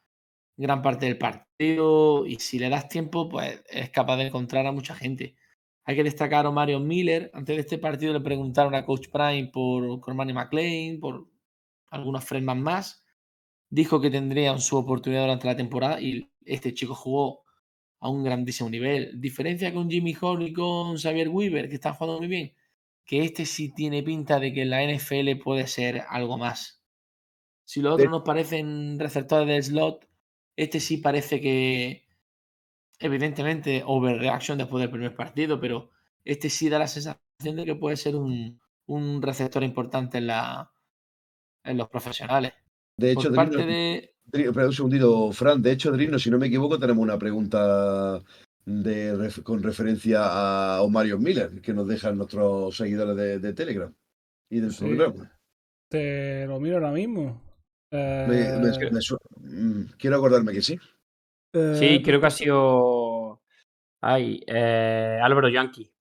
gran 0.57 0.81
parte 0.81 1.05
del 1.05 1.17
partido. 1.17 2.25
Y 2.25 2.35
si 2.39 2.59
le 2.59 2.69
das 2.69 2.89
tiempo, 2.89 3.29
pues 3.29 3.61
es 3.69 3.89
capaz 3.89 4.17
de 4.17 4.27
encontrar 4.27 4.65
a 4.65 4.71
mucha 4.71 4.95
gente. 4.95 5.35
Hay 5.83 5.95
que 5.95 6.03
destacar 6.03 6.45
a 6.45 6.51
Mario 6.51 6.79
Miller. 6.79 7.29
Antes 7.33 7.55
de 7.55 7.61
este 7.61 7.77
partido 7.77 8.13
le 8.13 8.21
preguntaron 8.21 8.75
a 8.75 8.85
Coach 8.85 9.07
Prime 9.11 9.49
por 9.53 9.99
Cormani 10.01 10.33
McLean, 10.33 10.99
por 10.99 11.27
algunos 11.87 12.25
freshmen 12.25 12.61
más. 12.61 13.05
Dijo 13.69 14.01
que 14.01 14.09
tendrían 14.09 14.59
su 14.59 14.77
oportunidad 14.77 15.23
durante 15.23 15.47
la 15.47 15.55
temporada 15.55 16.01
y 16.01 16.29
este 16.45 16.73
chico 16.73 16.95
jugó 16.95 17.43
a 17.99 18.09
un 18.09 18.23
grandísimo 18.23 18.69
nivel. 18.69 19.19
Diferencia 19.19 19.73
con 19.73 19.89
Jimmy 19.89 20.15
Hall 20.21 20.43
y 20.43 20.53
con 20.53 20.97
Xavier 20.97 21.29
Weaver, 21.29 21.69
que 21.69 21.75
están 21.75 21.93
jugando 21.93 22.19
muy 22.19 22.27
bien 22.27 22.53
que 23.05 23.23
este 23.23 23.45
sí 23.45 23.69
tiene 23.69 24.03
pinta 24.03 24.39
de 24.39 24.51
que 24.51 24.63
en 24.63 24.71
la 24.71 24.83
NFL 24.83 25.37
puede 25.43 25.67
ser 25.67 26.03
algo 26.09 26.37
más. 26.37 26.83
Si 27.63 27.81
los 27.81 27.93
otros 27.93 28.09
nos 28.09 28.23
parecen 28.23 28.99
receptores 28.99 29.47
de 29.47 29.61
slot, 29.61 30.07
este 30.55 30.79
sí 30.79 30.97
parece 30.97 31.41
que, 31.41 32.05
evidentemente, 32.99 33.83
overreaction 33.85 34.57
después 34.57 34.81
del 34.81 34.91
primer 34.91 35.15
partido, 35.15 35.59
pero 35.59 35.89
este 36.23 36.49
sí 36.49 36.69
da 36.69 36.79
la 36.79 36.87
sensación 36.87 37.19
de 37.39 37.65
que 37.65 37.75
puede 37.75 37.97
ser 37.97 38.15
un, 38.15 38.59
receptor 39.21 39.63
importante 39.63 40.17
en, 40.17 40.27
la, 40.27 40.71
en 41.63 41.77
los 41.77 41.89
profesionales. 41.89 42.53
De 42.97 43.11
hecho, 43.11 43.33
parte 43.33 43.65
de... 43.65 44.13
un 44.33 44.73
segundito, 44.73 45.31
Fran. 45.31 45.61
De 45.61 45.71
hecho, 45.71 45.91
Drino, 45.91 46.17
si 46.17 46.29
no 46.29 46.37
me 46.37 46.47
equivoco, 46.47 46.79
tenemos 46.79 47.03
una 47.03 47.19
pregunta 47.19 48.23
de, 48.65 49.31
con 49.43 49.61
referencia 49.61 50.21
a 50.23 50.81
Omarion 50.81 51.21
Miller, 51.21 51.61
que 51.61 51.73
nos 51.73 51.87
dejan 51.87 52.17
nuestros 52.17 52.77
seguidores 52.77 53.41
de, 53.41 53.53
Telegram 53.53 53.93
y 54.49 54.59
del 54.59 54.73
programa. 54.73 55.31
Te 55.89 56.45
lo 56.47 56.59
miro 56.59 56.75
ahora 56.75 56.91
mismo. 56.91 57.44
Eh, 57.95 58.61
mm, 59.37 59.81
quiero 59.97 60.17
acordarme 60.17 60.53
que 60.53 60.61
sí. 60.61 60.77
Eh, 61.53 61.75
sí, 61.79 62.01
creo 62.03 62.19
que 62.19 62.27
ha 62.27 62.31
sido. 62.31 63.41
Ay, 64.01 64.41
eh, 64.47 65.19
Álvaro 65.21 65.49
Yankee. 65.49 65.91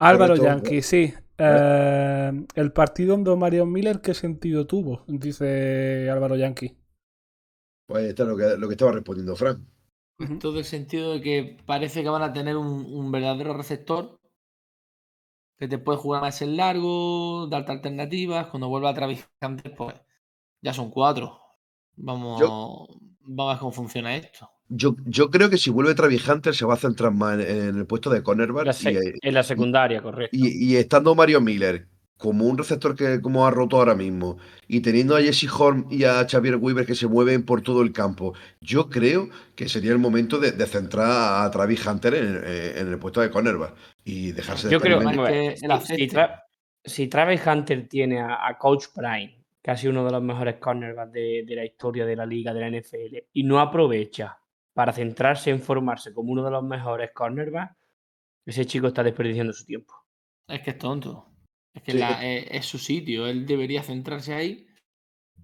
Álvaro 0.00 0.36
Yankee, 0.36 0.82
sí. 0.82 1.14
el 1.38 2.72
partido 2.72 3.16
de 3.16 3.30
Omarion 3.30 3.70
Miller, 3.70 4.00
¿qué 4.00 4.14
sentido 4.14 4.66
tuvo? 4.66 5.04
Dice 5.06 6.10
Álvaro 6.10 6.36
Yankee. 6.36 6.76
Pues 7.86 8.08
está 8.08 8.24
lo 8.24 8.36
que, 8.36 8.56
lo 8.56 8.68
que 8.68 8.74
estaba 8.74 8.92
respondiendo 8.92 9.36
Frank. 9.36 9.60
En 10.18 10.38
todo 10.38 10.58
el 10.58 10.64
sentido 10.64 11.14
de 11.14 11.20
que 11.20 11.58
parece 11.66 12.02
que 12.02 12.08
van 12.08 12.22
a 12.22 12.32
tener 12.32 12.56
un, 12.56 13.10
verdadero 13.10 13.54
receptor 13.54 14.20
que 15.58 15.68
te 15.68 15.78
puede 15.78 15.98
jugar 15.98 16.22
más 16.22 16.42
en 16.42 16.56
largo, 16.56 17.46
darte 17.48 17.72
alternativas. 17.72 18.46
Cuando 18.48 18.68
vuelva 18.68 18.90
a 18.90 18.94
Travis 18.94 19.28
Hunter, 19.40 19.74
pues 19.74 19.94
ya 20.62 20.72
son 20.72 20.90
cuatro. 20.90 21.38
Vamos, 21.96 22.40
vamos 22.40 23.50
a 23.50 23.52
ver 23.52 23.58
cómo 23.58 23.72
funciona 23.72 24.16
esto. 24.16 24.48
Yo, 24.68 24.96
yo 25.04 25.30
creo 25.30 25.50
que 25.50 25.58
si 25.58 25.68
vuelve 25.68 25.94
Travis 25.94 26.26
Hunter 26.26 26.54
se 26.54 26.64
va 26.64 26.74
a 26.74 26.78
centrar 26.78 27.12
más 27.12 27.38
en, 27.38 27.76
el 27.76 27.86
puesto 27.86 28.08
de 28.08 28.22
cornerback. 28.22 28.74
en 28.86 29.34
la 29.34 29.42
secundaria, 29.42 30.00
correcto. 30.00 30.34
Y, 30.34 30.72
y, 30.72 30.76
estando 30.76 31.14
Mario 31.14 31.42
Miller, 31.42 31.88
como 32.22 32.46
un 32.46 32.56
receptor 32.56 32.94
que 32.94 33.20
como 33.20 33.44
ha 33.44 33.50
roto 33.50 33.78
ahora 33.78 33.96
mismo 33.96 34.38
y 34.68 34.80
teniendo 34.80 35.16
a 35.16 35.20
Jesse 35.20 35.48
Horn 35.52 35.88
y 35.90 36.04
a 36.04 36.24
Xavier 36.24 36.54
Weaver 36.54 36.86
que 36.86 36.94
se 36.94 37.08
mueven 37.08 37.44
por 37.44 37.62
todo 37.62 37.82
el 37.82 37.92
campo, 37.92 38.32
yo 38.60 38.88
creo 38.88 39.28
que 39.56 39.68
sería 39.68 39.90
el 39.90 39.98
momento 39.98 40.38
de, 40.38 40.52
centrar 40.66 41.44
a 41.44 41.50
Travis 41.50 41.84
Hunter 41.84 42.14
en, 42.14 42.88
el 42.88 42.98
puesto 43.00 43.20
de 43.20 43.28
cornerback 43.28 43.74
y 44.04 44.30
dejarse 44.30 44.68
de 44.68 44.72
Yo 44.72 44.80
creo 44.80 45.00
que 45.00 45.56
si, 46.84 47.08
Travis 47.08 47.40
Hunter 47.44 47.88
tiene 47.88 48.20
a, 48.20 48.56
Coach 48.56 48.86
Prime, 48.94 49.41
casi 49.62 49.86
uno 49.86 50.04
de 50.04 50.10
los 50.10 50.22
mejores 50.22 50.56
cornerbacks 50.56 51.12
de, 51.12 51.44
la 51.48 51.64
historia 51.64 52.04
de 52.04 52.16
la 52.16 52.26
liga 52.26 52.52
de 52.52 52.60
la 52.60 52.80
NFL, 52.80 53.16
y 53.32 53.44
no 53.44 53.60
aprovecha 53.60 54.38
para 54.74 54.92
centrarse 54.92 55.50
en 55.50 55.60
formarse 55.60 56.12
como 56.12 56.32
uno 56.32 56.44
de 56.44 56.50
los 56.50 56.64
mejores 56.64 57.12
cornerbacks, 57.14 57.76
ese 58.44 58.66
chico 58.66 58.88
está 58.88 59.02
desperdiciando 59.02 59.52
su 59.52 59.64
tiempo. 59.64 59.94
Es 60.48 60.60
que 60.62 60.70
es 60.70 60.78
tonto. 60.78 61.28
Es 61.72 61.82
que 61.82 61.92
eh, 61.92 62.48
es 62.50 62.66
su 62.66 62.78
sitio, 62.78 63.26
él 63.26 63.46
debería 63.46 63.82
centrarse 63.82 64.34
ahí. 64.34 64.66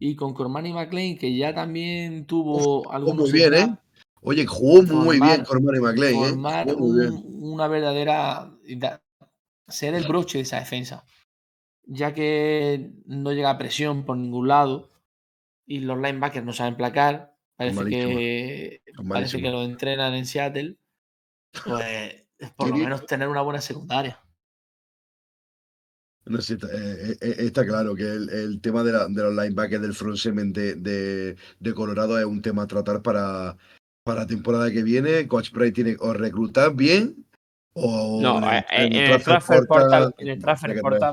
Y 0.00 0.16
con 0.16 0.34
Cormani 0.34 0.72
McLean, 0.72 1.16
que 1.16 1.34
ya 1.34 1.54
también 1.54 2.26
tuvo 2.26 2.90
algo 2.90 3.14
Muy 3.14 3.32
bien, 3.32 3.54
¿eh? 3.54 3.76
Oye, 4.20 4.46
jugó 4.46 4.82
muy 4.82 5.20
bien 5.20 5.44
Cormani 5.44 5.80
McLean. 5.80 6.14
¿eh? 6.14 6.28
Formar 6.28 6.74
una 6.76 7.68
verdadera. 7.68 8.52
Ser 9.66 9.94
el 9.94 10.06
broche 10.06 10.38
de 10.38 10.42
esa 10.42 10.58
defensa. 10.58 11.04
Ya 11.90 12.12
que 12.12 12.92
no 13.06 13.32
llega 13.32 13.50
a 13.50 13.58
presión 13.58 14.04
por 14.04 14.16
ningún 14.16 14.48
lado 14.48 14.90
y 15.66 15.80
los 15.80 15.96
linebackers 15.96 16.44
no 16.44 16.52
saben 16.52 16.76
placar. 16.76 17.34
Parece 17.56 17.84
que, 17.86 18.82
parece 19.08 19.42
que 19.42 19.50
lo 19.50 19.62
entrenan 19.62 20.14
en 20.14 20.26
Seattle. 20.26 20.76
Pues 21.64 22.24
por 22.56 22.68
lo 22.68 22.76
menos 22.76 23.06
tener 23.06 23.28
una 23.28 23.40
buena 23.40 23.60
secundaria. 23.60 24.20
No 26.26 26.42
sé, 26.42 26.54
eh, 26.54 27.16
eh, 27.20 27.36
está 27.38 27.64
claro 27.64 27.94
que 27.94 28.04
el, 28.04 28.60
tema 28.60 28.84
de, 28.84 28.92
los 28.92 29.34
linebackers 29.34 29.80
del 29.80 29.94
front 29.94 30.18
semen 30.18 30.52
de, 30.52 31.36
Colorado 31.74 32.18
es 32.18 32.26
un 32.26 32.42
tema 32.42 32.64
a 32.64 32.66
tratar 32.66 33.00
para, 33.00 33.56
para 34.04 34.20
la 34.20 34.26
temporada 34.26 34.70
que 34.70 34.82
viene. 34.82 35.26
Coach 35.26 35.50
Price 35.50 35.72
tiene 35.72 35.96
o 36.00 36.12
reclutar 36.12 36.74
bien 36.74 37.27
o. 37.78 38.20
No, 38.20 38.38
en 38.70 38.92
el, 38.92 39.22
transfer 39.22 39.64
portal, 39.66 40.12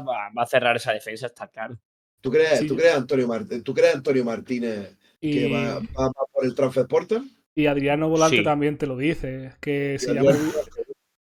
va, 0.07 0.43
a 0.43 0.45
cerrar 0.45 0.75
esa 0.75 0.91
defensa, 0.91 1.27
está 1.27 1.47
claro. 1.47 1.77
¿Tú 2.21 2.31
crees, 2.31 2.65
¿tú 2.65 2.75
crees 2.75 2.95
Antonio, 2.95 3.27
Martínez, 3.27 3.63
¿tú 3.63 3.73
crees 3.73 3.95
Antonio 3.95 4.25
Martínez 4.25 4.97
que 5.21 5.51
va, 5.51 5.79
va, 5.79 6.11
por 6.33 6.43
el 6.43 6.55
transfer 6.55 6.87
portal? 6.87 7.23
Y 7.53 7.67
Adriano 7.67 8.09
Volante 8.09 8.41
también 8.41 8.77
te 8.77 8.87
lo 8.87 8.97
dice, 8.97 9.53
que 9.61 9.97
si 9.99 10.13
ya, 10.13 10.21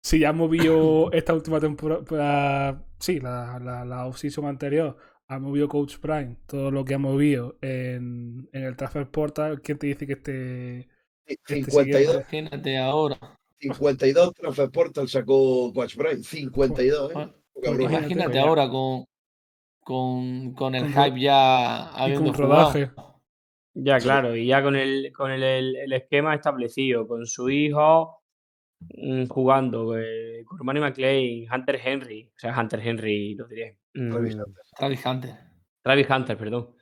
si 0.01 0.19
ya 0.19 0.33
movió 0.33 1.11
esta 1.11 1.33
última 1.33 1.59
temporada 1.59 2.83
sí, 2.99 3.19
la, 3.19 3.59
la, 3.59 3.83
la 3.83 4.05
off-season 4.05 4.45
anterior 4.45 4.97
ha 5.27 5.39
movido 5.39 5.67
Coach 5.67 5.97
Prime, 5.97 6.37
todo 6.47 6.71
lo 6.71 6.85
que 6.85 6.93
ha 6.93 6.99
movido 6.99 7.57
en, 7.61 8.49
en 8.51 8.63
el 8.63 8.75
Transfer 8.75 9.09
Portal, 9.09 9.61
¿quién 9.61 9.77
te 9.77 9.87
dice 9.87 10.07
que 10.07 10.13
este... 10.13 10.87
52, 11.47 11.85
este 11.85 12.13
imagínate 12.13 12.77
ahora. 12.77 13.17
52 13.69 14.33
Transfer 14.33 14.69
Portal 14.69 15.07
sacó 15.07 15.71
Coach 15.73 15.95
Prime, 15.95 16.23
52, 16.23 17.11
¿eh? 17.15 17.29
Imagínate 17.79 18.39
ahora 18.39 18.69
con, 18.69 19.05
con, 19.79 20.53
con 20.53 20.75
el 20.75 20.87
hype 20.87 21.19
ya 21.19 21.89
habiendo 21.91 22.29
y 22.29 22.33
con 22.33 22.41
rodaje. 22.41 22.91
Ya, 23.75 23.99
claro, 23.99 24.35
y 24.35 24.47
ya 24.47 24.61
con 24.61 24.75
el, 24.75 25.11
con 25.13 25.31
el, 25.31 25.91
esquema 25.93 26.35
establecido, 26.35 27.07
con 27.07 27.25
su 27.25 27.49
hijo 27.49 28.21
mm, 28.79 29.25
jugando, 29.27 29.97
eh, 29.97 30.43
con 30.45 30.63
Manny 30.65 30.79
McLean, 30.79 31.47
Hunter 31.51 31.79
Henry, 31.83 32.29
o 32.35 32.39
sea, 32.39 32.59
Hunter 32.59 32.79
Henry, 32.85 33.33
lo 33.35 33.47
diré. 33.47 33.79
Travis, 33.91 34.35
mm, 34.35 35.09
Hunter. 35.09 35.31
Travis 35.81 36.09
Hunter, 36.09 36.37
perdón. 36.37 36.75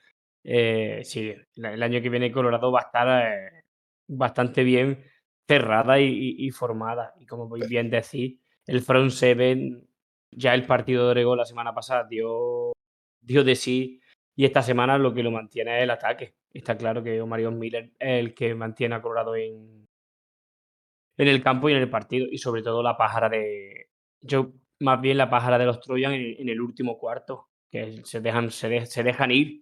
Eh, 0.44 1.02
sí, 1.04 1.34
el 1.56 1.84
año 1.84 2.02
que 2.02 2.10
viene 2.10 2.32
Colorado 2.32 2.72
va 2.72 2.80
a 2.80 2.84
estar 2.84 3.32
eh, 3.32 3.64
bastante 4.08 4.64
bien 4.64 5.11
cerrada 5.52 6.00
y, 6.00 6.50
formada. 6.52 7.14
Y 7.20 7.26
como 7.26 7.50
voy 7.50 7.68
bien 7.68 7.90
decir, 7.90 8.40
el 8.68 8.82
front 8.82 9.12
seven, 9.12 9.86
ya 10.32 10.54
el 10.54 10.66
partido 10.66 11.06
de 11.06 11.12
Oregón 11.12 11.38
la 11.38 11.46
semana 11.46 11.74
pasada 11.74 12.08
dio, 12.10 12.72
dio 13.20 13.44
de 13.44 13.56
sí 13.56 14.00
y 14.36 14.46
esta 14.46 14.62
semana 14.62 14.98
lo 14.98 15.14
que 15.14 15.24
lo 15.24 15.32
mantiene 15.32 15.78
es 15.78 15.84
el 15.84 15.90
ataque. 15.90 16.36
Está 16.54 16.78
claro 16.78 17.04
que 17.04 17.22
Omarion 17.22 17.60
Miller 17.60 17.92
es 18.00 18.20
el 18.20 18.34
que 18.34 18.56
mantiene 18.56 18.96
a 18.96 19.02
Colorado 19.02 19.36
en, 19.36 19.88
en 21.18 21.28
el 21.28 21.44
campo 21.44 21.70
y 21.70 21.74
en 21.74 21.80
el 21.80 21.90
partido. 21.90 22.28
Y 22.32 22.38
sobre 22.38 22.64
todo 22.64 22.82
la 22.82 22.96
pájara 22.96 23.28
de. 23.28 23.90
Yo, 24.22 24.54
más 24.80 25.02
bien 25.02 25.18
la 25.18 25.30
pájara 25.30 25.58
de 25.58 25.66
los 25.66 25.82
Trojan 25.82 26.14
en, 26.14 26.48
el 26.48 26.62
último 26.62 26.98
cuarto. 26.98 27.50
Que 27.70 28.02
se 28.04 28.22
dejan, 28.22 28.52
se, 28.52 28.86
se 28.86 29.04
dejan 29.04 29.32
ir. 29.32 29.61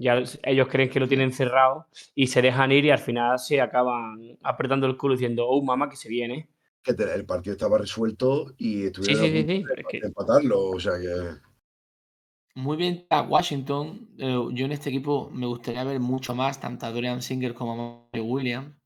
Ya 0.00 0.22
ellos 0.42 0.68
creen 0.68 0.88
que 0.88 0.98
lo 0.98 1.06
tienen 1.06 1.32
cerrado 1.32 1.86
y 2.14 2.26
se 2.26 2.42
dejan 2.42 2.72
ir 2.72 2.86
y 2.86 2.90
al 2.90 2.98
final 2.98 3.38
se 3.38 3.60
acaban 3.60 4.38
apretando 4.42 4.86
el 4.86 4.96
culo 4.96 5.14
diciendo, 5.14 5.46
oh 5.46 5.62
mamá, 5.62 5.88
que 5.88 5.96
se 5.96 6.08
viene. 6.08 6.48
Que 6.82 6.92
el 6.92 7.26
partido 7.26 7.52
estaba 7.52 7.76
resuelto 7.76 8.54
y 8.56 8.86
estuvieron 8.86 9.22
sí, 9.22 9.30
sí, 9.30 9.64
sí, 9.90 10.00
empatarlo. 10.02 10.70
O 10.70 10.80
sea 10.80 10.92
que 10.98 11.40
muy 12.54 12.76
bien 12.76 13.06
a 13.10 13.22
Washington. 13.22 14.08
Eh, 14.18 14.46
yo 14.52 14.66
en 14.66 14.72
este 14.72 14.90
equipo 14.90 15.30
me 15.30 15.46
gustaría 15.46 15.84
ver 15.84 16.00
mucho 16.00 16.34
más 16.34 16.60
tanto 16.60 16.86
a 16.86 16.92
Dorian 16.92 17.22
Singer 17.22 17.54
como 17.54 17.72
a 17.72 18.08
Mario 18.12 18.26
Williams. 18.26 18.76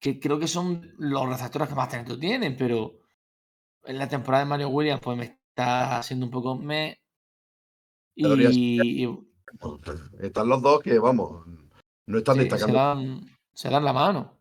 Que 0.00 0.18
creo 0.18 0.38
que 0.38 0.48
son 0.48 0.94
los 0.98 1.28
receptores 1.28 1.68
que 1.68 1.74
más 1.74 1.88
talento 1.88 2.18
tienen, 2.18 2.56
pero 2.56 3.00
en 3.84 3.98
la 3.98 4.08
temporada 4.08 4.44
de 4.44 4.50
Mario 4.50 4.68
Williams 4.68 5.00
pues 5.00 5.16
me 5.16 5.24
está 5.24 5.98
haciendo 5.98 6.26
un 6.26 6.32
poco 6.32 6.56
me. 6.56 7.00
Y, 8.14 9.06
están 10.20 10.48
los 10.48 10.62
dos 10.62 10.80
que, 10.80 10.98
vamos, 10.98 11.46
no 12.06 12.18
están 12.18 12.38
destacando. 12.38 13.20
Se 13.54 13.68
dan, 13.68 13.84
la 13.84 13.92
mano. 13.92 14.38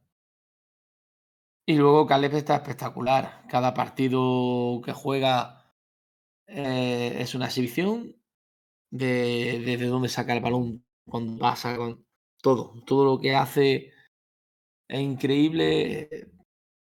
Y 1.66 1.76
luego 1.76 2.08
Caleb 2.08 2.36
está 2.36 2.56
espectacular. 2.56 3.46
Cada 3.50 3.74
partido 3.74 4.82
que 4.84 4.94
juega 4.94 5.74
eh, 6.48 7.18
es 7.20 7.36
una 7.36 7.46
exhibición 7.46 8.16
de, 8.90 9.62
de, 9.66 9.86
dónde 9.86 10.10
saca 10.10 10.34
el 10.34 10.42
balón 10.42 10.84
cuando 11.06 11.38
pasa, 11.40 11.78
con 11.78 12.06
todo. 12.42 12.74
Todo 12.86 13.06
lo 13.06 13.20
que 13.20 13.36
hace 13.36 13.92
es 14.88 15.00
increíble. 15.00 16.32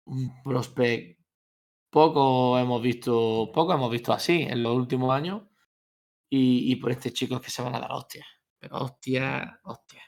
Un 0.05 0.43
prospect. 0.43 1.19
Poco 1.89 2.59
hemos 2.59 2.81
visto, 2.81 3.49
poco 3.53 3.73
hemos 3.73 3.89
visto 3.89 4.11
así 4.11 4.41
en 4.43 4.61
los 4.61 4.75
últimos 4.75 5.11
años. 5.13 5.43
Y, 6.29 6.75
por 6.77 6.91
este 6.91 7.13
chico 7.13 7.35
es 7.35 7.41
que 7.41 7.51
se 7.51 7.61
van 7.61 7.75
a 7.75 7.79
dar 7.79 7.91
hostias. 7.91 8.25
Pero 8.59 8.77
hostia, 8.77 9.59
hostia. 9.63 10.01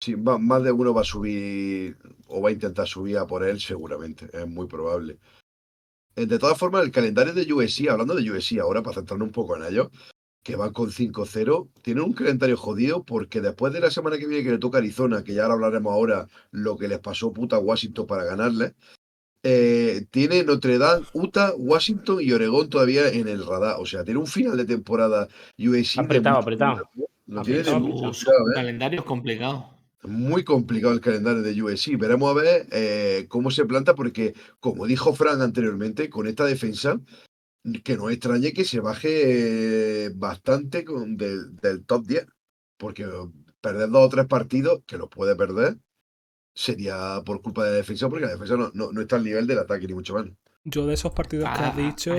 Sí, 0.00 0.16
más 0.16 0.62
de 0.62 0.72
uno 0.72 0.94
va 0.94 1.02
a 1.02 1.04
subir 1.04 1.98
o 2.26 2.40
va 2.40 2.50
a 2.50 2.52
intentar 2.52 2.86
subir 2.86 3.18
a 3.18 3.26
por 3.26 3.44
él, 3.44 3.60
seguramente. 3.60 4.28
Es 4.32 4.46
muy 4.46 4.66
probable. 4.66 5.18
Eh, 6.16 6.26
de 6.26 6.38
todas 6.38 6.58
formas, 6.58 6.84
el 6.84 6.90
calendario 6.90 7.32
de 7.32 7.52
USC, 7.52 7.88
hablando 7.88 8.14
de 8.14 8.30
USC 8.30 8.58
ahora, 8.58 8.82
para 8.82 8.96
centrarnos 8.96 9.28
un 9.28 9.32
poco 9.32 9.56
en 9.56 9.64
ello, 9.64 9.90
que 10.42 10.56
va 10.56 10.72
con 10.72 10.90
5-0, 10.90 11.70
tiene 11.82 12.00
un 12.00 12.12
calendario 12.12 12.56
jodido 12.56 13.04
porque 13.04 13.40
después 13.40 13.72
de 13.72 13.80
la 13.80 13.90
semana 13.90 14.18
que 14.18 14.26
viene 14.26 14.44
que 14.44 14.52
le 14.52 14.58
toca 14.58 14.78
Arizona, 14.78 15.22
que 15.22 15.34
ya 15.34 15.42
ahora 15.42 15.54
hablaremos 15.54 15.92
ahora 15.92 16.28
lo 16.50 16.78
que 16.78 16.88
les 16.88 16.98
pasó 17.00 17.32
puta 17.32 17.58
Washington 17.58 18.06
para 18.06 18.24
ganarle, 18.24 18.74
eh, 19.42 20.06
tiene 20.10 20.44
Notre 20.44 20.78
Dame, 20.78 21.06
Utah, 21.14 21.52
Washington 21.56 22.18
y 22.20 22.32
Oregón 22.32 22.68
todavía 22.68 23.08
en 23.08 23.28
el 23.28 23.46
radar. 23.46 23.76
O 23.78 23.86
sea, 23.86 24.04
tiene 24.04 24.20
un 24.20 24.26
final 24.26 24.56
de 24.56 24.64
temporada 24.64 25.28
USC. 25.58 25.98
Apretado, 25.98 26.38
apretado. 26.38 26.88
Lo 27.26 27.42
tiene 27.42 27.60
¿eh? 27.60 27.64
calendario 28.54 29.00
es 29.00 29.06
complicado. 29.06 29.70
Muy 30.02 30.44
complicado 30.44 30.92
el 30.92 31.00
calendario 31.00 31.42
de 31.42 31.62
USC. 31.62 31.96
Veremos 31.96 32.30
a 32.30 32.34
ver 32.34 32.66
eh, 32.72 33.26
cómo 33.28 33.50
se 33.50 33.66
planta, 33.66 33.94
porque, 33.94 34.34
como 34.58 34.86
dijo 34.86 35.14
Frank 35.14 35.40
anteriormente, 35.40 36.10
con 36.10 36.26
esta 36.26 36.44
defensa, 36.44 36.98
que 37.84 37.96
no 37.96 38.10
extrañe 38.10 38.52
que 38.52 38.64
se 38.64 38.80
baje 38.80 40.06
eh, 40.06 40.10
bastante 40.14 40.84
con 40.84 41.16
del, 41.16 41.84
top 41.86 42.06
10. 42.06 42.26
Porque 42.76 43.06
perder 43.60 43.90
dos 43.90 44.06
o 44.06 44.08
tres 44.08 44.26
partidos, 44.26 44.80
que 44.86 44.96
los 44.98 45.08
puede 45.08 45.36
perder, 45.36 45.76
sería 46.60 47.22
por 47.24 47.40
culpa 47.40 47.64
de 47.64 47.70
la 47.70 47.76
defensa, 47.78 48.08
porque 48.08 48.26
la 48.26 48.32
defensa 48.32 48.54
no, 48.56 48.70
no, 48.74 49.00
está 49.00 49.16
al 49.16 49.24
nivel 49.24 49.46
del 49.46 49.60
ataque, 49.60 49.86
ni 49.86 49.94
mucho 49.94 50.14
menos. 50.14 50.36
Yo 50.64 50.86
de 50.86 50.94
esos 50.94 51.12
partidos 51.12 51.48
que 51.48 51.64
has 51.64 51.74
ah, 51.74 51.80
dicho, 51.80 52.14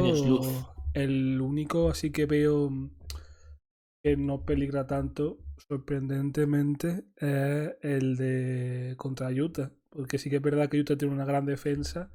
el 0.94 1.40
único 1.40 1.90
así 1.90 2.12
que 2.12 2.26
veo 2.26 2.72
que 4.04 4.18
no 4.18 4.44
peligra 4.44 4.88
tanto, 4.88 5.38
sorprendentemente, 5.70 7.06
es 7.18 7.76
el 7.82 8.18
de 8.18 8.96
contra 8.98 9.30
Utah. 9.30 9.72
Porque 9.92 10.18
sí 10.18 10.30
que 10.30 10.38
es 10.38 10.42
verdad 10.42 10.70
que 10.70 10.80
Utah 10.80 10.98
tiene 10.98 11.14
una 11.14 11.26
gran 11.26 11.46
defensa. 11.46 12.10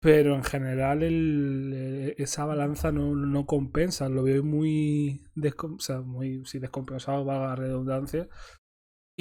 Pero 0.00 0.34
en 0.34 0.44
general 0.44 1.02
el, 1.02 1.72
e, 1.74 2.22
esa 2.22 2.46
balanza 2.46 2.92
no, 2.92 3.14
no, 3.14 3.44
compensa. 3.44 4.08
Lo 4.08 4.22
veo 4.22 4.42
muy, 4.42 5.22
o 5.36 5.78
sea, 5.80 6.00
muy 6.00 6.42
sí, 6.46 6.58
descompensado, 6.58 7.26
valga 7.26 7.48
la 7.48 7.56
redundancia. 7.56 8.26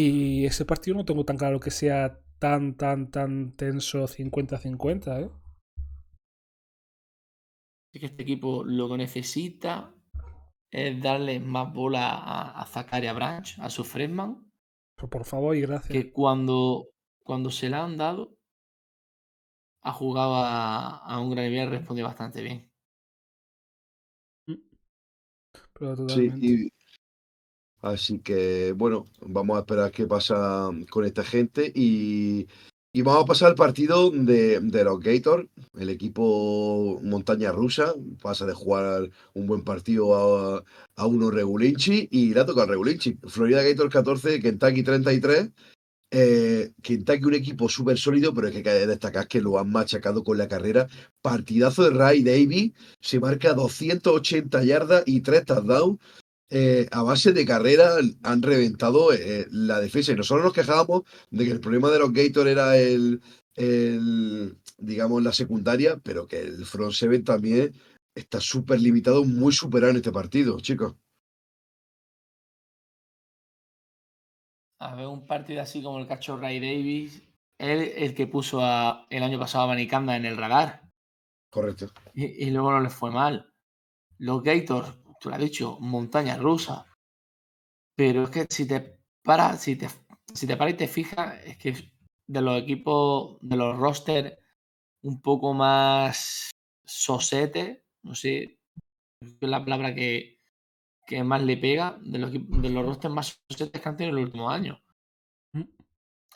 Y 0.01 0.45
ese 0.45 0.63
partido 0.63 0.95
no 0.95 1.03
tengo 1.03 1.25
tan 1.25 1.35
claro 1.35 1.59
que 1.59 1.71
sea 1.71 2.21
tan, 2.39 2.77
tan, 2.77 3.11
tan 3.11 3.51
tenso 3.57 4.07
50-50, 4.07 5.25
¿eh? 5.25 5.29
que 7.91 8.05
este 8.05 8.23
equipo 8.23 8.63
lo 8.63 8.87
que 8.87 8.95
necesita 8.95 9.93
es 10.71 11.01
darle 11.01 11.41
más 11.41 11.73
bola 11.73 12.11
a, 12.11 12.61
a 12.61 12.65
Zakaria 12.65 13.11
Branch, 13.11 13.59
a 13.59 13.69
su 13.69 13.83
freshman. 13.83 14.49
por 14.95 15.25
favor 15.25 15.57
y 15.57 15.61
gracias. 15.63 15.91
Que 15.91 16.13
cuando, 16.13 16.87
cuando 17.21 17.51
se 17.51 17.67
la 17.67 17.83
han 17.83 17.97
dado, 17.97 18.37
ha 19.81 19.91
jugado 19.91 20.35
a, 20.35 21.19
un 21.19 21.31
gran 21.31 21.43
nivel 21.49 21.67
y 21.67 21.71
respondió 21.71 22.05
bastante 22.05 22.41
bien. 22.41 22.71
Mm. 24.47 26.07
sí, 26.07 26.71
así 27.81 28.19
que 28.19 28.73
bueno, 28.73 29.05
vamos 29.21 29.57
a 29.57 29.61
esperar 29.61 29.91
qué 29.91 30.05
pasa 30.07 30.69
con 30.89 31.05
esta 31.05 31.23
gente 31.23 31.71
y 31.73 32.47
y 32.91 33.03
vamos 33.03 33.23
a 33.23 33.27
pasar 33.27 33.49
al 33.49 33.55
partido 33.55 34.09
de, 34.09 34.59
los 34.61 34.99
Gators, 34.99 35.47
el 35.77 35.89
equipo 35.89 36.99
montaña 37.03 37.51
rusa. 37.51 37.93
Pasa 38.21 38.47
de 38.47 38.53
jugar 38.53 39.11
un 39.35 39.45
buen 39.45 39.63
partido 39.63 40.15
a, 40.15 40.63
a 40.95 41.05
uno 41.05 41.29
Regulinchi 41.29 42.07
y 42.11 42.33
le 42.33 42.39
ha 42.39 42.45
tocado 42.47 42.71
Regulinchi. 42.71 43.19
Florida 43.27 43.61
Gators 43.61 43.93
14, 43.93 44.39
Kentucky 44.41 44.81
33. 44.81 45.51
Eh, 46.11 46.71
Kentucky 46.81 47.25
un 47.25 47.35
equipo 47.35 47.69
súper 47.69 47.99
sólido, 47.99 48.33
pero 48.33 48.47
es 48.47 48.53
que 48.53 48.57
hay 48.57 48.63
que 48.63 48.87
destacar 48.87 49.27
que 49.27 49.41
lo 49.41 49.59
han 49.59 49.69
machacado 49.71 50.23
con 50.23 50.39
la 50.39 50.47
carrera. 50.47 50.87
Partidazo 51.21 51.83
de 51.83 51.91
Ray 51.91 52.23
Davis, 52.23 52.73
se 53.01 53.19
marca 53.19 53.53
280 53.53 54.63
yardas 54.63 55.03
y 55.05 55.21
3 55.21 55.45
touchdowns. 55.45 55.99
Eh, 56.51 56.87
a 56.91 57.03
base 57.03 57.31
de 57.31 57.45
carrera 57.45 57.97
han 58.23 58.41
reventado 58.41 59.13
eh, 59.13 59.45
la 59.51 59.79
defensa. 59.79 60.11
Y 60.11 60.15
nosotros 60.15 60.45
nos 60.45 60.53
quejábamos 60.53 61.03
de 61.29 61.45
que 61.45 61.51
el 61.51 61.59
problema 61.59 61.89
de 61.89 61.99
los 61.99 62.11
Gators 62.11 62.49
era 62.49 62.75
el, 62.77 63.21
digamos, 64.77 65.21
la 65.21 65.31
secundaria, 65.31 65.97
pero 66.03 66.27
que 66.27 66.39
el 66.39 66.65
front 66.65 66.93
seven 66.93 67.23
también 67.23 67.73
está 68.15 68.41
súper 68.41 68.79
limitado, 68.79 69.23
muy 69.23 69.53
superado 69.53 69.91
en 69.91 69.97
este 69.97 70.11
partido, 70.11 70.59
chicos. 70.59 70.95
A 74.81 74.95
ver, 74.95 75.07
un 75.07 75.25
partido 75.25 75.61
así 75.61 75.83
como 75.83 75.99
el 75.99 76.07
cacho 76.07 76.37
Ray 76.37 76.59
Davis, 76.59 77.21
él 77.59 77.91
el 77.95 78.15
que 78.15 78.27
puso 78.27 78.61
el 79.09 79.23
año 79.23 79.37
pasado 79.37 79.65
a 79.65 79.67
Manicanda 79.67 80.15
en 80.15 80.25
el 80.25 80.37
radar. 80.37 80.89
Correcto. 81.51 81.91
Y, 82.13 82.45
y 82.45 82.51
luego 82.51 82.71
no 82.71 82.79
le 82.79 82.89
fue 82.89 83.11
mal. 83.11 83.53
Los 84.17 84.41
Gators, 84.41 84.97
tú 85.19 85.29
lo 85.29 85.35
has 85.35 85.41
dicho, 85.41 85.77
montaña 85.79 86.37
rusa. 86.37 86.85
Pero 87.95 88.23
es 88.23 88.29
que 88.29 88.47
si 88.49 88.67
te 88.67 88.99
paras, 89.23 89.61
si 89.61 89.75
te, 89.75 89.89
si 90.33 90.47
te 90.47 90.57
paras 90.57 90.73
y 90.73 90.77
te 90.77 90.87
fijas, 90.87 91.39
es 91.45 91.57
que 91.57 91.91
de 92.27 92.41
los 92.41 92.61
equipos, 92.61 93.37
de 93.41 93.57
los 93.57 93.77
rosters 93.77 94.37
un 95.01 95.21
poco 95.21 95.53
más 95.53 96.51
sosete, 96.85 97.85
no 98.03 98.15
sé, 98.15 98.59
es 99.21 99.37
la 99.41 99.63
palabra 99.63 99.93
que, 99.93 100.39
que 101.05 101.23
más 101.23 101.43
le 101.43 101.57
pega, 101.57 101.97
de 102.01 102.19
los, 102.19 102.31
de 102.31 102.69
los 102.69 102.85
rosters 102.85 103.13
más 103.13 103.39
sosetes 103.49 103.81
que 103.81 103.89
han 103.89 103.97
tenido 103.97 104.15
en 104.17 104.23
los 104.23 104.25
últimos 104.27 104.53
años. 104.53 104.81
Mm. 105.53 105.63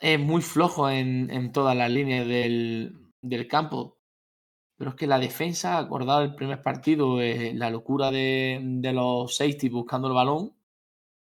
Es 0.00 0.20
muy 0.20 0.42
flojo 0.42 0.90
en, 0.90 1.30
en 1.30 1.52
todas 1.52 1.76
las 1.76 1.90
líneas 1.90 2.26
del, 2.26 3.10
del 3.22 3.48
campo. 3.48 3.98
Pero 4.76 4.90
es 4.90 4.96
que 4.96 5.06
la 5.06 5.18
defensa, 5.18 5.78
acordado 5.78 6.22
el 6.22 6.34
primer 6.34 6.60
partido, 6.60 7.18
la 7.20 7.70
locura 7.70 8.10
de, 8.10 8.80
los 8.92 9.36
safety 9.36 9.68
buscando 9.68 10.08
el 10.08 10.14
balón. 10.14 10.52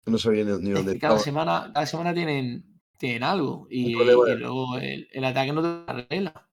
No 0.06 0.17
sabía 0.17 0.43
ni, 0.43 0.71
dónde 0.71 0.99
cada 0.99 1.19
semana, 1.19 1.71
cada 1.73 1.86
semana 1.86 2.13
tienen, 2.13 2.82
tienen 2.97 3.23
algo. 3.23 3.67
Y, 3.69 3.93
luego 3.93 4.78
el, 4.78 5.23
ataque 5.23 5.54
no 5.54 5.62
te 5.62 5.91
arregla. 5.91 6.49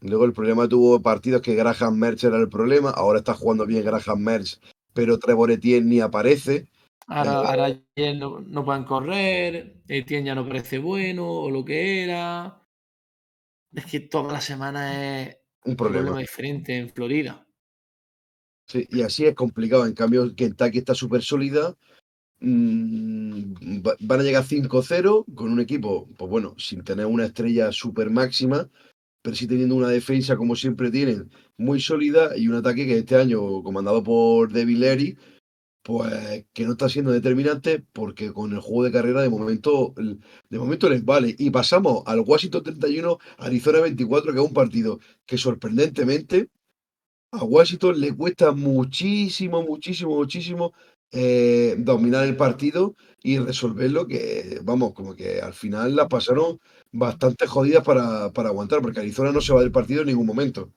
Luego 0.00 0.24
el 0.24 0.32
problema 0.32 0.68
tuvo 0.68 1.00
partidos 1.00 1.42
que 1.42 1.54
Graham 1.54 1.96
Merch 1.96 2.24
era 2.24 2.36
el 2.36 2.48
problema. 2.48 2.90
Ahora 2.90 3.18
está 3.18 3.34
jugando 3.34 3.66
bien 3.66 3.84
Graham 3.84 4.20
Merch, 4.20 4.60
pero 4.92 5.18
Trevor 5.18 5.50
Etienne 5.50 5.88
ni 5.88 6.00
aparece. 6.00 6.68
Ahora, 7.08 7.68
eh, 7.94 8.14
no, 8.14 8.64
pueden 8.64 8.84
correr, 8.84 9.82
Etienne 9.86 10.26
ya 10.26 10.34
no 10.34 10.46
parece 10.46 10.78
bueno 10.78 11.30
o 11.30 11.50
lo 11.50 11.64
que 11.64 12.02
era. 12.02 12.62
Es 13.72 13.86
que 13.86 14.00
toda 14.00 14.32
la 14.32 14.40
semana 14.40 15.22
es 15.22 15.38
un 15.66 15.76
problema, 15.76 16.18
diferente 16.18 16.76
en 16.76 16.88
Florida. 16.90 17.46
Sí, 18.66 18.86
y 18.90 19.02
así 19.02 19.26
es 19.26 19.34
complicado. 19.34 19.86
En 19.86 19.94
cambio, 19.94 20.34
Kentucky 20.34 20.78
está 20.78 20.94
súper 20.94 21.22
sólida. 21.22 21.76
Mm, 22.40 23.54
van 24.00 24.20
a 24.20 24.22
llegar 24.22 24.44
5-0 24.44 25.24
con 25.34 25.52
un 25.52 25.60
equipo, 25.60 26.08
pues 26.16 26.30
bueno, 26.30 26.54
sin 26.58 26.82
tener 26.82 27.06
una 27.06 27.26
estrella 27.26 27.72
súper 27.72 28.10
máxima, 28.10 28.68
pero 29.22 29.34
sí 29.34 29.46
teniendo 29.46 29.74
una 29.74 29.88
defensa 29.88 30.36
como 30.36 30.54
siempre 30.54 30.90
tienen, 30.90 31.30
muy 31.56 31.80
sólida 31.80 32.36
y 32.36 32.48
un 32.48 32.56
ataque 32.56 32.86
que 32.86 32.98
este 32.98 33.16
año, 33.16 33.62
comandado 33.62 34.02
por 34.02 34.52
Leary, 34.52 35.16
pues 35.86 36.44
que 36.52 36.64
no 36.64 36.72
está 36.72 36.88
siendo 36.88 37.12
determinante 37.12 37.78
porque 37.92 38.32
con 38.32 38.52
el 38.52 38.58
juego 38.58 38.82
de 38.82 38.90
carrera 38.90 39.22
de 39.22 39.28
momento, 39.28 39.94
de 39.96 40.58
momento 40.58 40.90
les 40.90 41.04
vale. 41.04 41.36
Y 41.38 41.50
pasamos 41.50 42.02
al 42.06 42.24
Washington 42.26 42.64
31, 42.64 43.18
Arizona 43.38 43.80
24, 43.82 44.32
que 44.32 44.40
es 44.40 44.44
un 44.44 44.52
partido 44.52 44.98
que 45.24 45.38
sorprendentemente 45.38 46.50
a 47.30 47.44
Washington 47.44 48.00
le 48.00 48.16
cuesta 48.16 48.50
muchísimo, 48.50 49.62
muchísimo, 49.62 50.16
muchísimo 50.16 50.72
eh, 51.12 51.76
dominar 51.78 52.26
el 52.26 52.36
partido 52.36 52.96
y 53.22 53.38
resolverlo, 53.38 54.08
que 54.08 54.58
vamos, 54.64 54.92
como 54.92 55.14
que 55.14 55.40
al 55.40 55.54
final 55.54 55.94
la 55.94 56.08
pasaron 56.08 56.58
bastante 56.90 57.46
jodidas 57.46 57.84
para, 57.84 58.32
para 58.32 58.48
aguantar, 58.48 58.82
porque 58.82 58.98
Arizona 58.98 59.30
no 59.30 59.40
se 59.40 59.52
va 59.52 59.60
del 59.60 59.70
partido 59.70 60.00
en 60.00 60.08
ningún 60.08 60.26
momento. 60.26 60.72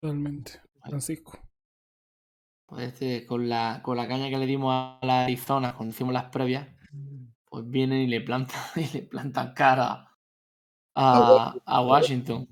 Totalmente. 0.00 0.62
Francisco. 0.82 1.43
Pues 2.66 2.88
este, 2.88 3.26
con, 3.26 3.48
la, 3.48 3.80
con 3.82 3.96
la 3.96 4.08
caña 4.08 4.30
que 4.30 4.38
le 4.38 4.46
dimos 4.46 4.72
a 4.72 4.98
la 5.02 5.24
Arizona 5.24 5.74
cuando 5.74 5.94
hicimos 5.94 6.14
las 6.14 6.24
previas, 6.24 6.68
pues 7.44 7.68
vienen 7.68 8.00
y 8.00 8.06
le 8.06 8.20
plantan, 8.20 8.60
y 8.76 8.86
le 8.92 9.02
plantan 9.02 9.52
cara 9.54 10.10
a, 10.94 11.80
Washington. 11.82 12.48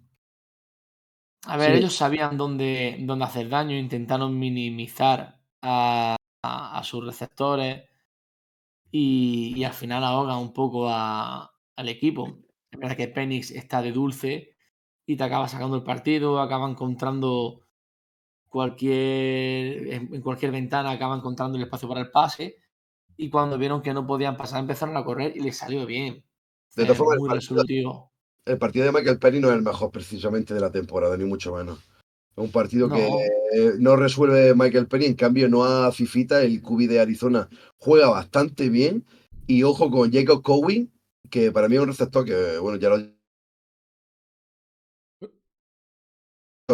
A 1.46 1.56
ver, 1.56 1.72
ellos 1.72 1.94
sabían 1.94 2.36
dónde, 2.36 2.96
dónde, 3.00 3.24
hacer 3.24 3.48
daño, 3.48 3.76
intentaron 3.76 4.38
minimizar 4.38 5.40
a, 5.62 6.16
sus 6.82 7.04
receptores 7.04 7.84
y, 8.90 9.62
al 9.64 9.72
final 9.72 10.04
ahogan 10.04 10.38
un 10.38 10.52
poco 10.52 10.88
al 10.88 11.88
equipo. 11.88 12.38
Es 12.70 12.78
verdad 12.78 12.96
que 12.96 13.08
Penix 13.08 13.50
está 13.50 13.82
de 13.82 13.92
dulce 13.92 14.56
y 15.06 15.16
te 15.16 15.24
acaba 15.24 15.48
sacando 15.48 15.76
el 15.76 15.82
partido, 15.82 16.40
acaba 16.40 16.68
encontrando 16.68 17.61
cualquier, 18.52 19.94
en, 19.94 20.20
cualquier 20.20 20.52
ventana 20.52 20.90
acaba 20.90 21.16
encontrando 21.16 21.56
el 21.56 21.64
espacio 21.64 21.88
para 21.88 22.02
el 22.02 22.10
pase. 22.10 22.58
Y 23.16 23.30
cuando 23.30 23.56
vieron 23.56 23.80
que 23.80 23.94
no 23.94 24.06
podían 24.06 24.36
pasar, 24.36 24.60
empezaron 24.60 24.96
a 24.96 25.04
correr 25.04 25.32
y 25.34 25.40
les 25.40 25.56
salió 25.56 25.86
bien. 25.86 26.22
De 26.76 26.84
todas 26.84 26.98
formas, 26.98 27.16
el, 27.16 28.58
partido, 28.58 28.84
de 28.84 28.92
Michael 28.92 29.18
Penny 29.18 29.40
no 29.40 29.48
es 29.48 29.56
el 29.56 29.62
mejor 29.62 29.90
precisamente 29.90 30.52
de 30.54 30.60
la 30.60 30.70
temporada, 30.70 31.16
ni 31.16 31.24
mucho 31.24 31.54
menos. 31.54 31.78
Es 31.78 32.44
un 32.44 32.50
partido 32.50 32.88
que 32.88 33.08
no 33.78 33.96
resuelve 33.96 34.54
Michael 34.54 34.86
Penny, 34.86 35.06
en 35.06 35.14
cambio 35.14 35.48
no 35.48 35.64
a 35.64 35.92
Fifita, 35.92 36.42
el 36.42 36.62
QB 36.62 36.88
de 36.88 37.00
Arizona 37.00 37.48
juega 37.76 38.10
bastante 38.10 38.68
bien. 38.68 39.04
Y 39.46 39.62
ojo 39.62 39.90
con 39.90 40.12
Jacob 40.12 40.42
Cowen, 40.42 40.92
que 41.30 41.52
para 41.52 41.68
mí 41.68 41.76
es 41.76 41.82
un 41.82 41.88
receptor 41.88 42.24
que, 42.24 42.58
bueno, 42.58 42.78
ya 42.78 42.90
lo 42.90 43.02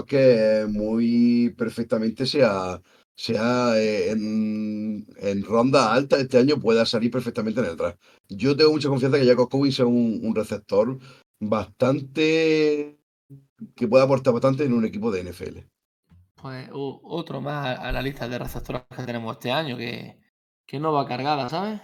que 0.04 0.66
muy 0.68 1.54
perfectamente 1.56 2.26
sea, 2.26 2.80
sea 3.14 3.72
eh, 3.76 4.10
en, 4.10 5.06
ronda 5.44 5.92
alta 5.92 6.18
este 6.18 6.38
año 6.38 6.58
pueda 6.58 6.86
salir 6.86 7.10
perfectamente 7.10 7.60
en 7.60 7.66
el 7.66 7.76
draft. 7.76 7.98
Yo 8.28 8.56
tengo 8.56 8.72
mucha 8.72 8.88
confianza 8.88 9.18
que 9.18 9.26
Jacob 9.26 9.48
Cowen 9.48 9.72
sea 9.72 9.86
un, 9.86 10.34
receptor 10.34 10.98
bastante 11.40 12.98
que 13.74 13.88
pueda 13.88 14.04
aportar 14.04 14.32
bastante 14.32 14.64
en 14.64 14.72
un 14.72 14.84
equipo 14.84 15.10
de 15.10 15.24
NFL. 15.24 15.58
Pues 16.34 16.68
otro 16.72 17.40
más 17.40 17.78
a 17.78 17.90
la 17.90 18.02
lista 18.02 18.28
de 18.28 18.38
receptores 18.38 18.82
que 18.96 19.02
tenemos 19.02 19.36
este 19.36 19.50
año, 19.50 19.76
que, 19.76 20.16
que 20.66 20.78
no 20.78 20.92
va 20.92 21.06
cargada, 21.06 21.48
¿sabes? 21.48 21.80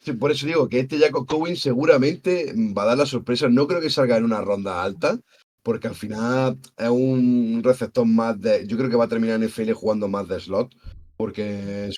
Sí, 0.00 0.14
por 0.14 0.30
eso 0.30 0.46
digo 0.46 0.68
que 0.68 0.80
este 0.80 0.98
Jacob 0.98 1.26
Cowen 1.26 1.56
seguramente 1.56 2.54
va 2.56 2.82
a 2.82 2.86
dar 2.86 2.98
la 2.98 3.06
sorpresa. 3.06 3.48
No 3.50 3.66
creo 3.66 3.82
que 3.82 3.90
salga 3.90 4.16
en 4.16 4.24
una 4.24 4.40
ronda 4.40 4.82
alta, 4.82 5.18
porque 5.62 5.88
al 5.88 5.94
final 5.94 6.58
es 6.76 6.88
un 6.88 7.60
receptor 7.62 8.06
más 8.06 8.40
de. 8.40 8.66
Yo 8.66 8.76
creo 8.76 8.90
que 8.90 8.96
va 8.96 9.04
a 9.04 9.08
terminar 9.08 9.42
en 9.42 9.48
NFL 9.48 9.72
jugando 9.72 10.08
más 10.08 10.28
de 10.28 10.40
slot, 10.40 10.74
porque 11.16 11.90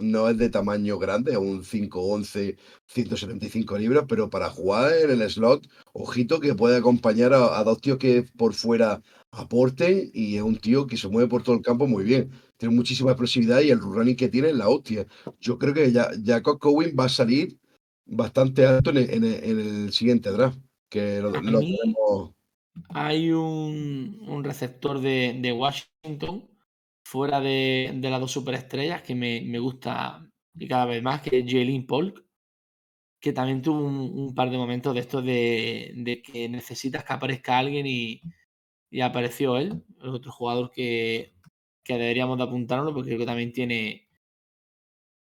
no 0.00 0.28
es 0.30 0.38
de 0.38 0.48
tamaño 0.48 0.98
grande, 0.98 1.32
es 1.32 1.36
un 1.36 1.62
5'11, 1.62 2.56
175 2.86 3.76
libras, 3.76 4.06
pero 4.08 4.30
para 4.30 4.48
jugar 4.48 4.92
en 5.02 5.20
el 5.20 5.30
slot, 5.30 5.68
ojito 5.92 6.40
que 6.40 6.54
puede 6.54 6.78
acompañar 6.78 7.34
a, 7.34 7.62
dos 7.62 7.80
tíos 7.82 7.98
que 7.98 8.24
por 8.38 8.54
fuera 8.54 9.02
aporten 9.32 10.10
y 10.14 10.36
es 10.36 10.42
un 10.42 10.56
tío 10.56 10.86
que 10.86 10.96
se 10.96 11.08
mueve 11.08 11.28
por 11.28 11.42
todo 11.42 11.56
el 11.56 11.62
campo 11.62 11.86
muy 11.86 12.04
bien. 12.04 12.30
Tiene 12.56 12.74
muchísima 12.74 13.10
explosividad 13.10 13.60
y 13.60 13.70
el 13.70 13.80
running 13.80 14.16
que 14.16 14.30
tiene 14.30 14.48
es 14.48 14.56
la 14.56 14.68
hostia. 14.70 15.06
Yo 15.40 15.58
creo 15.58 15.74
que 15.74 15.92
ya 15.92 16.08
Jacob 16.24 16.58
Cowen 16.58 16.96
va 16.98 17.04
a 17.04 17.08
salir 17.10 17.58
bastante 18.06 18.64
alto 18.64 18.90
en 18.90 19.24
el, 19.24 19.92
siguiente 19.92 20.30
draft, 20.30 20.58
que 20.88 21.20
lo, 21.20 21.32
tenemos 21.32 22.32
hay 22.88 23.30
un, 23.30 24.42
receptor 24.44 25.00
de, 25.00 25.52
Washington 25.52 26.48
fuera 27.04 27.40
de, 27.40 27.98
las 28.02 28.20
dos 28.20 28.32
superestrellas 28.32 29.02
que 29.02 29.14
me, 29.14 29.58
gusta 29.58 30.28
y 30.54 30.68
cada 30.68 30.86
vez 30.86 31.02
más, 31.02 31.20
que 31.20 31.38
es 31.38 31.44
Jalen 31.46 31.86
Polk, 31.86 32.24
que 33.20 33.32
también 33.32 33.62
tuvo 33.62 33.84
un, 33.84 34.34
par 34.34 34.50
de 34.50 34.58
momentos 34.58 34.94
de 34.94 35.00
estos 35.00 35.24
de, 35.24 36.22
que 36.24 36.48
necesitas 36.48 37.04
que 37.04 37.12
aparezca 37.12 37.58
alguien 37.58 37.86
y, 37.86 38.20
apareció 39.02 39.56
él, 39.58 39.82
el 40.02 40.08
otro 40.10 40.30
jugador 40.30 40.70
que, 40.70 41.32
deberíamos 41.86 42.38
de 42.38 42.44
apuntarlo 42.44 42.94
porque 42.94 43.10
creo 43.10 43.18
que 43.20 43.26
también 43.26 43.52
tiene 43.52 44.08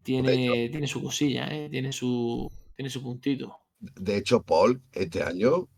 tiene, 0.02 0.70
tiene 0.70 0.86
su 0.86 1.02
cosilla, 1.02 1.46
¿eh? 1.54 1.68
tiene 1.70 1.92
su 1.92 2.50
tiene 2.74 2.88
su 2.88 3.02
puntito. 3.02 3.58
De 3.78 4.16
hecho, 4.16 4.42
Paul 4.42 4.82
este 4.92 5.22
año 5.22 5.68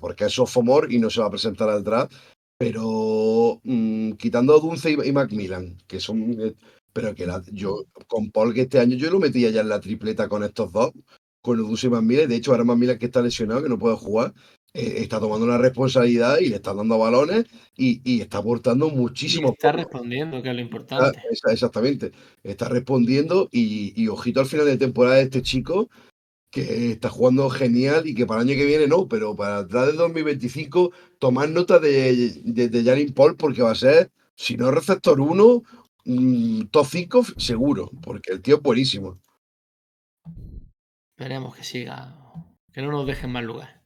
porque 0.00 0.24
es 0.24 0.32
sophomore 0.32 0.94
y 0.94 0.98
no 0.98 1.10
se 1.10 1.20
va 1.20 1.26
a 1.26 1.30
presentar 1.30 1.68
al 1.68 1.84
draft, 1.84 2.12
pero 2.58 3.60
mm, 3.64 4.12
quitando 4.12 4.56
a 4.56 4.60
Dunce 4.60 4.92
y, 4.92 5.12
Macmillan, 5.12 5.76
que 5.86 6.00
son, 6.00 6.40
eh, 6.40 6.54
pero 6.92 7.14
que 7.14 7.28
yo 7.52 7.84
con 8.06 8.30
Paul 8.30 8.54
que 8.54 8.62
este 8.62 8.78
año 8.78 8.96
yo 8.96 9.10
lo 9.10 9.20
metía 9.20 9.50
ya 9.50 9.60
en 9.62 9.68
la 9.68 9.80
tripleta 9.80 10.28
con 10.28 10.44
estos 10.44 10.72
dos, 10.72 10.92
con 11.40 11.58
Dunce 11.58 11.88
y 11.88 11.90
Macmillan, 11.90 12.28
de 12.28 12.36
hecho 12.36 12.52
ahora 12.52 12.64
Macmillan 12.64 12.98
que 12.98 13.06
está 13.06 13.22
lesionado, 13.22 13.62
que 13.62 13.68
no 13.68 13.78
puede 13.78 13.96
jugar, 13.96 14.32
eh, 14.72 15.02
está 15.02 15.20
tomando 15.20 15.46
una 15.46 15.58
responsabilidad 15.58 16.38
y 16.40 16.48
le 16.48 16.56
está 16.56 16.74
dando 16.74 16.98
balones 16.98 17.44
y, 17.76 18.20
está 18.20 18.38
aportando 18.38 18.90
muchísimo. 18.90 19.52
está 19.52 19.70
respondiendo, 19.70 20.42
que 20.42 20.48
es 20.48 20.54
lo 20.54 20.60
importante. 20.60 21.18
exactamente, 21.50 22.10
está 22.42 22.68
respondiendo 22.68 23.48
y, 23.52 23.92
y, 23.94 24.08
ojito 24.08 24.40
al 24.40 24.46
final 24.46 24.66
de 24.66 24.76
temporada 24.76 25.16
de 25.16 25.22
este 25.22 25.42
chico, 25.42 25.88
que 26.54 26.92
está 26.92 27.10
jugando 27.10 27.50
genial 27.50 28.06
y 28.06 28.14
que 28.14 28.26
para 28.26 28.40
el 28.40 28.48
año 28.48 28.56
que 28.56 28.64
viene 28.64 28.86
no, 28.86 29.08
pero 29.08 29.34
para 29.34 29.58
atrás 29.58 29.88
del 29.88 29.96
2025 29.96 30.92
tomar 31.18 31.48
nota 31.48 31.80
de, 31.80 32.30
de, 32.44 33.12
Paul 33.12 33.34
porque 33.36 33.62
va 33.62 33.72
a 33.72 33.74
ser, 33.74 34.12
si 34.36 34.56
no 34.56 34.70
receptor 34.70 35.20
1, 35.20 35.62
top 36.70 36.86
5 36.86 37.24
seguro, 37.38 37.90
porque 38.00 38.30
el 38.30 38.40
tío 38.40 38.58
es 38.58 38.62
buenísimo. 38.62 39.18
Esperemos 41.16 41.56
que 41.56 41.64
siga, 41.64 42.16
que 42.72 42.82
no 42.82 42.92
nos 42.92 43.04
dejen 43.04 43.32
más 43.32 43.42
lugar. 43.42 43.82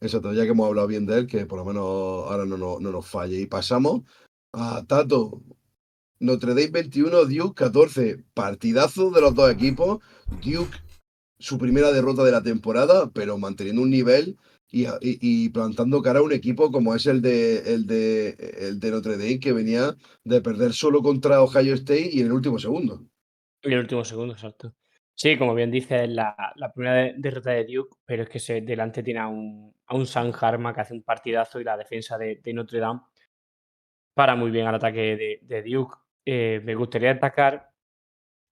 Exacto, 0.00 0.32
ya 0.32 0.44
que 0.44 0.50
hemos 0.50 0.68
hablado 0.68 0.86
bien 0.86 1.06
de 1.06 1.18
él, 1.18 1.26
que 1.26 1.46
por 1.46 1.58
lo 1.58 1.64
menos 1.64 1.84
ahora 1.84 2.46
no, 2.46 2.56
no, 2.56 2.78
no 2.78 2.92
nos 2.92 3.08
falle. 3.08 3.40
Y 3.40 3.46
pasamos 3.46 4.02
a 4.52 4.84
Tato. 4.86 5.42
Notre 6.20 6.50
Dame 6.50 6.68
21, 6.68 7.24
Duke 7.24 7.54
14. 7.64 8.24
Partidazo 8.34 9.10
de 9.10 9.20
los 9.20 9.34
dos 9.34 9.50
equipos. 9.50 9.98
Duke 10.44 10.78
su 11.38 11.58
primera 11.58 11.92
derrota 11.92 12.24
de 12.24 12.32
la 12.32 12.42
temporada, 12.42 13.10
pero 13.12 13.38
manteniendo 13.38 13.82
un 13.82 13.90
nivel 13.90 14.36
y, 14.70 15.48
plantando 15.50 16.02
cara 16.02 16.18
a 16.18 16.22
un 16.22 16.32
equipo 16.32 16.70
como 16.72 16.94
es 16.94 17.06
el 17.06 17.22
de, 17.22 17.74
el 17.74 17.86
de, 17.86 18.36
el 18.58 18.80
de 18.80 18.90
Notre 18.90 19.16
Dame, 19.16 19.38
que 19.38 19.52
venía 19.52 19.94
de 20.24 20.40
perder 20.40 20.72
solo 20.72 21.00
contra 21.02 21.42
Ohio 21.42 21.74
State 21.74 22.10
y 22.12 22.20
en 22.20 22.26
el 22.26 22.32
último 22.32 22.58
segundo. 22.58 23.04
En 23.62 23.72
el 23.72 23.78
último 23.78 24.04
segundo, 24.04 24.34
exacto. 24.34 24.74
Sí, 25.16 25.38
como 25.38 25.54
bien 25.54 25.70
dices, 25.70 26.08
la, 26.08 26.34
la 26.56 26.72
primera 26.72 27.12
derrota 27.16 27.52
de 27.52 27.64
Duke, 27.64 27.96
pero 28.04 28.24
es 28.24 28.28
que 28.28 28.40
se, 28.40 28.62
delante 28.62 29.02
tiene 29.04 29.20
a 29.20 29.28
un, 29.28 29.72
a 29.86 29.94
un 29.94 30.06
San 30.06 30.32
Harma 30.38 30.74
que 30.74 30.80
hace 30.80 30.94
un 30.94 31.04
partidazo 31.04 31.60
y 31.60 31.64
la 31.64 31.76
defensa 31.76 32.18
de, 32.18 32.40
Notre 32.52 32.80
Dame 32.80 33.00
para 34.12 34.34
muy 34.34 34.50
bien 34.50 34.66
al 34.66 34.74
ataque 34.74 35.40
de, 35.40 35.62
Duke. 35.62 35.96
Eh, 36.24 36.60
me 36.64 36.74
gustaría 36.74 37.10
destacar 37.10 37.70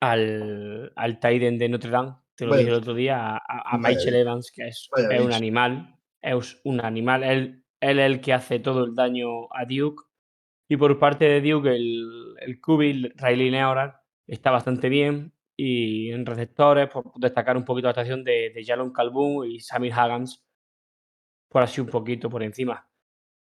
al, 0.00 0.92
al 0.94 1.20
de 1.20 1.68
Notre 1.68 1.90
Dame, 1.90 2.14
te 2.34 2.46
lo 2.46 2.56
dije 2.56 2.68
el 2.68 2.74
otro 2.74 2.94
día, 2.94 3.36
a, 3.36 3.78
Michael 3.78 4.14
Evans, 4.14 4.50
que 4.54 4.68
es, 4.68 4.88
un 5.20 5.32
animal, 5.32 5.96
es 6.20 6.60
un 6.64 6.80
animal, 6.80 7.22
él, 7.22 7.64
él 7.80 7.98
es 7.98 8.06
el 8.06 8.20
que 8.20 8.32
hace 8.32 8.58
todo 8.58 8.84
el 8.84 8.94
daño 8.94 9.52
a 9.52 9.64
Duke. 9.64 10.04
Y 10.68 10.76
por 10.76 10.98
parte 10.98 11.26
de 11.26 11.40
Duke, 11.40 11.74
el, 11.74 12.34
el 12.40 12.60
Kubi, 12.60 13.12
Riley 13.16 13.50
Neoran, 13.50 13.92
está 14.26 14.50
bastante 14.50 14.88
bien. 14.88 15.32
Y 15.56 16.10
en 16.10 16.24
receptores, 16.24 16.88
por 16.88 17.12
destacar 17.16 17.56
un 17.56 17.64
poquito 17.64 17.86
la 17.86 17.90
actuación 17.90 18.24
de, 18.24 18.50
de 18.54 18.64
Jalon 18.64 18.92
Calhoun 18.92 19.50
y 19.50 19.60
Samir 19.60 19.92
Haggans, 19.92 20.42
por 21.48 21.62
así 21.62 21.80
un 21.80 21.88
poquito 21.88 22.30
por 22.30 22.42
encima. 22.42 22.88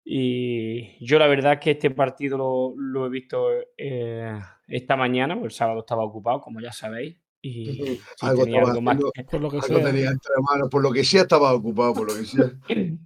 Y 0.03 1.05
yo 1.05 1.19
la 1.19 1.27
verdad 1.27 1.53
es 1.53 1.59
que 1.59 1.71
este 1.71 1.91
partido 1.91 2.73
lo, 2.75 3.05
he 3.05 3.09
visto 3.09 3.47
eh, 3.77 4.39
esta 4.67 4.95
mañana, 4.95 5.35
porque 5.35 5.47
el 5.47 5.51
sábado 5.51 5.81
estaba 5.81 6.03
ocupado, 6.03 6.41
como 6.41 6.59
ya 6.59 6.71
sabéis. 6.71 7.17
Y 7.41 7.99
algo, 8.21 8.81
más 8.81 8.97
por 8.97 9.41
lo 9.41 9.49
que 9.49 9.61
sea. 9.61 9.83
tenía 9.83 10.09
entre 10.09 10.33
manos, 10.41 10.69
por 10.69 10.83
lo 10.83 10.91
que 10.91 11.05
sea 11.05 11.21
estaba 11.21 11.53
ocupado, 11.53 11.93
por 11.93 12.07
lo 12.11 12.15
que 12.15 12.25
sea. 12.25 12.51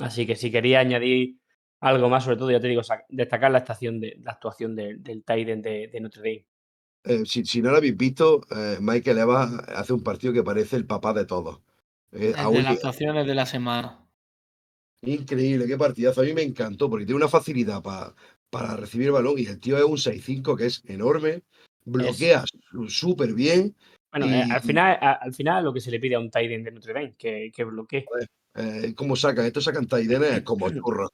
Así 0.00 0.26
que 0.26 0.36
si 0.36 0.50
quería 0.50 0.80
añadir 0.80 1.38
algo 1.80 2.08
más, 2.08 2.24
sobre 2.24 2.36
todo, 2.36 2.50
ya 2.50 2.60
te 2.60 2.68
digo, 2.68 2.82
destacar 3.08 3.50
la, 3.50 3.58
estación 3.58 4.00
de, 4.00 4.18
la 4.22 4.32
actuación 4.32 4.76
del 4.76 5.24
Tiden 5.24 5.62
de, 5.62 5.98
Notre 6.00 6.22
Dame. 6.22 6.46
Eh, 7.04 7.24
si, 7.24 7.62
no 7.62 7.70
lo 7.70 7.76
habéis 7.76 7.96
visto, 7.96 8.40
eh, 8.50 8.78
Michael 8.80 9.18
Evans 9.18 9.62
hace 9.68 9.92
un 9.92 10.02
partido 10.02 10.32
que 10.32 10.42
parece 10.42 10.76
el 10.76 10.86
papá 10.86 11.12
de 11.12 11.24
todos. 11.24 11.60
de 12.10 12.32
las 12.32 12.66
actuaciones 12.66 13.26
de 13.26 13.34
la 13.34 13.46
semana. 13.46 14.06
Increíble, 15.02 15.66
qué 15.66 15.76
partidazo. 15.76 16.22
A 16.22 16.24
mí 16.24 16.32
me 16.32 16.42
encantó 16.42 16.90
porque 16.90 17.06
tiene 17.06 17.18
una 17.18 17.28
facilidad 17.28 17.82
para 18.50 18.76
recibir 18.76 19.08
el 19.08 19.12
balón 19.12 19.38
y 19.38 19.46
el 19.46 19.60
tío 19.60 19.76
es 19.76 19.84
un 19.84 19.98
6-5 19.98 20.56
que 20.56 20.66
es 20.66 20.82
enorme, 20.86 21.42
bloquea 21.86 22.44
súper 22.88 23.32
bien. 23.32 23.74
Bueno, 24.10 24.26
eh, 24.26 24.44
al, 24.50 24.60
final, 24.60 24.98
al 25.00 25.34
final 25.34 25.64
lo 25.64 25.72
que 25.72 25.80
se 25.80 25.90
le 25.90 26.00
pide 26.00 26.14
a 26.14 26.20
un 26.20 26.30
Tiden 26.30 26.62
de 26.62 26.70
Notre 26.70 26.92
Dame, 26.92 27.14
que, 27.16 27.50
que 27.54 27.64
bloquee. 27.64 28.06
Eh, 28.54 28.94
¿Cómo 28.94 29.16
sacan? 29.16 29.46
Estos 29.46 29.64
sacan 29.64 29.86
Taidenes 29.86 30.42
como 30.42 30.70
churros. 30.70 31.10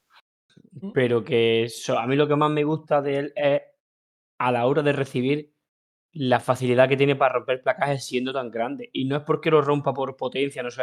Pero 0.95 1.25
que 1.25 1.69
a 1.97 2.07
mí 2.07 2.17
lo 2.17 2.29
que 2.29 2.37
más 2.37 2.51
me 2.51 2.65
gusta 2.65 3.03
de 3.03 3.19
él 3.19 3.33
es 3.37 3.63
a 4.39 4.53
la 4.53 4.67
hora 4.67 4.83
de 4.83 4.93
recibir 4.93 5.53
la 6.13 6.41
facilidad 6.41 6.89
que 6.89 6.97
tiene 6.97 7.17
para 7.17 7.35
romper 7.35 7.63
placajes 7.63 8.05
siendo 8.05 8.33
tan 8.33 8.51
grande. 8.51 8.91
Y 8.93 9.05
no 9.05 9.17
es 9.17 9.23
porque 9.23 9.51
lo 9.51 9.63
rompa 9.63 9.93
por 9.93 10.17
potencia, 10.17 10.63
no 10.63 10.69
es 10.69 10.79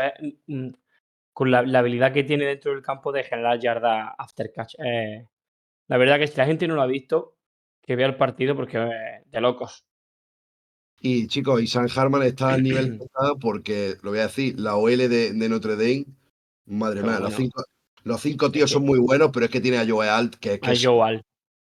con 1.33 1.51
la, 1.51 1.59
habilidad 1.59 2.11
que 2.11 2.23
tiene 2.23 2.45
dentro 2.45 2.71
del 2.71 2.81
campo 2.81 3.11
de 3.11 3.23
generar 3.23 3.59
yarda 3.59 4.15
after 4.17 4.51
catch. 4.51 4.75
Eh, 4.83 5.25
la 5.87 5.97
verdad 5.97 6.19
que 6.19 6.27
si 6.27 6.37
la 6.37 6.45
gente 6.45 6.67
no 6.67 6.75
lo 6.75 6.81
ha 6.81 6.87
visto, 6.87 7.37
que 7.89 7.95
vea 7.95 8.05
el 8.05 8.17
partido 8.17 8.55
porque 8.55 8.77
es 8.77 9.31
de 9.31 9.41
locos. 9.41 9.83
Y 11.01 11.25
chicos, 11.25 11.59
y 11.59 11.65
San 11.65 11.87
Harman 11.89 12.21
está 12.21 12.53
al 12.53 12.61
nivel 12.61 12.99
porque, 13.41 13.95
lo 14.03 14.11
voy 14.11 14.19
a 14.19 14.27
decir, 14.27 14.59
la 14.59 14.75
OL 14.75 15.09
de, 15.09 15.33
Notre 15.49 15.75
Dame, 15.75 16.05
madre 16.67 17.01
mía, 17.01 17.19
los, 17.19 17.33
cinco, 17.33 17.63
los 18.03 18.21
cinco 18.21 18.51
tíos 18.51 18.69
son 18.69 18.85
muy 18.85 18.99
buenos, 18.99 19.31
pero 19.33 19.45
es 19.45 19.51
que 19.51 19.59
tiene 19.59 19.79
a 19.79 19.87
Joe 19.87 20.07
Alt, 20.07 20.35
que, 20.35 20.59
es, 20.61 20.87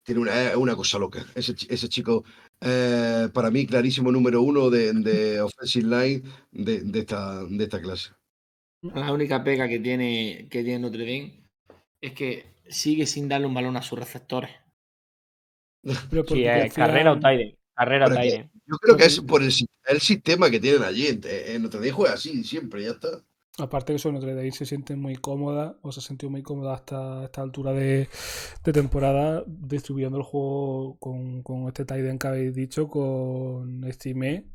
tiene 0.03 0.21
una, 0.23 0.57
una, 0.57 0.75
cosa 0.75 0.99
loca. 0.99 1.27
Ese, 1.35 1.55
ese 1.69 1.91
chico, 1.91 2.25
eh, 2.63 3.29
para 3.35 3.51
mí, 3.51 3.67
clarísimo 3.67 4.11
número 4.11 4.41
uno 4.41 4.71
de, 4.71 4.95
de 4.95 5.43
offensive 5.43 5.85
line 5.85 6.23
de, 6.53 6.81
de, 6.81 7.01
esta, 7.01 7.45
de 7.45 7.65
esta 7.65 7.83
clase. 7.83 8.13
La 8.81 9.13
única 9.13 9.45
pega 9.45 9.69
que 9.69 9.79
tiene, 9.79 10.49
que 10.51 10.65
tiene 10.65 10.79
Notre 10.79 11.05
Dame 11.05 11.45
es 12.01 12.13
que 12.13 12.47
sigue 12.67 13.05
sin 13.05 13.29
darle 13.29 13.47
un 13.47 13.53
balón 13.53 13.77
a 13.77 13.83
sus 13.83 13.99
receptores. 13.99 14.64
Sí, 15.85 16.71
carrera 16.75 17.13
o 17.13 17.19
Tide. 17.19 17.59
Carrera 17.75 18.07
o 18.07 18.11
Tide. 18.11 18.51
Yo 18.67 18.77
creo 18.79 18.97
que 18.97 19.05
es 19.05 19.21
por 19.21 19.43
el, 19.43 19.53
sistema 20.01 20.51
que 20.51 20.61
tienen 20.61 20.83
allí. 20.83 21.07
En 21.09 21.63
Notre 21.63 21.81
Dame 21.81 21.93
juega 21.93 22.15
así 22.15 22.45
siempre, 22.45 22.83
ya 22.83 22.91
está. 22.91 23.09
Aparte 23.59 23.93
que 23.93 23.97
eso, 23.97 24.11
Notre 24.11 24.35
Dame 24.35 24.51
se 24.53 24.65
siente 24.65 24.97
muy 24.97 25.17
cómoda, 25.17 25.79
o 25.83 25.93
se 25.93 26.01
ha 26.01 26.03
sentido 26.03 26.31
muy 26.31 26.43
cómoda 26.43 26.75
hasta 26.75 27.25
esta 27.25 27.43
altura 27.43 27.73
de, 27.73 28.09
temporada, 28.63 29.45
distribuyendo 29.47 30.19
el 30.19 30.25
juego 30.25 30.99
con, 30.99 31.43
con 31.43 31.69
este 31.69 31.85
Tiden 31.85 32.19
que 32.19 32.27
habéis 32.27 32.55
dicho, 32.55 32.89
con 32.89 33.85
Estime 33.85 34.51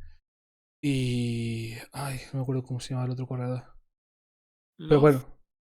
y. 0.82 1.74
Ay, 1.92 2.20
no 2.34 2.40
me 2.40 2.44
acuerdo 2.44 2.64
cómo 2.64 2.80
se 2.80 2.94
llama 2.94 3.06
el 3.06 3.12
otro 3.12 3.28
corredor. 3.28 3.64
Pero 4.78 5.02
bueno, 5.02 5.22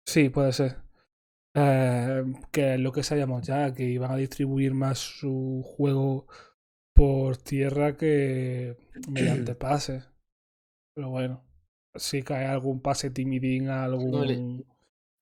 sí, 0.06 0.30
puede 0.30 0.54
ser. 0.54 0.89
Eh, 1.56 2.24
que 2.52 2.76
es 2.76 2.80
lo 2.80 2.92
que 2.92 3.04
sabíamos 3.04 3.46
ya, 3.46 3.74
que 3.74 3.84
iban 3.84 4.12
a 4.12 4.18
distribuir 4.18 4.74
más 4.74 5.00
su 5.00 5.64
juego 5.66 6.28
por 6.94 7.38
tierra 7.38 7.98
que 7.98 8.78
mediante 9.10 9.56
pases. 9.56 10.10
Pero 10.94 11.10
bueno, 11.10 11.44
si 11.96 12.22
cae 12.22 12.46
algún 12.46 12.82
pase 12.82 13.10
timidín 13.10 13.70
a 13.70 13.86
algún. 13.86 14.66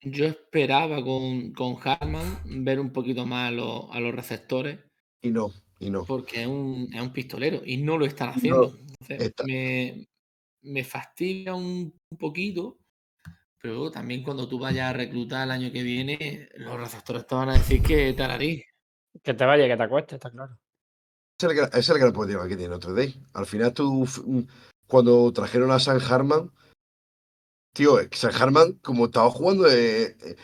yo 0.02 0.26
esperaba 0.26 1.04
con, 1.04 1.54
con 1.54 1.78
Harman 1.84 2.64
ver 2.64 2.80
un 2.80 2.92
poquito 2.92 3.26
más 3.26 3.50
a 3.50 3.52
los, 3.52 3.86
a 3.92 4.00
los 4.00 4.14
receptores. 4.14 4.80
Y 5.22 5.32
no, 5.32 5.52
y 5.80 5.90
no. 5.90 6.06
Porque 6.06 6.42
es 6.42 6.48
un, 6.48 6.90
es 6.94 7.02
un 7.02 7.14
pistolero 7.14 7.62
y 7.66 7.78
no 7.78 7.98
lo 7.98 8.06
están 8.06 8.30
haciendo. 8.30 8.78
me, 9.46 10.08
me 10.64 10.84
fastidia 10.84 11.56
un, 11.56 11.94
un 12.12 12.18
poquito 12.18 12.80
pero 13.62 13.92
también 13.92 14.24
cuando 14.24 14.48
tú 14.48 14.60
vayas 14.60 14.90
a 14.90 14.94
reclutar 14.94 15.46
el 15.46 15.52
año 15.52 15.72
que 15.72 15.84
viene, 15.84 16.50
los 16.56 16.80
receptores 16.80 17.26
te 17.26 17.36
van 17.36 17.50
a 17.50 17.54
decir 17.54 17.82
que 17.82 18.14
te 18.14 18.24
hará 18.24 18.38
Que 18.38 19.34
te 19.34 19.46
vaya, 19.46 19.68
que 19.68 19.78
te 19.78 19.84
acueste, 19.84 20.16
está 20.16 20.30
claro. 20.30 20.58
Ese 21.40 21.80
es 21.80 21.90
el 21.90 22.00
gran 22.00 22.14
problema 22.14 22.48
que 22.48 22.58
tiene 22.58 22.74
otro 22.74 22.94
Day. 22.94 23.16
Al 23.34 23.46
final 23.46 23.72
tú, 23.74 24.08
mm, 24.26 24.42
cuando 24.88 25.32
trajeron 25.32 25.72
a 25.72 25.80
San 25.80 26.02
Harman, 26.02 26.52
tío, 27.74 27.98
San 28.12 28.34
Harman, 28.34 28.74
como 28.82 29.06
estaba 29.06 29.30
jugando 29.30 29.68
eh, 29.68 30.18
eh, 30.26 30.36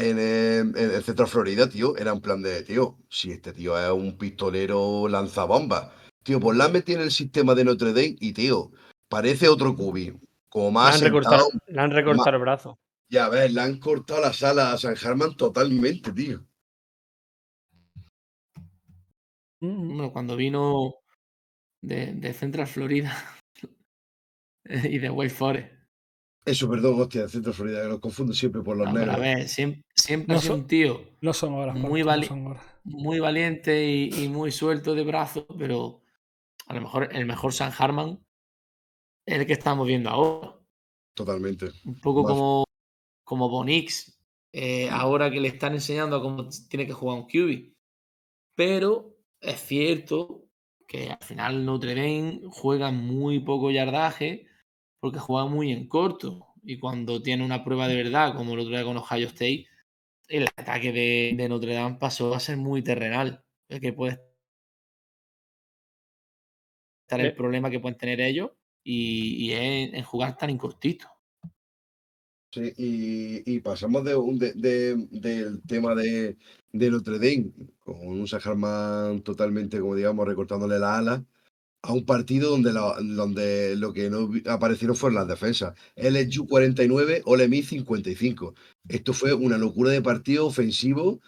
en, 0.00 0.76
el 0.76 1.02
centro 1.04 1.26
de 1.26 1.30
Florida, 1.30 1.68
tío, 1.68 1.96
era 1.96 2.12
un 2.12 2.20
plan 2.20 2.42
de, 2.42 2.62
tío, 2.64 2.98
si 3.08 3.30
este 3.30 3.52
tío 3.52 3.78
es 3.78 3.90
un 3.92 4.18
pistolero 4.18 5.06
lanzabomba, 5.08 5.94
tío, 6.24 6.40
pues 6.40 6.56
la 6.58 6.68
metí 6.68 6.94
en 6.94 7.02
el 7.02 7.12
sistema 7.12 7.54
de 7.54 7.64
Notre 7.64 7.92
Dame 7.92 8.16
y, 8.18 8.32
tío, 8.32 8.72
parece 9.08 9.48
otro 9.48 9.76
cubi 9.76 10.12
como 10.52 10.70
más. 10.70 11.00
Le 11.00 11.06
han 11.06 11.12
recortado, 11.12 11.48
le 11.66 11.80
han 11.80 11.90
recortado 11.90 12.36
el 12.36 12.42
brazo. 12.42 12.78
Ya 13.08 13.28
ves, 13.30 13.52
le 13.52 13.60
han 13.62 13.78
cortado 13.78 14.20
la 14.20 14.32
sala 14.32 14.72
a 14.72 14.78
San 14.78 14.96
Germán 14.96 15.34
totalmente, 15.34 16.12
tío. 16.12 16.46
Bueno, 19.60 20.12
cuando 20.12 20.36
vino 20.36 20.94
de, 21.82 22.12
de 22.14 22.32
Central 22.34 22.66
Florida 22.66 23.16
y 24.64 24.98
de 24.98 25.08
Wake 25.08 25.30
Forest. 25.30 25.72
Eso, 26.44 26.68
perdón, 26.68 27.00
hostia, 27.00 27.22
de 27.22 27.28
Central 27.28 27.54
Florida, 27.54 27.82
que 27.82 27.88
lo 27.88 28.00
confundo 28.00 28.34
siempre 28.34 28.62
por 28.62 28.76
los 28.76 28.92
negros. 28.92 29.14
A 29.14 29.18
ver, 29.18 29.48
siempre, 29.48 29.84
siempre 29.94 30.36
es 30.36 30.48
un 30.48 30.66
tío 30.66 31.12
no 31.22 31.32
son 31.32 31.52
muy, 31.80 32.04
muy 32.84 33.20
valiente 33.20 33.86
y, 33.86 34.24
y, 34.24 34.28
muy 34.28 34.50
suelto 34.50 34.94
de 34.94 35.04
brazo, 35.04 35.46
pero 35.56 36.02
a 36.66 36.74
lo 36.74 36.80
mejor 36.80 37.08
el 37.12 37.24
mejor 37.24 37.52
San 37.52 37.72
Harman 37.78 38.21
el 39.26 39.46
que 39.46 39.52
estamos 39.52 39.86
viendo 39.86 40.10
ahora. 40.10 40.58
Totalmente. 41.14 41.70
Un 41.84 42.00
poco 42.00 42.24
como, 42.24 42.64
como 43.24 43.48
Bonix, 43.48 44.18
eh, 44.52 44.88
ahora 44.90 45.30
que 45.30 45.40
le 45.40 45.48
están 45.48 45.74
enseñando 45.74 46.20
cómo 46.22 46.48
tiene 46.68 46.86
que 46.86 46.92
jugar 46.92 47.18
un 47.18 47.26
QB. 47.26 47.74
Pero 48.54 49.16
es 49.40 49.60
cierto 49.60 50.48
que 50.86 51.10
al 51.10 51.22
final 51.22 51.64
Notre 51.64 51.94
Dame 51.94 52.40
juega 52.50 52.90
muy 52.90 53.40
poco 53.40 53.70
yardaje 53.70 54.46
porque 55.00 55.18
juega 55.18 55.46
muy 55.46 55.72
en 55.72 55.88
corto. 55.88 56.48
Y 56.62 56.78
cuando 56.78 57.22
tiene 57.22 57.44
una 57.44 57.64
prueba 57.64 57.88
de 57.88 57.96
verdad, 57.96 58.36
como 58.36 58.54
el 58.54 58.60
otro 58.60 58.72
día 58.72 58.84
con 58.84 58.96
Ohio 58.96 59.26
State, 59.28 59.66
el 60.28 60.44
ataque 60.56 60.92
de, 60.92 61.34
de 61.36 61.48
Notre 61.48 61.74
Dame 61.74 61.98
pasó 61.98 62.34
a 62.34 62.40
ser 62.40 62.56
muy 62.56 62.82
terrenal. 62.82 63.44
El 63.68 63.80
que 63.80 63.92
puede 63.92 64.20
estar 67.04 67.20
el 67.20 67.34
problema 67.34 67.70
que 67.70 67.80
pueden 67.80 67.98
tener 67.98 68.20
ellos 68.20 68.50
y, 68.84 69.52
en, 69.52 70.02
jugar 70.02 70.36
tan 70.36 70.56
cortito. 70.58 71.06
Sí, 72.52 72.72
y, 72.76 73.60
pasamos 73.60 74.04
de, 74.04 74.14
del 75.12 75.62
tema 75.62 75.94
de, 75.94 76.36
de 76.72 76.90
Notre 76.90 77.14
Dame, 77.18 77.50
con 77.80 78.06
un 78.06 78.28
Saharman 78.28 79.22
totalmente, 79.22 79.80
como 79.80 79.94
digamos, 79.94 80.26
recortándole 80.26 80.78
la 80.78 80.98
ala, 80.98 81.24
a 81.82 81.92
un 81.92 82.04
partido 82.04 82.50
donde 82.50 82.72
lo, 82.72 82.94
donde 83.02 83.74
lo 83.76 83.92
que 83.92 84.08
no 84.08 84.30
aparecieron 84.46 84.96
fueron 84.96 85.16
las 85.16 85.28
defensas. 85.28 85.74
LSU 85.96 86.46
49, 86.46 87.22
Ole 87.24 87.48
Miss 87.48 87.68
55. 87.68 88.54
Esto 88.88 89.12
fue 89.12 89.34
una 89.34 89.58
locura 89.58 89.90
de 89.90 90.02
partido 90.02 90.46
ofensivo 90.46 91.20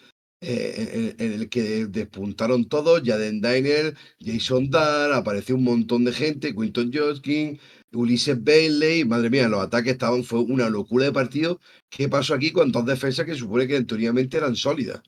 eh, 0.46 1.14
en, 1.18 1.32
el 1.32 1.48
que 1.48 1.86
despuntaron 1.86 2.66
todos, 2.66 3.02
Jaden 3.02 3.40
Diner, 3.40 3.94
Jason 4.20 4.68
Dar, 4.68 5.12
apareció 5.12 5.54
un 5.54 5.64
montón 5.64 6.04
de 6.04 6.12
gente, 6.12 6.54
Quinton 6.54 6.90
Joskin, 6.92 7.58
Ulises 7.92 8.42
Bailey, 8.42 9.04
madre 9.04 9.30
mía, 9.30 9.48
los 9.48 9.62
ataques 9.62 9.92
estaban, 9.92 10.22
fue 10.22 10.40
una 10.40 10.68
locura 10.68 11.06
de 11.06 11.12
partido. 11.12 11.60
¿Qué 11.88 12.08
pasó 12.08 12.34
aquí 12.34 12.52
con 12.52 12.72
dos 12.72 12.84
defensas 12.84 13.24
que 13.24 13.34
supone 13.34 13.66
que 13.66 13.82
teóricamente 13.84 14.36
eran 14.36 14.54
sólidas? 14.54 15.02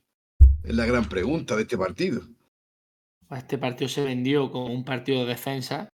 Es 0.65 0.75
la 0.75 0.87
gran 0.87 1.07
pregunta 1.09 1.55
de 1.55 1.63
este 1.63 1.77
partido. 1.77 2.23
Este 3.31 3.59
partido 3.59 3.89
se 3.89 4.05
vendió 4.05 4.51
como 4.51 4.73
un 4.73 4.85
partido 4.85 5.21
de 5.21 5.27
defensa 5.27 5.89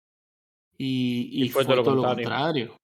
y, 0.79 1.49
fue, 1.49 1.65
todo, 1.65 1.95
lo 1.95 2.03
contrario. 2.03 2.77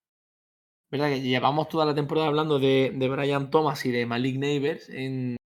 ¿Verdad? 0.91 1.11
Que 1.11 1.21
llevamos 1.21 1.69
toda 1.69 1.85
la 1.85 1.95
temporada 1.95 2.29
hablando 2.29 2.59
de, 2.59 2.93
de 2.95 3.09
Brian 3.09 3.51
Thomas 3.51 3.85
y 3.87 3.91
de 3.91 4.07
Malik 4.07 4.39
Neighbors 4.39 4.89
en 4.89 5.37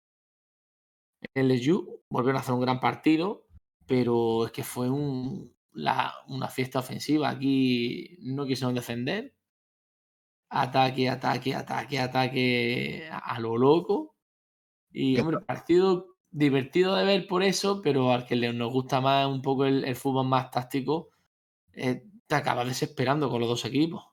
LSU. 1.35 2.03
Volvieron 2.09 2.37
a 2.37 2.41
hacer 2.41 2.55
un 2.55 2.61
gran 2.61 2.81
partido, 2.81 3.47
pero 3.87 4.47
es 4.47 4.53
que 4.53 4.65
fue 4.65 4.91
un, 4.91 5.55
una 5.75 6.49
fiesta 6.49 6.81
ofensiva. 6.81 7.31
Aquí 7.31 8.19
no 8.21 8.47
quisieron 8.47 8.75
defender. 8.75 9.35
Ataque, 10.51 11.09
ataque, 11.09 11.55
ataque, 11.55 11.99
ataque 11.99 13.09
a 13.11 13.41
lo 13.41 13.57
loco. 13.57 14.17
Y, 14.91 15.19
hombre, 15.19 15.41
partido 15.41 16.13
divertido 16.31 16.97
de 16.97 17.05
ver 17.05 17.27
por 17.27 17.43
eso, 17.43 17.81
pero 17.83 18.13
al 18.13 18.27
que 18.27 18.37
nos 18.53 18.73
gusta 18.73 19.01
más 19.01 19.27
un 19.27 19.43
poco 19.43 19.65
el, 19.65 19.95
fútbol 19.97 20.27
más 20.27 20.51
táctico, 20.51 21.11
eh, 21.73 22.05
te 22.27 22.35
acabas 22.35 22.67
desesperando 22.67 23.31
con 23.31 23.41
los 23.41 23.49
dos 23.49 23.65
equipos. 23.65 24.12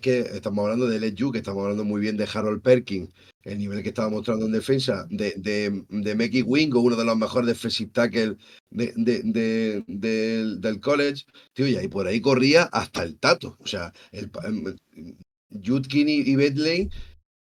Que 0.00 0.20
estamos 0.20 0.64
hablando 0.64 0.86
de 0.86 0.98
LSU, 0.98 1.32
que 1.32 1.38
estamos 1.38 1.62
hablando 1.62 1.84
muy 1.84 2.00
bien 2.00 2.16
de 2.16 2.28
Harold 2.32 2.62
Perkins, 2.62 3.10
el 3.42 3.58
nivel 3.58 3.82
que 3.82 3.88
estaba 3.88 4.10
mostrando 4.10 4.46
en 4.46 4.52
defensa, 4.52 5.06
de, 5.08 5.34
de, 5.36 5.84
de 5.88 6.14
Mickey 6.14 6.42
Wingo, 6.42 6.80
uno 6.80 6.96
de 6.96 7.04
los 7.04 7.16
mejores 7.16 7.46
defensive 7.46 7.90
tackles 7.90 8.36
de, 8.70 9.82
del 9.86 10.80
college, 10.80 11.24
tío, 11.54 11.66
y 11.66 11.76
ahí 11.76 11.88
por 11.88 12.06
ahí 12.06 12.20
corría 12.20 12.64
hasta 12.64 13.02
el 13.02 13.18
tato. 13.18 13.56
O 13.60 13.66
sea, 13.66 13.92
el, 14.12 14.30
Judkin 15.62 16.08
y, 16.08 16.20
y 16.20 16.36
Bedley, 16.36 16.90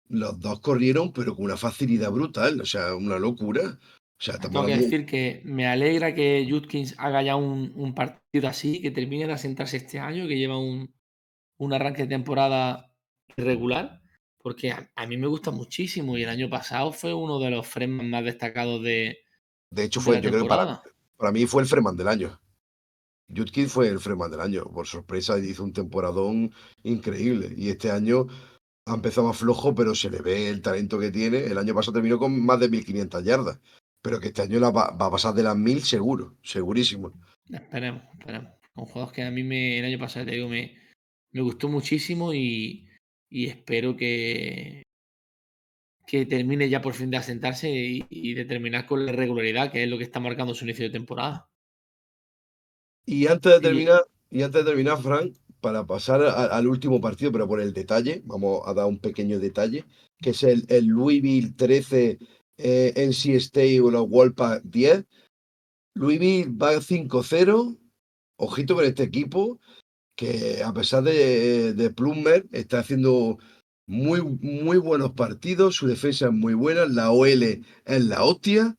los 0.09 0.39
dos 0.39 0.59
corrieron, 0.59 1.11
pero 1.11 1.35
con 1.35 1.45
una 1.45 1.57
facilidad 1.57 2.11
brutal, 2.11 2.61
o 2.61 2.65
sea, 2.65 2.95
una 2.95 3.19
locura. 3.19 3.79
O 4.19 4.23
sea, 4.23 4.39
Tengo 4.39 4.65
que 4.65 4.77
decir 4.77 5.05
que 5.05 5.41
me 5.43 5.67
alegra 5.67 6.15
que 6.15 6.47
Judkins 6.49 6.95
haga 6.97 7.21
ya 7.21 7.35
un, 7.35 7.71
un, 7.75 7.93
partido 7.93 8.47
así, 8.47 8.81
que 8.81 8.89
termine 8.89 9.27
de 9.27 9.33
asentarse 9.33 9.77
este 9.77 9.99
año, 9.99 10.27
que 10.27 10.37
lleva 10.37 10.57
un, 10.57 10.91
un 11.57 11.73
arranque 11.73 12.03
de 12.03 12.09
temporada 12.09 12.91
regular 13.35 14.01
porque 14.47 14.71
a, 14.71 15.05
mí 15.07 15.17
me 15.17 15.27
gusta 15.27 15.51
muchísimo 15.51 16.17
y 16.17 16.23
el 16.23 16.29
año 16.29 16.49
pasado 16.49 16.93
fue 16.93 17.13
uno 17.13 17.37
de 17.37 17.49
los 17.49 17.67
Freeman 17.67 18.09
más 18.09 18.23
destacados 18.23 18.81
de. 18.81 19.17
De 19.69 19.83
hecho, 19.83 19.99
fue, 19.99 20.21
yo 20.21 20.29
creo 20.29 20.43
que 20.43 20.47
para, 20.47 20.81
para, 21.17 21.33
mí 21.33 21.45
fue 21.45 21.63
el 21.63 21.67
Freeman 21.67 21.97
del 21.97 22.07
año. 22.07 22.39
Judkins 23.27 23.73
fue 23.73 23.89
el 23.89 23.99
Freeman 23.99 24.31
del 24.31 24.39
año. 24.39 24.63
Por 24.63 24.87
sorpresa, 24.87 25.37
hizo 25.37 25.65
un 25.65 25.73
temporadón 25.73 26.53
increíble. 26.83 27.53
Y 27.57 27.67
este 27.71 27.91
año 27.91 28.27
ha 28.85 28.93
empezado 28.93 29.27
más 29.27 29.35
flojo, 29.35 29.75
pero 29.75 29.93
se 29.93 30.09
le 30.09 30.21
ve 30.21 30.47
el 30.47 30.61
talento 30.61 30.97
que 30.97 31.11
tiene. 31.11 31.39
El 31.39 31.57
año 31.57 31.75
pasado 31.75 31.95
terminó 31.95 32.17
con 32.17 32.45
más 32.45 32.61
de 32.61 32.69
1500 32.69 33.25
yardas. 33.25 33.59
Pero 34.01 34.21
que 34.21 34.27
este 34.27 34.43
año 34.43 34.61
va, 34.71 34.95
a 34.97 35.11
pasar 35.11 35.33
de 35.33 35.43
las 35.43 35.57
1000 35.57 35.83
seguro, 35.83 36.37
segurísimo. 36.41 37.11
Esperemos, 37.51 38.03
esperemos. 38.17 38.53
Con 38.73 38.85
juegos 38.85 39.11
que 39.11 39.23
a 39.23 39.31
mí 39.31 39.43
me, 39.43 39.79
el 39.79 39.83
año 39.83 39.99
pasado, 39.99 40.25
te 40.25 40.35
digo, 40.35 40.47
me, 40.47 40.86
me 41.31 41.41
gustó 41.41 41.67
muchísimo 41.69 42.33
y, 42.33 42.87
y 43.29 43.47
espero 43.47 43.95
que, 43.95 44.83
que 46.07 46.25
termine 46.25 46.69
ya 46.69 46.81
por 46.81 46.93
fin 46.93 47.11
de 47.11 47.17
asentarse 47.17 47.69
y, 47.69 48.33
de 48.33 48.45
terminar 48.45 48.85
con 48.85 49.05
la 49.05 49.11
regularidad, 49.11 49.71
que 49.71 49.83
es 49.83 49.89
lo 49.89 49.97
que 49.97 50.05
está 50.05 50.19
marcando 50.19 50.53
su 50.53 50.65
inicio 50.65 50.85
de 50.85 50.91
temporada. 50.91 51.49
Y 53.05 53.27
antes 53.27 53.53
de 53.53 53.59
terminar, 53.59 54.01
y, 54.31 54.41
antes 54.41 54.63
de 54.63 54.69
terminar, 54.69 55.01
Frank, 55.01 55.35
para 55.59 55.85
pasar 55.85 56.21
al 56.21 56.67
último 56.67 57.01
partido, 57.01 57.31
pero 57.31 57.47
por 57.47 57.59
el 57.59 57.73
detalle, 57.73 58.21
vamos 58.25 58.61
a 58.65 58.73
dar 58.73 58.85
un 58.85 58.99
pequeño 58.99 59.39
detalle, 59.39 59.85
que 60.21 60.29
es 60.29 60.43
el, 60.43 60.65
el 60.69 60.85
Louisville 60.85 61.53
13 61.55 62.19
eh, 62.57 62.93
NC 62.95 63.35
State 63.35 63.81
o 63.81 63.91
los 63.91 64.09
Wolfpack 64.09 64.63
10. 64.63 65.05
Louisville 65.95 66.49
va 66.49 66.73
5-0. 66.73 67.77
Ojito 68.39 68.75
con 68.75 68.85
este 68.85 69.03
equipo 69.03 69.59
que 70.17 70.63
a 70.63 70.73
pesar 70.73 71.03
de, 71.03 71.73
de 71.73 71.89
Plummer 71.91 72.47
está 72.51 72.79
haciendo 72.79 73.37
muy, 73.85 74.21
muy 74.21 74.77
buenos 74.77 75.11
partidos, 75.13 75.75
su 75.75 75.87
defensa 75.87 76.25
es 76.25 76.33
muy 76.33 76.55
buena, 76.55 76.85
la 76.85 77.11
OL 77.11 77.43
es 77.43 78.05
la 78.05 78.23
hostia. 78.23 78.75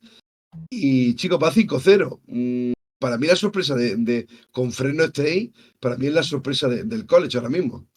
Y 0.69 1.15
chicos, 1.15 1.39
va 1.41 1.51
5-0. 1.51 2.19
Mm, 2.27 2.73
para 2.99 3.17
mí 3.17 3.27
la 3.27 3.37
sorpresa 3.37 3.73
de, 3.75 3.95
de 3.95 4.27
con 4.51 4.71
Freno 4.71 5.05
ahí, 5.17 5.53
para 5.79 5.95
mí 5.95 6.07
es 6.07 6.13
la 6.13 6.23
sorpresa 6.23 6.67
del 6.67 7.05
college 7.05 7.37
ahora 7.37 7.49
mismo. 7.49 7.87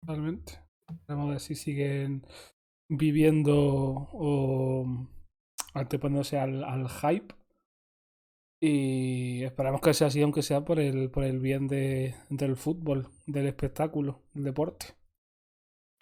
Totalmente. 0.00 0.58
Vamos 1.06 1.28
a 1.28 1.30
ver 1.30 1.40
si 1.40 1.54
siguen 1.54 2.26
viviendo 2.88 4.08
o 4.12 5.08
anteponiéndose 5.72 6.38
al, 6.38 6.64
al 6.64 6.88
hype 6.88 7.34
y 8.64 9.42
esperamos 9.42 9.80
que 9.80 9.92
sea 9.92 10.06
así, 10.06 10.22
aunque 10.22 10.40
sea 10.40 10.64
por 10.64 10.78
el, 10.78 11.10
por 11.10 11.24
el 11.24 11.40
bien 11.40 11.66
de, 11.66 12.14
del 12.30 12.56
fútbol, 12.56 13.08
del 13.26 13.48
espectáculo, 13.48 14.22
del 14.34 14.44
deporte. 14.44 14.86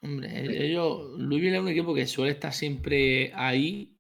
Hombre, 0.03 0.67
ellos, 0.67 1.19
Louisville 1.19 1.55
es 1.55 1.63
un 1.63 1.69
equipo 1.69 1.95
que 1.95 2.07
suele 2.07 2.33
estar 2.33 2.53
siempre 2.53 3.33
ahí. 3.35 3.97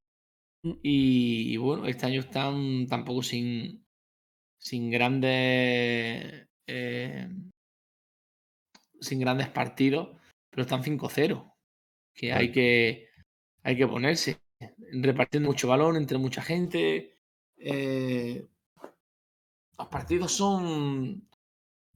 Mm. 0.62 0.72
Y, 0.82 1.56
bueno, 1.56 1.86
este 1.86 2.04
año 2.04 2.20
están 2.20 2.86
tampoco 2.86 3.22
sin, 3.22 3.86
sin 4.58 4.90
grandes. 4.90 6.46
Eh, 6.66 7.28
sin 9.00 9.20
grandes 9.20 9.48
partidos, 9.48 10.18
pero 10.50 10.64
están 10.64 10.82
5-0. 10.82 11.50
Que 12.14 12.34
hay 12.34 12.52
que 12.52 13.08
hay 13.62 13.74
que 13.74 13.86
ponerse. 13.86 14.36
Repartiendo 14.92 15.48
mucho 15.48 15.66
balón 15.66 15.96
entre 15.96 16.18
mucha 16.18 16.42
gente. 16.42 17.16
Eh, 17.56 18.49
los 19.80 19.88
partidos 19.88 20.32
son, 20.32 21.26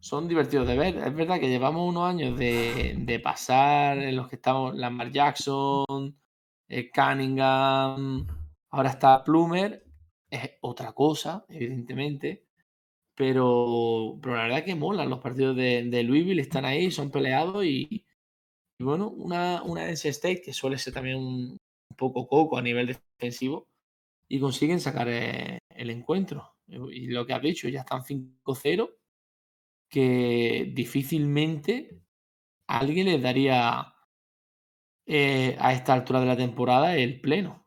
son 0.00 0.26
divertidos 0.26 0.66
de 0.66 0.76
ver. 0.78 0.96
Es 0.96 1.14
verdad 1.14 1.38
que 1.38 1.50
llevamos 1.50 1.86
unos 1.86 2.08
años 2.08 2.38
de, 2.38 3.20
pasar 3.22 3.98
en 3.98 4.16
los 4.16 4.28
que 4.28 4.36
estamos 4.36 4.74
Lamar 4.74 5.12
Jackson, 5.12 6.18
eh, 6.68 6.90
Cunningham, 6.90 8.26
ahora 8.70 8.90
está 8.90 9.22
Plumer. 9.22 9.84
Es 10.30 10.52
otra 10.62 10.92
cosa, 10.92 11.44
evidentemente. 11.48 12.46
Pero, 13.14 14.18
pero 14.22 14.36
la 14.36 14.44
verdad 14.44 14.64
que 14.64 14.74
molan 14.74 15.10
los 15.10 15.20
partidos 15.20 15.54
de, 15.54 15.84
de 15.84 16.02
Louisville, 16.04 16.40
están 16.40 16.64
ahí, 16.64 16.90
son 16.90 17.10
peleados 17.10 17.64
y, 17.66 18.06
bueno, 18.80 19.08
una, 19.10 19.62
una 19.62 19.88
NC 19.90 20.06
State 20.06 20.42
que 20.42 20.52
suele 20.54 20.78
ser 20.78 20.94
también 20.94 21.18
un, 21.18 21.58
poco 21.96 22.26
coco 22.26 22.58
a 22.58 22.62
nivel 22.62 22.86
defensivo 22.86 23.68
y 24.28 24.40
consiguen 24.40 24.80
sacar 24.80 25.08
eh, 25.10 25.58
el 25.68 25.90
encuentro. 25.90 26.53
Y 26.66 27.08
lo 27.08 27.26
que 27.26 27.32
has 27.32 27.42
dicho, 27.42 27.68
ya 27.68 27.80
están 27.80 28.02
5-0, 28.02 28.90
que 29.88 30.72
difícilmente 30.74 32.00
alguien 32.66 33.06
les 33.06 33.22
daría 33.22 33.94
eh, 35.06 35.56
a 35.58 35.72
esta 35.72 35.92
altura 35.92 36.20
de 36.20 36.26
la 36.26 36.36
temporada 36.36 36.96
el 36.96 37.20
pleno. 37.20 37.66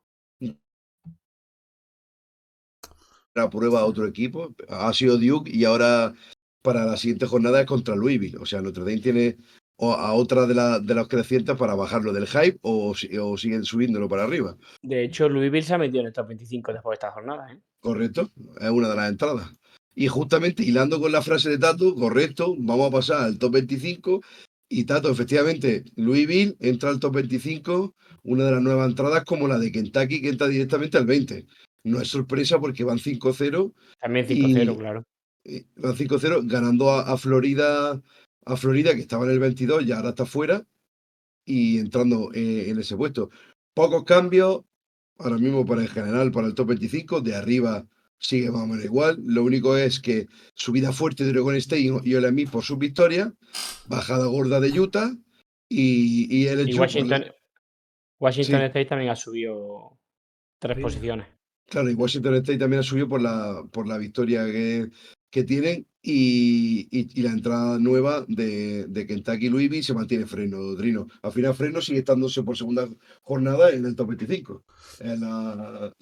La 3.36 3.50
prueba 3.50 3.82
a 3.82 3.86
otro 3.86 4.08
equipo, 4.08 4.56
ha 4.68 4.92
sido 4.94 5.18
Duke 5.18 5.52
y 5.52 5.64
ahora 5.64 6.16
para 6.64 6.86
la 6.86 6.98
siguiente 6.98 7.28
jornada 7.28 7.62
es 7.62 7.68
contra 7.68 7.96
Louisville. 7.96 8.38
O 8.38 8.46
sea, 8.46 8.62
Notre 8.62 8.84
Dame 8.84 9.00
tiene 9.00 9.38
a 9.80 10.14
otra 10.14 10.48
de, 10.48 10.56
la, 10.56 10.80
de 10.80 10.96
las 10.96 11.08
crecientes 11.08 11.56
para 11.56 11.76
bajarlo 11.76 12.12
del 12.12 12.28
hype 12.28 12.58
o, 12.62 12.96
o, 13.22 13.38
siguen 13.38 13.64
subiéndolo 13.64 14.10
para 14.10 14.24
arriba. 14.24 14.58
De 14.82 15.04
hecho, 15.04 15.30
Louisville 15.30 15.64
se 15.64 15.76
ha 15.76 15.78
metido 15.78 16.02
en 16.02 16.08
el 16.08 16.14
top 16.14 16.30
25 16.30 16.74
después 16.74 16.94
de 16.94 16.96
esta 16.96 17.12
jornada. 17.12 17.52
¿eh? 17.52 17.60
Correcto, 17.80 18.32
es 18.60 18.70
una 18.70 18.90
de 18.90 18.96
las 18.96 19.10
entradas. 19.10 19.52
Y 19.94 20.08
justamente 20.08 20.64
hilando 20.64 21.00
con 21.00 21.12
la 21.12 21.22
frase 21.22 21.50
de 21.50 21.58
Tato, 21.58 21.94
correcto, 21.96 22.56
vamos 22.58 22.88
a 22.88 22.92
pasar 22.92 23.24
al 23.24 23.38
top 23.38 23.54
25. 23.54 24.22
Y 24.70 24.84
Tato, 24.84 25.10
efectivamente, 25.10 25.86
Louisville 25.96 26.56
entra 26.60 26.90
al 26.90 27.00
top 27.00 27.16
25, 27.16 27.96
una 28.24 28.46
de 28.46 28.52
las 28.52 28.62
nuevas 28.62 28.90
entradas 28.90 29.24
como 29.26 29.48
la 29.48 29.58
de 29.58 29.72
Kentucky, 29.72 30.22
que 30.22 30.30
entra 30.30 30.48
directamente 30.48 30.98
al 30.98 31.06
20. 31.06 31.46
No 31.84 32.02
es 32.02 32.10
sorpresa 32.10 32.60
porque 32.60 32.84
van 32.84 32.98
5-0. 32.98 33.74
También 34.00 34.28
5-0, 34.28 34.78
claro. 34.78 35.04
Van 35.78 35.96
5-0, 35.96 36.42
ganando 36.48 36.92
a, 36.92 37.02
a 37.02 37.18
Florida 37.18 38.02
a 38.48 38.58
Florida, 38.58 38.96
que 38.96 39.02
estaba 39.02 39.26
en 39.26 39.32
el 39.32 39.40
22 39.40 39.86
y 39.86 39.92
ahora 39.92 40.10
está 40.10 40.26
fuera, 40.26 40.66
y 41.46 41.80
entrando 41.80 42.32
eh, 42.34 42.70
en 42.70 42.80
ese 42.80 42.96
puesto. 42.96 43.30
Pocos 43.74 44.04
cambios, 44.04 44.62
ahora 45.18 45.38
mismo 45.38 45.66
para 45.66 45.82
el 45.82 45.90
general, 45.90 46.32
para 46.32 46.48
el 46.48 46.56
top 46.56 46.70
25, 46.70 47.22
de 47.22 47.36
arriba 47.36 47.86
sigue 48.20 48.50
más 48.52 48.64
o 48.64 48.68
menos 48.68 48.86
igual. 48.86 49.18
Lo 49.24 49.44
único 49.44 49.78
es 49.78 50.00
que 50.00 50.28
subida 50.56 50.92
fuerte 50.92 51.24
de 51.24 51.32
Oregon 51.32 51.56
State 51.56 51.82
y 51.82 52.16
Ole 52.16 52.48
por 52.48 52.64
su 52.64 52.78
victoria, 52.78 53.34
bajada 53.88 54.26
gorda 54.28 54.60
de 54.60 54.80
Utah 54.80 55.16
y, 55.70 56.36
y 56.36 56.48
el 56.48 56.62
hecho. 56.62 56.82
Washington, 56.82 57.26
Washington 58.20 58.62
State 58.64 58.86
también 58.86 59.12
ha 59.12 59.16
subido 59.16 59.98
tres 60.60 60.80
posiciones. 60.80 61.28
Claro, 61.68 61.90
y 61.90 61.94
Washington 61.94 62.36
State 62.36 62.60
también 62.60 62.80
ha 62.80 62.84
subido 62.84 63.08
por 63.08 63.22
la, 63.22 63.64
por 63.72 63.88
la 63.88 63.98
victoria 63.98 64.46
que, 64.46 64.90
que 65.30 65.44
tienen 65.44 65.86
y, 66.10 66.88
y, 66.92 67.22
la 67.22 67.32
entrada 67.32 67.80
nueva 67.80 68.24
de, 68.30 68.86
de 68.88 69.06
Kentucky 69.06 69.50
Louisville 69.50 69.84
se 69.84 69.94
mantiene 69.94 70.26
freno, 70.26 70.74
Drino. 70.76 71.08
Al 71.22 71.32
final 71.34 71.54
freno 71.54 71.82
sigue 71.82 72.00
estándose 72.00 72.44
por 72.44 72.58
segunda 72.58 72.88
jornada 73.24 73.72
en 73.72 73.86
el 73.86 73.96
top 73.96 74.10
25. 74.10 74.64
En 75.00 75.20
la, 75.22 75.94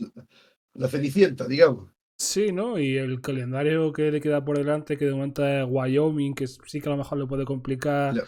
la, 0.73 0.87
cenicienta, 0.89 1.47
digamos. 1.47 1.89
Sí, 2.17 2.51
¿no? 2.51 2.79
Y 2.79 2.97
el 2.97 3.21
calendario 3.21 3.91
que 3.91 4.11
le 4.11 4.21
queda 4.21 4.43
por 4.43 4.57
delante, 4.57 4.97
que 4.97 5.05
de 5.05 5.11
momento 5.13 5.45
es 5.45 5.65
Wyoming, 5.67 6.33
que 6.33 6.47
sí 6.47 6.79
que 6.81 6.87
a 6.89 6.91
lo 6.93 6.97
mejor 6.97 7.17
le 7.19 7.27
puede 7.27 7.45
complicar. 7.45 8.21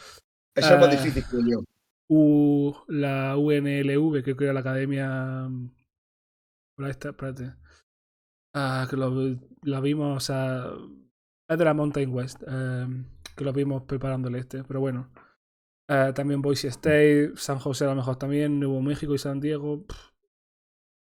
Esa 0.56 0.74
es 0.76 0.80
más 0.80 0.90
Eh, 0.90 0.98
difícil 0.98 1.24
que 1.30 1.38
yo. 1.52 1.64
U, 2.10 2.74
la 2.88 3.38
UNLV, 3.38 4.24
que 4.24 4.36
creo 4.36 4.50
que 4.50 4.54
la 4.54 4.60
academia. 4.62 5.50
Por 6.76 6.88
esta, 6.90 7.10
espérate. 7.10 7.54
Ah, 8.54 8.88
que 8.90 8.96
lo, 8.98 9.12
la 9.64 9.80
vimos, 9.82 10.18
o 10.18 10.20
sea. 10.20 10.66
Es 11.50 11.58
de 11.58 11.66
la 11.66 11.74
Mountain 11.74 12.10
West, 12.14 12.44
eh, 12.48 12.88
que 13.36 13.44
lo 13.46 13.54
vimos 13.54 13.84
preparando 13.84 14.28
el 14.30 14.36
este, 14.36 14.64
pero 14.64 14.80
bueno. 14.80 15.10
Eh, 15.90 16.12
también 16.14 16.42
Boise 16.42 16.68
State, 16.68 17.32
San 17.38 17.60
José 17.60 17.86
a 17.86 17.90
lo 17.90 17.96
mejor 17.96 18.18
también, 18.18 18.60
Nuevo 18.60 18.82
México 18.82 19.14
y 19.16 19.18
San 19.18 19.40
Diego. 19.40 19.86
pff, 19.86 20.12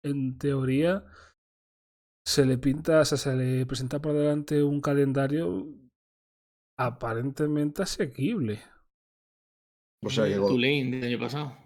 en 0.05 0.37
teoría, 0.37 1.05
se 2.27 2.45
le 2.45 2.59
pinta, 2.59 3.01
o 3.01 3.05
sea, 3.07 3.17
se 3.17 3.35
le 3.35 3.65
presenta 3.65 4.01
por 4.03 4.13
delante 4.13 4.63
un 4.63 4.83
calendario 4.83 5.67
aparentemente 6.79 7.83
asequible. 7.83 8.61
O 10.05 10.11
sea 10.11 10.25
con- 10.39 10.49
Tulane 10.49 10.91
del 10.91 11.05
año 11.05 11.19
pasado. 11.19 11.57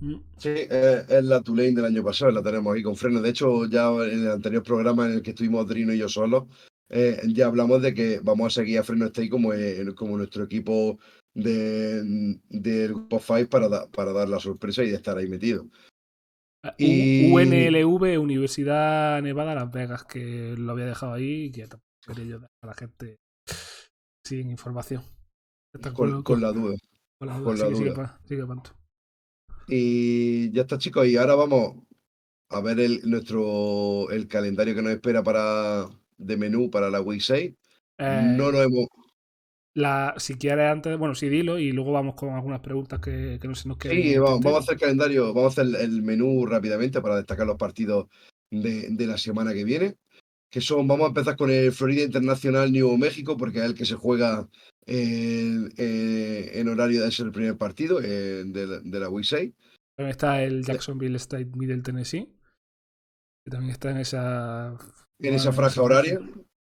Mm. 0.00 0.16
Sí, 0.36 0.48
eh, 0.50 1.04
es 1.08 1.24
la 1.24 1.40
Tulane 1.42 1.72
del 1.72 1.84
año 1.84 2.02
pasado, 2.02 2.32
la 2.32 2.42
tenemos 2.42 2.74
ahí 2.74 2.82
con 2.82 2.96
freno. 2.96 3.20
De 3.20 3.30
hecho, 3.30 3.66
ya 3.66 3.88
en 3.90 4.24
el 4.24 4.30
anterior 4.32 4.64
programa 4.64 5.06
en 5.06 5.12
el 5.12 5.22
que 5.22 5.30
estuvimos 5.30 5.68
Drino 5.68 5.92
y 5.92 5.98
yo 5.98 6.08
solos, 6.08 6.44
eh, 6.88 7.20
ya 7.28 7.46
hablamos 7.46 7.82
de 7.82 7.94
que 7.94 8.20
vamos 8.22 8.46
a 8.46 8.60
seguir 8.60 8.78
a 8.78 8.84
Freno 8.84 9.06
State 9.06 9.28
como, 9.30 9.52
eh, 9.52 9.84
como 9.94 10.16
nuestro 10.16 10.44
equipo 10.44 10.98
de, 11.34 12.02
del 12.48 12.94
Grupo 12.94 13.18
5 13.20 13.48
para, 13.50 13.68
da- 13.68 13.88
para 13.90 14.12
dar 14.12 14.28
la 14.28 14.40
sorpresa 14.40 14.82
y 14.84 14.90
de 14.90 14.96
estar 14.96 15.16
ahí 15.18 15.28
metido. 15.28 15.66
Ah, 16.64 16.74
Y- 16.78 17.30
UNLV, 17.32 18.18
Universidad 18.18 19.20
Nevada 19.22 19.54
Las 19.54 19.70
Vegas, 19.70 20.04
que 20.04 20.54
lo 20.56 20.72
había 20.72 20.86
dejado 20.86 21.12
ahí 21.12 21.44
y 21.44 21.52
que 21.52 21.66
tampoco 21.66 21.84
quería 22.06 22.24
yo 22.24 22.38
dar 22.40 22.50
a 22.62 22.66
la 22.68 22.74
gente 22.74 23.16
sin 24.24 24.50
información. 24.50 25.02
Con, 25.94 26.22
con 26.22 26.40
la 26.40 26.52
duda. 26.52 26.76
con 27.18 27.28
la 27.28 27.38
duda. 27.38 27.44
con 27.44 27.58
la 27.58 27.66
Sigue, 27.76 27.90
duda. 27.90 28.20
sigue. 28.26 28.44
Y 29.68 30.50
ya 30.52 30.62
está, 30.62 30.78
chicos. 30.78 31.06
Y 31.06 31.16
ahora 31.16 31.34
vamos 31.34 31.76
a 32.50 32.60
ver 32.60 32.80
el, 32.80 33.00
nuestro, 33.08 34.08
el 34.10 34.26
calendario 34.28 34.74
que 34.74 34.82
nos 34.82 34.92
espera 34.92 35.22
para, 35.22 35.88
de 36.18 36.36
menú 36.36 36.70
para 36.70 36.90
la 36.90 37.00
Week 37.00 37.20
6. 37.20 37.52
Eh, 37.98 38.20
No 38.36 38.52
nos 38.52 38.64
hemos. 38.64 38.86
la, 39.74 40.14
si 40.16 40.36
quieres 40.36 40.70
antes, 40.70 40.96
bueno, 40.98 41.14
sí 41.14 41.28
dilo 41.28 41.58
y 41.58 41.72
luego 41.72 41.92
vamos 41.92 42.14
con 42.14 42.30
algunas 42.34 42.60
preguntas 42.60 43.00
que, 43.00 43.38
que 43.40 43.48
no 43.48 43.54
se 43.54 43.68
nos 43.68 43.78
queden. 43.78 43.98
en 43.98 44.02
Sí, 44.04 44.18
vamos, 44.18 44.46
a 44.46 44.58
hacer 44.58 44.78
calendario, 44.78 45.32
vamos 45.34 45.58
a 45.58 45.62
hacer 45.62 45.80
el 45.80 46.02
menú 46.02 46.46
rápidamente 46.46 47.00
para 47.00 47.16
destacar 47.16 47.46
los 47.46 47.56
partidos 47.56 48.06
de, 48.50 48.88
de 48.90 49.06
la 49.06 49.18
semana 49.18 49.52
que 49.52 49.64
viene. 49.64 49.96
Que 50.48 50.60
son, 50.60 50.86
vamos 50.86 51.06
a 51.06 51.08
empezar 51.08 51.36
con 51.36 51.50
el 51.50 51.72
Florida 51.72 52.04
Internacional 52.04 52.70
Nuevo 52.72 52.96
México, 52.96 53.36
porque 53.36 53.58
es 53.58 53.64
el 53.64 53.74
que 53.74 53.84
se 53.84 53.96
juega 53.96 54.48
en, 54.86 55.68
en- 55.76 56.48
en 56.58 56.68
horario 56.68 57.02
de 57.02 57.10
ser 57.10 57.26
el 57.26 57.32
primer 57.32 57.58
partido 57.58 58.00
eh, 58.00 58.44
de, 58.46 58.66
la- 58.66 58.80
de 58.80 59.00
la 59.00 59.08
Week 59.10 59.26
6. 59.26 59.52
También 59.96 60.10
está 60.12 60.42
el 60.42 60.64
Jacksonville 60.64 61.16
State 61.16 61.50
Middle 61.56 61.82
Tennessee, 61.82 62.28
que 63.44 63.50
también 63.50 63.72
está 63.72 63.90
en 63.90 63.96
esa. 63.98 64.76
En 65.18 65.34
esa 65.34 65.50
bueno, 65.50 65.56
franja 65.62 65.82
horaria. 65.82 66.20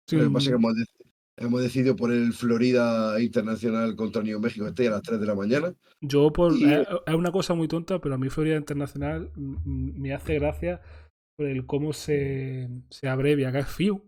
Sí, 0.08 0.16
Lo 0.16 0.24
que 0.24 0.30
pasa 0.32 0.46
es 0.46 0.50
que 0.50 0.56
hemos, 0.56 0.74
dec- 0.74 1.12
hemos 1.38 1.62
decidido 1.62 1.96
por 1.96 2.12
el 2.12 2.34
Florida 2.34 3.22
Internacional 3.22 3.96
contra 3.96 4.24
Nuevo 4.24 4.40
México 4.42 4.68
este 4.68 4.88
a 4.88 4.92
las 4.92 5.02
3 5.04 5.20
de 5.20 5.26
la 5.28 5.36
mañana. 5.36 5.74
Yo, 6.02 6.32
por, 6.34 6.54
Y- 6.54 6.74
es, 6.74 6.88
es 7.06 7.14
una 7.14 7.32
cosa 7.32 7.54
muy 7.54 7.68
tonta, 7.68 8.00
pero 8.00 8.16
a 8.16 8.18
mí 8.18 8.30
Florida 8.30 8.58
Internacional 8.58 9.32
me 9.36 10.14
hace 10.14 10.36
gracia 10.36 10.82
por 11.38 11.46
el 11.46 11.66
cómo 11.66 11.94
se, 11.94 12.70
se 12.90 13.08
abrevia, 13.08 13.52
que 13.52 13.60
es 13.60 13.68
FIU. 13.68 14.04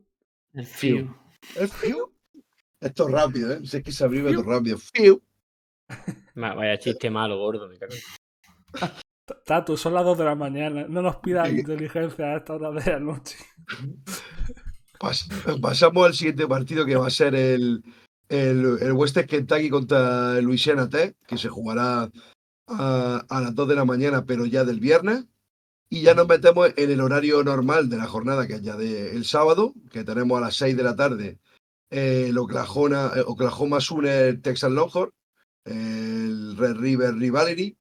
El 0.54 0.66
Fiu. 0.66 1.16
Es 1.56 1.72
fiu. 1.74 2.12
Esto 2.82 3.08
es 3.08 3.14
rápido, 3.14 3.54
¿eh? 3.54 3.60
Si 3.64 3.78
es 3.78 3.84
que 3.84 3.92
se 3.92 4.04
abrió 4.04 4.28
esto 4.28 4.44
rápido. 4.44 4.78
Fiu. 4.78 5.22
Vaya 6.36 6.78
chiste 6.80 7.10
malo, 7.10 7.38
gordo. 7.38 7.70
me 7.70 7.78
cago 7.78 7.94
Tato, 9.46 9.78
son 9.78 9.94
las 9.94 10.04
2 10.04 10.18
de 10.18 10.24
la 10.26 10.36
mañana. 10.36 10.86
No 10.90 11.02
nos 11.02 11.18
pidas 11.18 11.50
inteligencia 11.52 12.26
a 12.26 12.38
esta 12.38 12.54
hora 12.56 12.72
de 12.72 12.92
la 12.92 13.00
noche. 13.00 13.38
Pas- 15.00 15.28
pasamos 15.62 16.06
al 16.06 16.14
siguiente 16.14 16.48
partido 16.48 16.86
que 16.86 16.96
va 16.96 17.08
a 17.08 17.12
ser 17.12 17.34
el, 17.36 17.84
el, 18.30 18.78
el 18.82 18.92
Western 18.94 19.28
Kentucky 19.28 19.70
contra 19.70 20.38
el 20.38 20.46
Louisiana 20.46 20.88
Tech, 20.90 21.16
que 21.28 21.38
se 21.38 21.50
jugará 21.50 22.10
a, 22.68 23.26
a 23.28 23.42
las 23.42 23.56
2 23.56 23.68
de 23.70 23.76
la 23.76 23.86
mañana, 23.86 24.26
pero 24.26 24.46
ya 24.46 24.64
del 24.64 24.80
viernes. 24.80 25.26
Y 25.90 26.04
ya 26.04 26.14
nos 26.14 26.28
metemos 26.28 26.70
en 26.78 26.90
el 26.90 27.02
horario 27.02 27.44
normal 27.44 27.90
de 27.90 27.98
la 27.98 28.08
jornada, 28.08 28.48
que 28.48 28.54
es 28.54 28.62
ya 28.62 28.78
del 28.78 29.26
sábado, 29.26 29.74
que 29.92 30.06
tenemos 30.06 30.38
a 30.38 30.42
las 30.42 30.56
6 30.56 30.78
de 30.78 30.84
la 30.84 30.96
tarde 30.96 31.40
eh, 31.90 32.28
el 32.30 32.38
Oklahoma, 32.38 33.12
eh, 33.18 33.24
Oklahoma 33.26 33.82
Sooner 33.82 34.40
Texas 34.42 34.72
Longhorn, 34.72 35.12
el 35.66 36.56
Red 36.56 36.78
River 36.78 37.16
Rivalry 37.16 37.78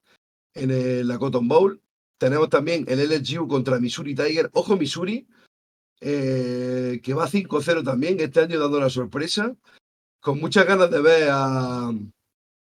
en 0.55 0.71
el, 0.71 1.07
la 1.07 1.17
Cotton 1.17 1.47
Bowl. 1.47 1.81
Tenemos 2.17 2.49
también 2.49 2.83
el 2.89 2.99
LSU 2.99 3.47
contra 3.47 3.79
Missouri 3.79 4.13
Tiger. 4.13 4.49
Ojo, 4.51 4.75
Missouri, 4.75 5.25
eh, 6.01 6.99
que 7.03 7.13
va 7.13 7.27
5-0 7.27 7.83
también 7.83 8.19
este 8.19 8.41
año 8.41 8.59
dando 8.59 8.79
la 8.79 8.89
sorpresa. 8.89 9.55
Con 10.19 10.39
muchas 10.39 10.65
ganas 10.67 10.91
de 10.91 11.01
ver 11.01 11.29
a, 11.31 11.91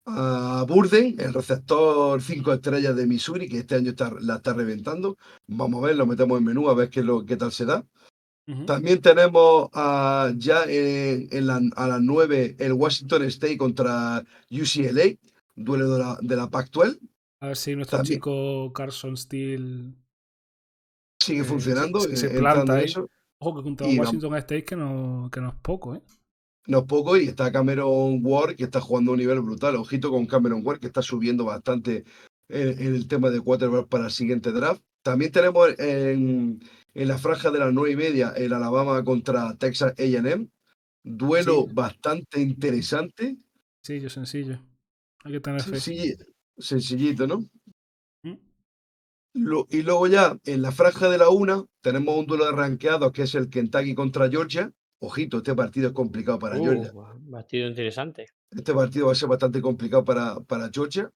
a 0.06 0.64
Burden, 0.68 1.16
el 1.18 1.32
receptor 1.34 2.20
5 2.22 2.52
estrellas 2.52 2.94
de 2.96 3.06
Missouri, 3.06 3.48
que 3.48 3.58
este 3.58 3.74
año 3.76 3.90
está, 3.90 4.12
la 4.20 4.36
está 4.36 4.52
reventando. 4.52 5.16
Vamos 5.46 5.82
a 5.82 5.86
ver, 5.88 5.96
lo 5.96 6.06
metemos 6.06 6.38
en 6.38 6.44
menú 6.44 6.68
a 6.68 6.74
ver 6.74 6.88
qué, 6.90 7.02
lo, 7.02 7.24
qué 7.24 7.36
tal 7.36 7.52
se 7.52 7.64
da. 7.64 7.84
También 8.66 9.00
tenemos 9.00 9.70
a- 9.72 10.30
ya 10.36 10.64
en, 10.64 11.28
en 11.32 11.46
la- 11.46 11.62
a 11.76 11.88
las 11.88 12.02
9 12.02 12.56
el 12.58 12.74
Washington 12.74 13.22
State 13.24 13.56
contra 13.56 14.22
UCLA, 14.50 15.16
duelo 15.56 15.90
de 15.90 15.98
la, 15.98 16.18
de 16.20 16.36
la 16.36 16.50
Pac-12. 16.50 16.98
A 17.40 17.46
ver 17.48 17.56
si 17.56 17.74
nuestro 17.74 17.98
También- 17.98 18.18
chico 18.18 18.70
Carson 18.74 19.16
Steele. 19.16 19.94
Sigue 21.24 21.40
Eh, 21.40 21.44
funcionando. 21.44 22.00
se- 22.00 22.16
se 22.16 22.26
eh, 22.26 22.38
planta 22.38 22.74
ahí. 22.74 22.84
eso. 22.84 23.08
Ojo 23.38 23.56
que 23.56 23.62
contra 23.62 23.88
Y 23.88 23.98
Washington 23.98 24.34
State 24.36 24.64
que 24.64 24.76
no, 24.76 25.28
que 25.32 25.40
no 25.40 25.48
es 25.48 25.54
poco, 25.62 25.94
¿eh? 25.94 26.02
No 26.66 26.78
es 26.78 26.84
poco, 26.84 27.16
y 27.16 27.24
está 27.24 27.50
Cameron 27.52 28.20
Ward, 28.22 28.56
que 28.56 28.64
está 28.64 28.80
jugando 28.80 29.10
a 29.10 29.14
un 29.14 29.20
nivel 29.20 29.40
brutal. 29.40 29.76
Ojito 29.76 30.10
con 30.10 30.26
Cameron 30.26 30.62
Ward, 30.64 30.80
que 30.80 30.86
está 30.86 31.02
subiendo 31.02 31.44
bastante 31.44 32.04
en, 32.48 32.68
en 32.86 32.94
el 32.94 33.06
tema 33.08 33.30
de 33.30 33.40
quarterback 33.40 33.88
para 33.88 34.06
el 34.06 34.10
siguiente 34.10 34.50
draft. 34.52 34.82
También 35.02 35.30
tenemos 35.32 35.78
en, 35.78 36.60
en 36.94 37.08
la 37.08 37.18
franja 37.18 37.50
de 37.50 37.58
las 37.58 37.72
nueve 37.72 37.92
y 37.92 37.96
media 37.96 38.30
el 38.36 38.52
Alabama 38.54 39.02
contra 39.04 39.54
Texas 39.56 39.92
AM. 39.98 40.48
Duelo 41.02 41.64
Sí. 41.66 41.70
bastante 41.74 42.40
interesante. 42.40 43.36
Sencillo, 43.82 44.08
sencillo. 44.08 44.58
Hay 45.24 45.32
que 45.32 45.40
tener 45.40 45.60
fe. 45.62 45.72
Sencilli- 45.76 46.16
sencillito, 46.56 47.26
¿no? 47.26 47.44
Lo- 49.34 49.66
y 49.68 49.82
luego 49.82 50.06
ya 50.06 50.38
en 50.44 50.62
la 50.62 50.70
franja 50.72 51.08
de 51.10 51.18
la 51.18 51.28
una 51.28 51.64
tenemos 51.82 52.16
un 52.16 52.26
duelo 52.26 52.46
de 52.46 52.52
ranqueados 52.52 53.12
que 53.12 53.22
es 53.22 53.34
el 53.34 53.50
Kentucky 53.50 53.94
contra 53.94 54.30
Georgia. 54.30 54.72
Ojito, 55.00 55.38
este 55.38 55.54
partido 55.54 55.88
es 55.88 55.92
complicado 55.92 56.38
para 56.38 56.56
Georgia. 56.56 56.92
Uh, 56.94 57.30
partido 57.30 57.68
interesante. 57.68 58.26
Este 58.50 58.72
partido 58.72 59.06
va 59.06 59.12
a 59.12 59.16
ser 59.16 59.28
bastante 59.28 59.60
complicado 59.60 60.04
para, 60.04 60.40
para 60.40 60.70
Georgia. 60.72 61.10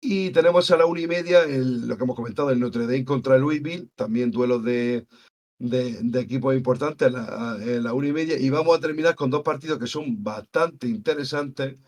Y 0.00 0.30
tenemos 0.30 0.70
a 0.70 0.76
la 0.76 0.86
una 0.86 1.00
y 1.00 1.06
media 1.06 1.42
el- 1.42 1.88
lo 1.88 1.96
que 1.96 2.04
hemos 2.04 2.16
comentado, 2.16 2.50
el 2.50 2.60
Notre 2.60 2.82
Dame 2.82 3.04
contra 3.04 3.36
Louisville, 3.36 3.88
también 3.96 4.30
duelos 4.30 4.62
de, 4.62 5.06
de, 5.58 5.98
de 6.02 6.20
equipos 6.20 6.54
importantes 6.54 7.08
a 7.08 7.10
la, 7.10 7.52
a- 7.52 7.58
la 7.58 7.92
una 7.94 8.08
y 8.08 8.12
media. 8.12 8.38
Y 8.38 8.48
vamos 8.48 8.76
a 8.78 8.80
terminar 8.80 9.16
con 9.16 9.30
dos 9.30 9.42
partidos 9.42 9.78
que 9.78 9.86
son 9.88 10.22
bastante 10.22 10.86
interesantes. 10.86 11.78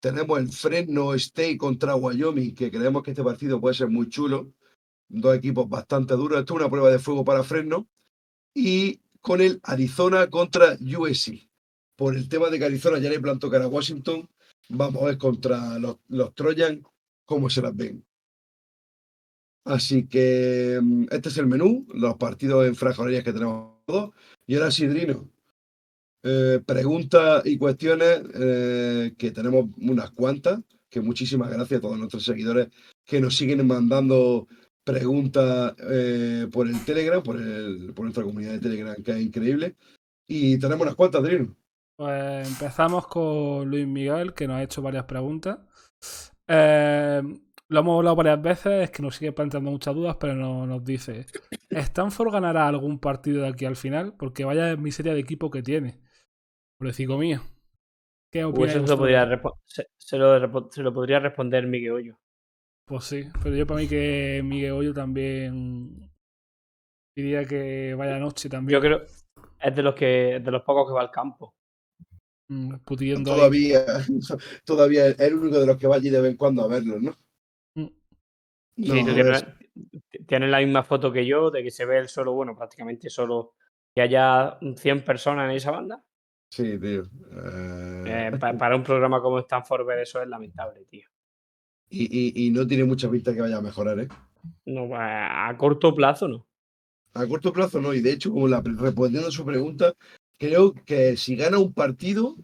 Tenemos 0.00 0.38
el 0.38 0.48
Fresno 0.48 1.14
State 1.14 1.56
contra 1.56 1.94
Wyoming, 1.94 2.54
que 2.54 2.70
creemos 2.70 3.02
que 3.02 3.12
este 3.12 3.22
partido 3.22 3.60
puede 3.60 3.74
ser 3.76 3.88
muy 3.88 4.08
chulo. 4.08 4.52
Dos 5.08 5.36
equipos 5.36 5.68
bastante 5.68 6.14
duros. 6.14 6.38
Esto 6.38 6.54
es 6.54 6.60
una 6.60 6.70
prueba 6.70 6.90
de 6.90 6.98
fuego 6.98 7.24
para 7.24 7.44
Fresno. 7.44 7.86
Y 8.54 9.00
con 9.20 9.40
el 9.40 9.60
Arizona 9.62 10.28
contra 10.28 10.76
USC 10.80 11.46
por 11.96 12.14
el 12.14 12.28
tema 12.28 12.50
de 12.50 12.58
que 12.58 12.66
Arizona 12.66 12.98
ya 12.98 13.10
le 13.10 13.18
plantó 13.18 13.50
cara 13.50 13.64
a 13.64 13.68
Washington, 13.68 14.28
vamos 14.68 15.02
a 15.02 15.06
ver 15.06 15.18
contra 15.18 15.78
los, 15.78 15.96
los 16.08 16.34
Trojan 16.34 16.82
cómo 17.24 17.50
se 17.50 17.62
las 17.62 17.74
ven. 17.74 18.04
Así 19.64 20.06
que 20.06 20.78
mm, 20.80 21.06
este 21.10 21.28
es 21.30 21.38
el 21.38 21.46
menú, 21.46 21.86
los 21.92 22.16
partidos 22.16 22.66
en 22.66 22.76
franja 22.76 23.02
horaria 23.02 23.24
que 23.24 23.32
tenemos 23.32 23.82
todos. 23.86 24.14
Y 24.46 24.54
ahora 24.54 24.70
sí, 24.70 24.86
Drino, 24.86 25.28
eh, 26.22 26.60
preguntas 26.64 27.44
y 27.46 27.58
cuestiones 27.58 28.22
eh, 28.34 29.14
que 29.18 29.32
tenemos 29.32 29.66
unas 29.78 30.10
cuantas, 30.12 30.60
que 30.88 31.00
muchísimas 31.00 31.50
gracias 31.50 31.78
a 31.78 31.80
todos 31.80 31.98
nuestros 31.98 32.24
seguidores 32.24 32.68
que 33.04 33.20
nos 33.20 33.36
siguen 33.36 33.66
mandando 33.66 34.46
preguntas 34.86 35.74
eh, 35.90 36.46
por 36.52 36.68
el 36.68 36.84
Telegram, 36.84 37.20
por, 37.20 37.36
el, 37.36 37.92
por 37.92 38.04
nuestra 38.04 38.22
comunidad 38.22 38.52
de 38.52 38.60
Telegram, 38.60 39.02
que 39.02 39.10
es 39.10 39.20
increíble. 39.20 39.74
Y 40.28 40.58
tenemos 40.58 40.82
unas 40.82 40.94
cuantas, 40.94 41.24
Drino. 41.24 41.56
Pues 41.96 42.48
empezamos 42.48 43.08
con 43.08 43.68
Luis 43.68 43.86
Miguel, 43.86 44.32
que 44.32 44.46
nos 44.46 44.56
ha 44.56 44.62
hecho 44.62 44.82
varias 44.82 45.04
preguntas. 45.04 45.58
Eh, 46.46 47.20
lo 47.68 47.80
hemos 47.80 47.96
hablado 47.98 48.16
varias 48.16 48.40
veces, 48.40 48.84
es 48.84 48.90
que 48.92 49.02
nos 49.02 49.16
sigue 49.16 49.32
planteando 49.32 49.72
muchas 49.72 49.94
dudas, 49.94 50.16
pero 50.20 50.34
no, 50.34 50.66
nos 50.66 50.84
dice: 50.84 51.26
¿Stanford 51.68 52.30
ganará 52.32 52.68
algún 52.68 53.00
partido 53.00 53.42
de 53.42 53.48
aquí 53.48 53.64
al 53.64 53.76
final? 53.76 54.14
Porque 54.16 54.44
vaya 54.44 54.76
miseria 54.76 55.14
de 55.14 55.20
equipo 55.20 55.50
que 55.50 55.62
tiene. 55.62 55.98
Pobrecito 56.78 57.18
mío. 57.18 57.40
¿Qué 58.30 58.46
pues 58.54 58.74
eso 58.74 58.86
se 58.86 60.18
lo, 60.18 60.92
podría 60.92 61.18
responder 61.18 61.66
Miguel 61.66 61.92
Hoyo. 61.92 62.18
Pues 62.86 63.04
sí, 63.04 63.24
pero 63.42 63.56
yo 63.56 63.66
para 63.66 63.80
mí 63.80 63.88
que 63.88 64.40
Miguel 64.44 64.72
Hoyo 64.72 64.94
también 64.94 66.08
diría 67.16 67.44
que 67.44 67.94
vaya 67.94 68.18
noche 68.18 68.48
también. 68.48 68.80
Yo 68.80 68.80
creo 68.80 69.04
es 69.60 69.74
de 69.74 69.82
los 69.82 69.94
que 69.94 70.40
de 70.42 70.50
los 70.50 70.62
pocos 70.62 70.88
que 70.88 70.94
va 70.94 71.00
al 71.00 71.10
campo. 71.10 71.54
Mm, 72.48 72.76
todavía, 73.24 73.84
todavía 74.64 75.08
es 75.08 75.18
el 75.18 75.34
único 75.34 75.58
de 75.58 75.66
los 75.66 75.76
que 75.76 75.88
va 75.88 75.96
allí 75.96 76.10
de 76.10 76.20
vez 76.20 76.30
en 76.30 76.36
cuando 76.36 76.62
a 76.62 76.68
verlo, 76.68 77.00
¿no? 77.00 77.16
Sí, 78.76 79.04
tienes, 80.26 80.50
la 80.50 80.58
misma 80.58 80.84
foto 80.84 81.10
que 81.10 81.26
yo, 81.26 81.50
de 81.50 81.62
que 81.62 81.70
se 81.70 81.86
ve 81.86 81.98
el 81.98 82.08
solo, 82.08 82.34
bueno, 82.34 82.54
prácticamente 82.54 83.10
solo 83.10 83.54
que 83.94 84.02
haya 84.02 84.58
100 84.76 85.02
personas 85.02 85.50
en 85.50 85.56
esa 85.56 85.70
banda. 85.70 86.04
Sí, 86.50 86.78
tío. 86.78 87.02
Eh, 87.02 88.30
eh, 88.32 88.38
para 88.38 88.76
un 88.76 88.82
programa 88.82 89.20
como 89.20 89.38
Stanford 89.40 89.86
ver 89.86 90.00
eso 90.00 90.20
es 90.22 90.28
lamentable, 90.28 90.84
tío. 90.84 91.08
Y, 91.88 92.50
no 92.50 92.66
tiene 92.66 92.84
mucha 92.84 93.10
pinta 93.10 93.32
que 93.32 93.40
vaya 93.40 93.58
a 93.58 93.62
mejorar, 93.62 94.00
¿eh? 94.00 94.08
No, 94.64 94.88
a, 94.94 95.54
corto 95.56 95.94
plazo 95.94 96.28
no. 96.28 96.46
A 97.14 97.26
corto 97.26 97.52
plazo 97.52 97.80
no, 97.80 97.94
y 97.94 98.00
de 98.00 98.12
hecho, 98.12 98.30
como 98.30 98.48
la, 98.48 98.60
respondiendo 98.60 99.28
a 99.28 99.32
su 99.32 99.44
pregunta, 99.44 99.94
creo 100.38 100.74
que 100.74 101.16
si 101.16 101.36
gana 101.36 101.58
un 101.58 101.72
partido, 101.72 102.36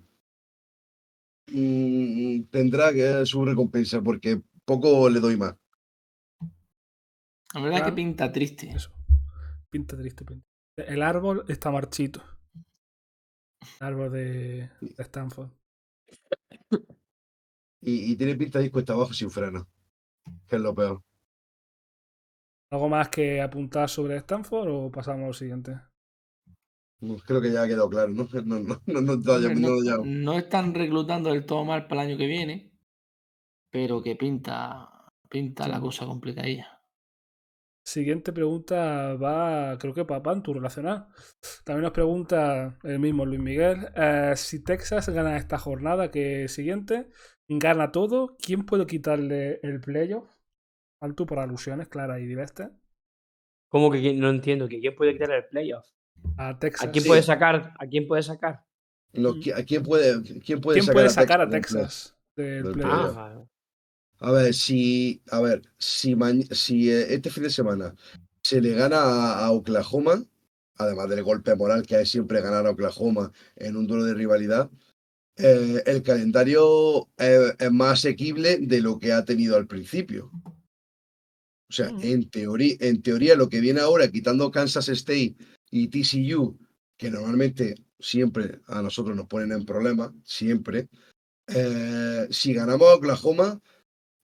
mm, 1.53 2.43
tendrá 2.51 3.27
su 3.27 3.45
recompensa, 3.45 4.01
porque 4.01 4.41
poco 4.65 5.11
le 5.11 5.21
doy 5.21 5.37
más. 5.37 5.57
La 7.55 7.61
verdad 7.61 7.81
es 7.81 7.85
que 7.85 7.93
pinta 7.93 8.33
triste. 8.33 8.71
Eso. 8.71 8.91
Pinta 9.69 9.97
triste, 9.97 10.25
El 10.77 11.03
árbol 11.03 11.45
está 11.49 11.71
marchito. 11.71 12.23
El 13.81 13.87
árbol 13.87 14.13
de, 14.13 14.71
Stanford. 14.99 15.51
Y, 17.85 18.17
tiene 18.17 18.37
pinta 18.37 18.61
de 18.61 18.67
ir 18.67 18.73
cuesta 18.73 18.93
abajo 18.93 19.13
sin 19.13 19.31
freno. 19.31 19.69
Que 20.47 20.57
es 20.57 20.63
lo 20.63 20.75
peor. 20.75 21.03
¿Algo 22.71 22.89
más 22.89 23.09
que 23.09 23.43
apuntar 23.43 23.91
sobre 23.91 24.17
Stanford 24.17 24.69
o 24.71 24.91
pasamos 24.91 25.27
al 25.27 25.35
siguiente? 25.35 25.81
Creo 27.27 27.43
que 27.43 27.51
ya 27.51 27.63
ha 27.63 27.69
quedado 27.69 27.91
claro, 27.91 28.13
¿no? 28.13 28.29
No, 30.05 30.39
están 30.39 30.73
reclutando 30.73 31.31
del 31.31 31.45
todo 31.45 31.65
mal 31.65 31.89
para 31.89 32.03
el 32.03 32.11
año 32.11 32.19
que 32.19 32.27
viene, 32.27 32.73
pero 33.71 34.01
que 34.01 34.15
pinta, 34.15 34.89
pinta 35.29 35.67
la 35.67 35.81
cosa 35.81 36.07
complicadilla. 36.07 36.83
Siguiente 37.85 38.33
pregunta 38.33 39.15
va, 39.15 39.77
creo 39.79 39.93
que 39.93 40.05
para 40.05 40.23
Pantu 40.23 40.55
relacionada. 40.55 41.09
También 41.65 41.83
nos 41.83 41.93
pregunta 41.93 42.79
el 42.85 43.01
mismo 43.01 43.27
Luis 43.27 43.41
Miguel. 43.41 43.89
Eh, 43.97 44.35
si 44.37 44.63
Texas 44.63 45.09
gana 45.09 45.37
esta 45.37 45.59
jornada 45.59 46.09
que 46.13 46.47
siguiente, 46.47 47.09
gana 47.59 47.93
todo, 47.93 48.37
¿quién 48.41 48.65
puede 48.65 48.87
quitarle 48.87 49.61
el 49.63 49.81
playoff? 49.81 50.29
Alto 51.01 51.27
por 51.27 51.39
alusiones 51.39 51.89
claras 51.89 52.21
y 52.21 52.27
diversas. 52.27 52.71
¿Cómo 53.69 53.91
que 53.91 54.15
no 54.15 54.31
entiendo? 54.31 54.69
¿Que 54.69 54.81
quién 54.81 54.95
puede 54.95 55.13
quitarle 55.15 55.39
el 55.39 55.47
playoff? 55.47 55.87
A 56.37 56.59
Texas. 56.59 56.89
¿A 56.89 56.93
quién 56.93 57.05
puede 57.05 57.23
sacar? 57.23 57.75
¿A 57.79 57.87
quién 57.87 58.07
puede 58.07 58.23
sacar? 58.23 58.65
¿A 59.15 59.63
quién 59.65 59.83
puede, 59.83 60.23
quién 60.41 60.61
puede 60.61 60.77
¿Quién 60.77 60.87
sacar, 60.87 60.95
puede 60.95 61.11
sacar 61.11 61.41
a 61.41 61.51
Texas, 61.51 62.17
del 62.35 62.73
playoff? 62.73 63.17
Ah, 63.17 63.45
a 64.21 64.31
ver, 64.31 64.55
si, 64.55 65.21
a 65.31 65.41
ver, 65.41 65.63
si, 65.79 66.17
si 66.53 66.91
eh, 66.91 67.13
este 67.15 67.29
fin 67.29 67.43
de 67.43 67.51
semana 67.51 67.95
se 68.41 68.61
le 68.61 68.73
gana 68.73 69.35
a, 69.39 69.51
Oklahoma, 69.51 70.25
además 70.77 71.09
del 71.09 71.25
golpe 71.25 71.55
moral 71.57 71.85
que 71.85 71.97
hay 71.97 72.07
siempre 72.07 72.41
ganar 72.41 72.67
a 72.67 72.71
Oklahoma 72.71 73.33
en 73.57 73.77
un 73.77 73.87
duelo 73.87 74.05
de 74.05 74.15
rivalidad, 74.15 74.71
eh, 75.37 75.83
el 75.87 76.03
calendario 76.03 77.09
es, 77.17 77.73
más 77.73 78.01
asequible 78.01 78.59
de 78.59 78.81
lo 78.81 78.99
que 78.99 79.13
ha 79.13 79.25
tenido 79.25 79.57
al 79.57 79.67
principio. 79.67 80.31
O 81.69 81.75
sea, 81.75 81.91
en 82.03 82.29
teoría, 82.29 82.77
en 82.81 83.01
teoría 83.01 83.35
lo 83.35 83.49
que 83.49 83.61
viene 83.61 83.81
ahora, 83.81 84.11
quitando 84.11 84.51
Kansas 84.51 84.89
State 84.91 85.37
y 85.71 85.89
TCU, 85.89 86.59
que 86.99 87.11
normalmente 87.11 87.77
siempre 87.99 88.61
a 88.67 88.83
nosotros 88.83 89.17
nos 89.17 89.27
ponen 89.27 89.53
en 89.53 89.65
problemas, 89.65 90.13
siempre, 90.23 90.89
eh, 91.47 92.27
si 92.31 92.53
ganamos 92.53 92.89
a 92.89 92.97
Oklahoma, 92.97 93.61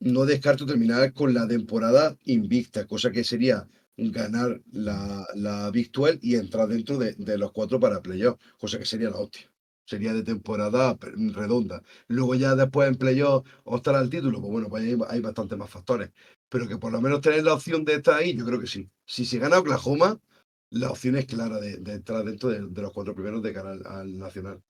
no 0.00 0.26
descarto 0.26 0.66
terminar 0.66 1.12
con 1.12 1.32
la 1.32 1.48
temporada 1.48 2.16
invicta, 2.24 2.86
cosa 2.86 3.10
que 3.10 3.24
sería 3.24 3.66
ganar 3.96 4.60
la, 4.70 5.26
la 5.34 5.72
y 6.20 6.36
entrar 6.36 6.68
dentro 6.68 6.98
de, 6.98 7.38
los 7.38 7.52
cuatro 7.52 7.80
para 7.80 8.00
playoff, 8.00 8.38
cosa 8.58 8.78
que 8.78 8.84
sería 8.84 9.10
la 9.10 9.16
hostia. 9.16 9.50
Sería 9.88 10.12
de 10.12 10.22
temporada 10.22 10.98
redonda. 11.00 11.82
Luego 12.08 12.34
ya 12.34 12.54
después 12.54 12.90
en 12.90 12.96
playoff 12.96 13.48
optar 13.64 13.94
al 13.94 14.10
título, 14.10 14.38
pues 14.38 14.52
bueno, 14.52 14.68
pues 14.68 14.82
hay, 14.82 14.98
hay 15.08 15.20
bastantes 15.20 15.56
más 15.56 15.70
factores. 15.70 16.10
Pero 16.50 16.68
que 16.68 16.76
por 16.76 16.92
lo 16.92 17.00
menos 17.00 17.22
tener 17.22 17.42
la 17.42 17.54
opción 17.54 17.86
de 17.86 17.94
estar 17.94 18.18
ahí, 18.18 18.36
yo 18.36 18.44
creo 18.44 18.60
que 18.60 18.66
sí. 18.66 18.90
Si 19.06 19.24
se 19.24 19.38
gana 19.38 19.58
Oklahoma, 19.58 20.20
la 20.68 20.90
opción 20.90 21.16
es 21.16 21.24
clara 21.24 21.58
de, 21.58 21.76
entrar 21.90 22.22
dentro 22.22 22.50
de, 22.50 22.60
los 22.60 22.92
cuatro 22.92 23.14
primeros 23.14 23.42
de 23.42 23.54
cara 23.54 23.78
al 23.86 24.18
nacional. 24.18 24.60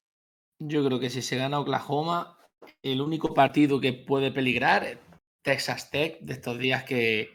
Yo 0.60 0.84
creo 0.86 1.00
que 1.00 1.10
si 1.10 1.20
se 1.20 1.36
gana 1.36 1.58
Oklahoma, 1.58 2.38
el 2.80 3.00
único 3.00 3.34
partido 3.34 3.80
que 3.80 3.94
puede 3.94 4.30
peligrar 4.30 5.00
Texas 5.42 5.90
Tech, 5.90 6.20
de 6.20 6.34
estos 6.34 6.60
días 6.60 6.84
que, 6.84 7.30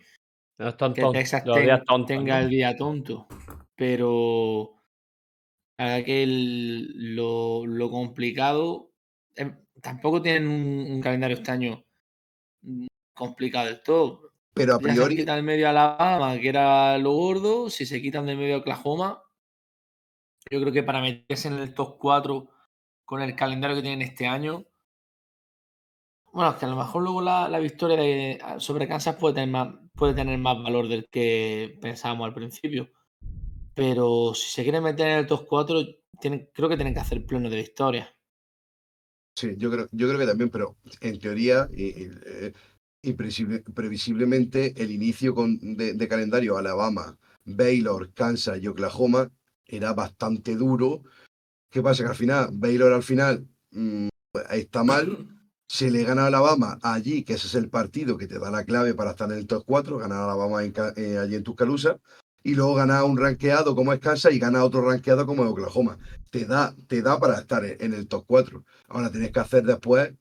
Texas 1.12 1.44
Tech 1.44 1.84
tenga 2.08 2.40
el 2.40 2.50
día 2.50 2.78
tonto. 2.78 3.28
Pero 3.76 4.83
la 5.78 6.04
que 6.04 6.26
lo, 6.28 7.90
complicado, 7.90 8.92
em, 9.36 9.58
tampoco 9.82 10.22
tienen 10.22 10.48
un, 10.48 11.02
calendario 11.02 11.38
este 11.38 11.52
año 11.52 11.84
complicado 13.14 13.68
del 13.68 13.82
todo. 13.84 14.32
Pero 14.54 14.76
a 14.76 14.80
priori. 14.80 15.16
si 15.16 15.22
quitan 15.22 15.40
en 15.40 15.46
medio 15.46 15.70
Alabama, 15.70 16.38
que 16.40 16.50
era 16.50 16.98
lo 16.98 17.12
gordo, 17.14 17.70
si 17.70 17.86
se 17.86 18.02
quitan 18.02 18.26
de 18.26 18.36
medio 18.36 18.58
Oklahoma, 18.58 19.24
yo 20.52 20.62
creo 20.62 20.74
que 20.74 20.84
para 20.84 21.02
meterse 21.02 21.48
en 21.48 21.56
el 21.56 21.74
top 21.74 21.98
4 21.98 22.50
con 23.06 23.22
el 23.22 23.36
calendario 23.36 23.76
que 23.76 23.82
tienen 23.82 24.02
este 24.02 24.28
año, 24.28 24.66
bueno, 26.34 26.52
es 26.52 26.58
que 26.58 26.66
a 26.66 26.70
lo 26.70 26.76
mejor 26.76 27.04
luego 27.04 27.22
la, 27.22 27.60
victoria 27.60 27.98
de, 27.98 28.40
sobre 28.58 28.88
Kansas 28.88 29.16
puede 29.18 29.36
tener, 29.36 29.50
más, 29.50 29.70
puede 29.94 30.16
tener 30.16 30.38
más 30.40 30.62
valor 30.62 30.88
del 30.88 31.08
que 31.10 31.78
pensábamos 31.80 32.28
al 32.28 32.34
principio. 32.34 32.90
Pero 33.76 34.34
si 34.36 34.52
se 34.52 34.64
quiere 34.64 34.82
meter 34.82 35.08
en 35.08 35.20
el 35.20 35.28
top 35.28 35.46
4, 35.48 35.80
creo 36.54 36.70
que 36.70 36.76
tienen 36.76 36.94
que 36.94 37.00
hacer 37.00 37.26
pleno 37.26 37.50
de 37.50 37.56
victoria. 37.58 38.16
Sí, 39.36 39.56
yo 39.58 39.72
creo, 39.72 39.90
yo 39.92 40.08
creo 40.08 40.20
que 40.20 40.28
también, 40.28 40.50
pero 40.50 40.78
en 41.02 41.20
teoría 41.20 41.68
y, 41.72 42.10
y, 43.02 43.14
previsiblemente 43.14 44.74
el 44.82 44.92
inicio 44.92 45.34
con, 45.34 45.60
de, 45.60 46.08
calendario 46.08 46.58
Alabama, 46.58 47.18
Baylor, 47.44 48.14
Kansas 48.14 48.62
y 48.62 48.68
Oklahoma 48.68 49.32
era 49.66 49.94
bastante 49.94 50.56
duro. 50.56 51.04
¿Qué 51.72 51.82
pasa? 51.82 52.04
Que 52.04 52.10
al 52.10 52.16
final, 52.16 52.50
Baylor 52.54 52.94
al 52.94 53.04
final 53.04 53.48
mm, 53.72 54.08
está 54.52 54.84
mal 54.84 55.28
se 55.68 55.90
le 55.90 56.04
gana 56.04 56.24
a 56.24 56.28
Alabama 56.28 56.78
allí, 56.84 57.24
que 57.24 57.34
ese 57.34 57.48
es 57.48 57.56
el 57.56 57.70
partido 57.70 58.16
que 58.16 58.28
te 58.28 58.38
da 58.38 58.52
la 58.52 58.64
clave 58.64 58.94
para 58.94 59.12
estar 59.12 59.32
en 59.32 59.40
el 59.40 59.48
top 59.48 59.64
4, 59.66 59.98
ganar 59.98 60.20
a 60.20 60.26
Alabama 60.26 60.64
eh, 60.64 61.18
allí 61.18 61.34
en 61.34 61.44
Tuscaloosa, 61.44 62.00
y 62.44 62.56
luego 62.56 62.76
ganar 62.76 63.04
un 63.06 63.18
ranqueado 63.18 63.76
como 63.76 63.94
es 63.94 64.00
Kansas 64.00 64.34
y 64.34 64.40
ganar 64.40 64.64
otro 64.64 64.88
ranqueado 64.88 65.26
como 65.26 65.44
es 65.46 65.52
Oklahoma. 65.52 65.98
Te 66.30 66.46
da, 66.46 66.76
te 66.88 67.02
da 67.02 67.20
para 67.20 67.40
estar 67.40 67.64
en 67.66 67.94
el 67.94 68.08
top 68.08 68.26
4. 68.28 68.64
Ahora 68.90 69.10
tienes 69.10 69.32
que 69.32 69.40
hacer 69.40 69.64
después, 69.64 70.14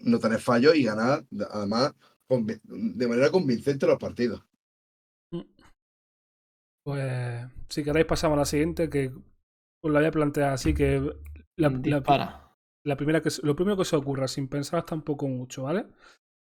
no 0.00 0.18
tener 0.18 0.38
fallos 0.38 0.76
y 0.76 0.84
ganar, 0.84 1.24
además, 1.50 1.94
de 2.28 3.08
manera 3.08 3.30
convincente 3.30 3.86
los 3.86 3.98
partidos. 3.98 4.42
Pues, 6.84 7.46
si 7.70 7.82
queréis, 7.82 8.06
pasamos 8.06 8.36
a 8.36 8.40
la 8.40 8.44
siguiente, 8.44 8.90
que 8.90 9.10
os 9.82 9.90
la 9.90 10.00
voy 10.00 10.08
a 10.08 10.12
plantear 10.12 10.52
así, 10.52 10.74
que 10.74 11.00
la, 11.56 11.70
la, 11.84 12.44
la 12.84 12.96
primera 12.96 13.22
que, 13.22 13.30
lo 13.42 13.56
primero 13.56 13.78
que 13.78 13.86
se 13.86 13.96
ocurra, 13.96 14.28
sin 14.28 14.48
pensar 14.48 14.84
tampoco 14.84 15.26
mucho, 15.26 15.62
¿vale? 15.62 15.86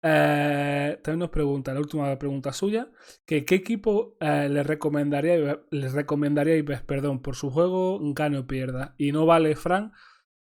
Eh, 0.02 0.98
también 1.04 1.20
nos 1.20 1.30
pregunta, 1.30 1.74
la 1.74 1.82
última 1.82 2.18
pregunta 2.18 2.54
suya, 2.54 2.90
que 3.26 3.44
qué 3.44 3.56
equipo 3.56 4.16
eh, 4.20 4.48
le 4.50 4.64
recomendaría, 4.64 5.62
les 5.72 5.94
recomendaríais, 5.94 6.64
perdón, 6.84 7.22
por 7.22 7.36
su 7.36 7.50
juego 7.50 8.00
gane 8.14 8.38
o 8.38 8.48
pierda. 8.48 8.96
Y 8.98 9.12
no 9.12 9.26
vale 9.26 9.56
Frank, 9.56 9.94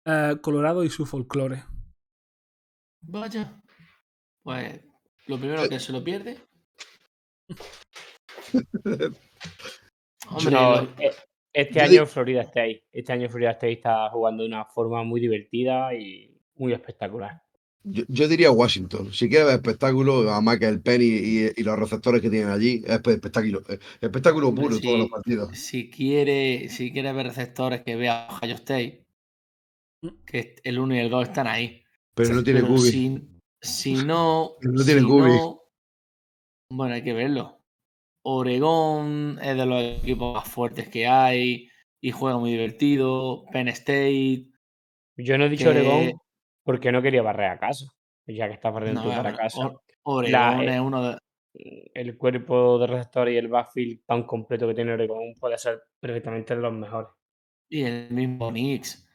eh, 0.06 0.36
Colorado 0.42 0.84
y 0.84 0.90
su 0.90 1.06
folclore. 1.06 1.64
Vaya. 3.02 3.62
Pues 4.44 4.82
lo 5.26 5.38
primero 5.38 5.68
que 5.68 5.80
se 5.80 5.92
lo 5.92 6.04
pierde. 6.04 6.38
Hombre, 10.30 10.58
este 11.54 11.82
año 11.82 12.06
Florida 12.06 12.42
State. 12.42 12.86
Este 12.92 13.14
año 13.14 13.30
Florida 13.30 13.52
State 13.52 13.74
está 13.74 14.10
jugando 14.10 14.44
de 14.44 14.50
una 14.50 14.66
forma 14.66 15.04
muy 15.04 15.20
divertida 15.20 15.94
y 15.94 16.40
muy 16.56 16.74
espectacular. 16.74 17.42
Yo, 17.84 18.28
diría 18.28 18.52
Washington. 18.52 19.14
Si 19.14 19.30
quieres 19.30 19.48
ver 19.48 19.56
espectáculo, 19.56 20.30
además 20.30 20.60
que 20.60 20.66
el 20.66 20.82
Penny 20.82 21.06
y, 21.56 21.64
los 21.64 21.80
receptores 21.80 22.22
que 22.22 22.30
tienen 22.30 22.50
allí, 22.50 22.84
es 22.86 22.92
espectáculo, 22.92 23.64
eh, 23.70 23.80
espectáculo 24.02 24.54
puro 24.54 24.76
en 24.76 24.82
todos 24.82 25.00
los 25.00 25.10
partidos. 25.10 25.58
Si 25.58 25.90
quiere, 25.90 26.68
si 26.70 26.92
quiere 26.92 27.14
ver 27.14 27.28
receptores 27.28 27.84
que 27.84 27.96
vea 27.96 28.28
Ohio 28.30 28.56
State, 28.56 29.06
que 30.26 30.56
el 30.64 30.80
1 30.80 30.96
y 30.96 31.00
el 31.00 31.10
2 31.10 31.28
están 31.30 31.48
ahí. 31.48 31.84
Pero 32.14 32.34
no 32.34 32.44
tiene 32.44 32.62
Cubi. 32.62 33.22
Si, 33.62 33.94
no. 33.96 34.52
no 34.62 34.84
tiene 34.84 35.02
bueno, 36.70 36.94
hay 36.94 37.04
que 37.04 37.14
verlo. 37.14 37.62
Oregón 38.24 39.40
es 39.42 39.56
de 39.56 39.66
los 39.66 39.82
equipos 39.82 40.34
más 40.34 40.48
fuertes 40.50 40.90
que 40.90 41.08
hay 41.08 41.70
y 42.02 42.12
juega 42.12 42.38
muy 42.38 42.52
divertido. 42.52 43.46
Penn 43.54 43.70
State. 43.70 44.50
Yo 45.16 45.38
no 45.38 45.46
he 45.46 45.50
dicho 45.50 45.70
Oregón 45.70 46.20
porque 46.68 46.92
no 46.92 47.02
quería 47.02 47.22
barrer 47.22 47.50
a 47.50 47.60
casa, 47.60 47.86
ya 48.28 48.50
que 48.50 48.56
está 48.56 48.70
barriendo 48.70 49.02
para 49.08 49.34
casa. 49.34 49.72
Oregón 50.04 50.68
es 50.68 50.82
uno 50.82 51.02
de... 51.02 51.18
El 51.94 52.18
cuerpo 52.18 52.78
de 52.78 52.88
receptor 52.88 53.30
y 53.30 53.38
el 53.38 53.48
backfield 53.48 54.02
tan 54.06 54.24
completo 54.24 54.68
que 54.68 54.74
tiene 54.74 54.92
Oregón 54.92 55.36
puede 55.40 55.58
ser 55.58 55.82
perfectamente 55.98 56.56
de 56.56 56.62
los 56.62 56.74
mejores. 56.74 57.08
Y 57.70 57.84
el 57.84 58.12
mismo 58.12 58.50
Knicks. 58.50 59.08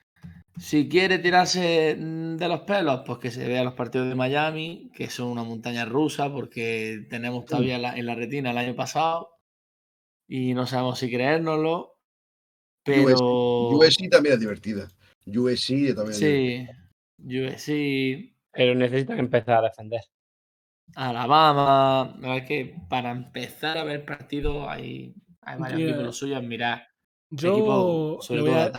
Si 0.56 0.88
quiere 0.88 1.18
tirarse 1.18 1.94
mm, 1.94 2.36
de 2.36 2.48
los 2.48 2.60
pelos, 2.60 3.02
pues 3.04 3.18
que 3.18 3.30
se 3.30 3.46
vea 3.46 3.62
los 3.62 3.74
partidos 3.74 4.08
de 4.08 4.14
Miami, 4.14 4.90
que 4.94 5.10
son 5.10 5.28
una 5.28 5.44
montaña 5.44 5.84
rusa, 5.84 6.32
porque 6.32 7.06
tenemos 7.10 7.44
todavía 7.44 7.76
en 7.76 8.06
la 8.06 8.14
retina 8.14 8.52
el 8.52 8.58
año 8.58 8.74
pasado 8.74 9.28
y 10.26 10.54
no 10.54 10.66
sabemos 10.66 10.98
si 10.98 11.10
creérnoslo. 11.10 11.98
Pero. 12.82 13.68
USC, 13.68 14.08
también 14.10 14.36
es 14.36 14.40
divertida. 14.40 14.88
USC 15.26 15.94
también. 15.94 16.14
Sí, 16.14 16.66
USC. 17.24 18.34
Pero 18.52 18.74
necesitan 18.74 19.18
empezar 19.18 19.58
a 19.64 19.68
defender. 19.68 20.02
Alabama. 20.94 22.16
La 22.20 22.44
que 22.44 22.76
para 22.88 23.10
empezar 23.10 23.78
a 23.78 23.84
ver 23.84 24.04
partidos 24.04 24.66
hay, 24.68 25.14
hay 25.40 25.58
varios 25.58 25.80
equipos 25.80 26.04
los 26.04 26.16
suyos. 26.16 26.42
Mirar. 26.42 26.86
Yo. 27.30 28.18
sobre 28.20 28.42
todo 28.42 28.72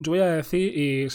yo 0.00 0.12
voy 0.12 0.20
a 0.20 0.32
decir, 0.32 0.72
y 0.74 1.08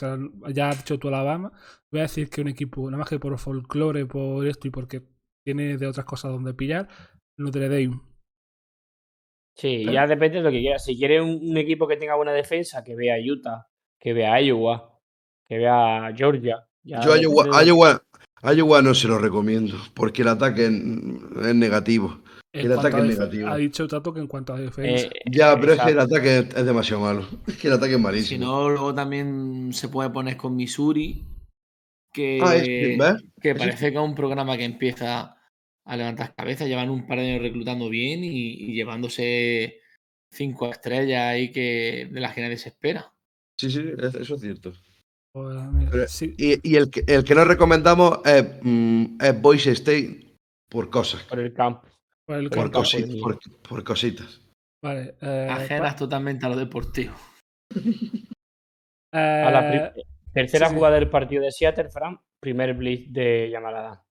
ya 0.54 0.70
has 0.70 0.78
dicho 0.78 1.00
tú 1.00 1.08
Alabama, 1.08 1.52
voy 1.92 2.02
a 2.02 2.04
decir 2.04 2.30
que 2.30 2.42
un 2.42 2.50
equipo, 2.50 2.86
nada 2.86 3.00
más 3.00 3.10
que 3.10 3.20
por 3.20 3.38
folclore, 3.40 4.06
por 4.06 4.46
esto 4.46 4.68
y 4.68 4.72
porque 4.72 5.02
tiene 5.44 5.78
de 5.78 5.88
otras 5.88 6.06
cosas 6.06 6.32
donde 6.32 6.54
pillar, 6.54 6.88
Notre 7.38 7.68
Dame. 7.68 8.00
Sí, 9.58 9.86
ya 9.86 10.06
depende 10.06 10.38
de 10.38 10.44
lo 10.44 10.52
que 10.52 10.60
quieras. 10.60 10.86
Si 10.86 10.98
quieres 10.98 11.22
un, 11.22 11.58
equipo 11.58 11.88
que 11.88 11.98
tenga 11.98 12.16
buena 12.16 12.34
defensa, 12.34 12.84
que 12.84 12.96
vea 12.96 13.16
Utah, 13.20 13.68
que 14.00 14.14
vea 14.14 14.40
Iowa, 14.42 14.95
que 15.48 15.58
vea 15.58 16.14
Georgia. 16.16 16.66
Yo 16.84 17.16
Iowa, 17.16 17.64
Iowa, 17.64 18.02
Iowa, 18.54 18.82
no 18.82 18.94
se 18.94 19.08
lo 19.08 19.18
recomiendo, 19.18 19.76
porque 19.94 20.22
el 20.22 20.28
ataque 20.28 20.66
es 20.66 21.56
negativo. 21.56 22.20
El 22.54 22.72
ataque 22.72 22.98
es 23.00 23.06
negativo. 23.06 23.50
Ha 23.50 23.58
dicho 23.58 23.88
Tato 23.88 24.14
que 24.14 24.20
en 24.22 24.28
cuanto 24.28 24.54
a 24.54 24.60
defensa. 24.60 25.08
Eh, 25.08 25.12
ya, 25.30 25.60
pero 25.60 25.74
es 25.74 25.82
que 25.82 25.92
el 25.92 26.00
ataque 26.00 26.38
es, 26.40 26.66
demasiado 26.66 27.02
malo. 27.02 27.28
Es 27.48 27.58
que 27.58 27.68
el 27.68 27.74
ataque 27.74 27.96
es 27.96 28.00
malísimo. 28.00 28.28
Si 28.28 28.38
no, 28.38 28.70
luego 28.70 28.94
también 28.94 29.74
se 29.74 29.90
puede 29.90 30.10
poner 30.10 30.38
con 30.38 30.56
Missouri, 30.56 31.26
que, 32.14 32.40
ah, 32.42 33.18
que 33.42 33.56
parece 33.56 33.92
que 33.92 33.98
es 33.98 34.04
un 34.04 34.16
programa 34.16 34.56
que 34.56 34.64
empieza 34.64 35.36
a 35.84 35.98
levantar 35.98 36.34
cabezas. 36.34 36.68
Llevan 36.68 36.90
un 36.90 37.06
par 37.06 37.20
de 37.20 37.32
años 37.32 37.42
reclutando 37.42 37.90
bien 37.90 38.24
y, 38.24 38.74
llevándose 38.74 39.82
cinco 40.32 40.70
estrellas 40.70 41.24
ahí 41.24 41.52
que, 41.52 42.08
de 42.10 42.20
las 42.22 42.34
que 42.34 42.42
nadie 42.42 42.58
se 42.58 42.70
espera. 42.70 43.12
Sí, 43.58 43.70
sí, 43.70 43.82
eso 43.98 44.36
es 44.36 44.42
cierto. 44.42 44.74
Pues, 45.36 46.22
y, 46.22 46.76
el, 46.78 46.90
que, 46.90 47.04
el 47.08 47.26
que 47.26 47.36
no 47.36 47.44
recomendamos 47.44 48.20
es, 48.24 48.58
mm, 48.62 49.18
es 49.20 49.42
Boise 49.42 49.72
State 49.72 50.38
por 50.70 50.90
cosas. 50.90 51.24
Por 51.24 51.40
el 51.40 51.54
campo. 51.54 51.90
Por, 52.26 53.84
cositas. 53.84 54.42
Vale. 54.82 55.16
Eh, 55.22 55.48
Ajenas 55.52 55.98
totalmente 55.98 56.46
a 56.46 56.50
lo 56.50 56.56
deportivo. 56.56 57.16
a 59.12 59.52
la 59.52 59.88
eh, 59.88 60.06
tercera 60.32 60.70
jugada 60.70 60.96
del 60.96 61.10
partido 61.10 61.44
de 61.44 61.52
Seattle, 61.52 61.90
Fran. 61.90 62.18
Primer 62.40 62.74
blitz 62.74 63.12
de 63.12 63.50
llamarada. 63.50 64.06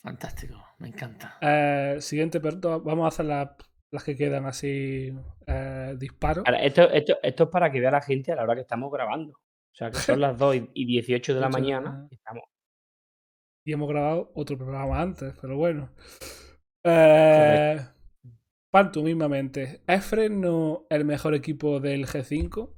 Fantástico, 0.00 0.64
me 0.78 0.88
encanta. 0.88 1.36
Eh, 1.42 1.98
siguiente, 2.00 2.40
pero 2.40 2.80
vamos 2.80 3.04
a 3.04 3.08
hacer 3.08 3.26
las 3.26 4.02
que 4.02 4.16
quedan 4.16 4.46
así 4.46 5.12
disparos. 5.96 6.42
esto, 6.58 6.90
esto, 6.90 7.18
esto, 7.22 7.44
es 7.44 7.50
para 7.50 7.70
que 7.70 7.80
vea 7.80 7.90
la 7.90 8.00
gente 8.00 8.32
a 8.32 8.36
la 8.36 8.44
hora 8.44 8.54
que 8.54 8.62
estamos 8.62 8.90
grabando. 8.90 9.38
O 9.78 9.84
sea, 9.84 9.90
que 9.92 9.98
son 9.98 10.20
las 10.20 10.36
2 10.36 10.56
y 10.74 10.86
18 10.86 11.34
de 11.34 11.40
la 11.40 11.48
mañana. 11.48 12.08
Y, 12.10 12.16
estamos... 12.16 12.42
y 13.64 13.72
hemos 13.72 13.88
grabado 13.88 14.32
otro 14.34 14.58
programa 14.58 15.00
antes, 15.00 15.34
pero 15.40 15.56
bueno. 15.56 15.88
Eh, 16.82 17.78
mismamente. 19.04 19.80
¿Es 19.86 20.04
Fresno 20.04 20.84
el 20.90 21.04
mejor 21.04 21.36
equipo 21.36 21.78
del 21.78 22.06
G5? 22.06 22.74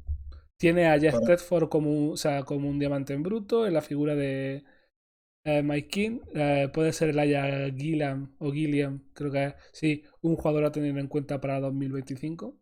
Tiene 0.59 0.89
a 0.89 1.01
Jeff 1.01 1.15
Tedford 1.25 1.71
como 1.71 1.91
un, 1.91 2.13
o 2.13 2.17
sea, 2.19 2.43
como 2.43 2.69
un 2.69 2.79
diamante 2.79 3.15
en 3.15 3.23
bruto 3.23 3.67
en 3.67 3.73
la 3.73 3.81
figura 3.81 4.15
de 4.15 4.63
eh, 5.47 5.63
Mike 5.63 5.89
King. 5.89 6.21
Eh, 6.35 6.69
puede 6.71 6.93
ser 6.93 7.09
el 7.09 7.19
Aya 7.19 7.73
Gilliam 7.75 8.37
o 8.39 8.53
Gilliam, 8.53 9.11
creo 9.15 9.33
que 9.33 9.45
es. 9.47 9.55
Sí, 9.73 10.05
un 10.21 10.37
jugador 10.37 10.67
a 10.67 10.73
tener 10.73 10.99
en 10.99 11.09
cuenta 11.09 11.41
para 11.41 11.61
2025. 11.61 12.61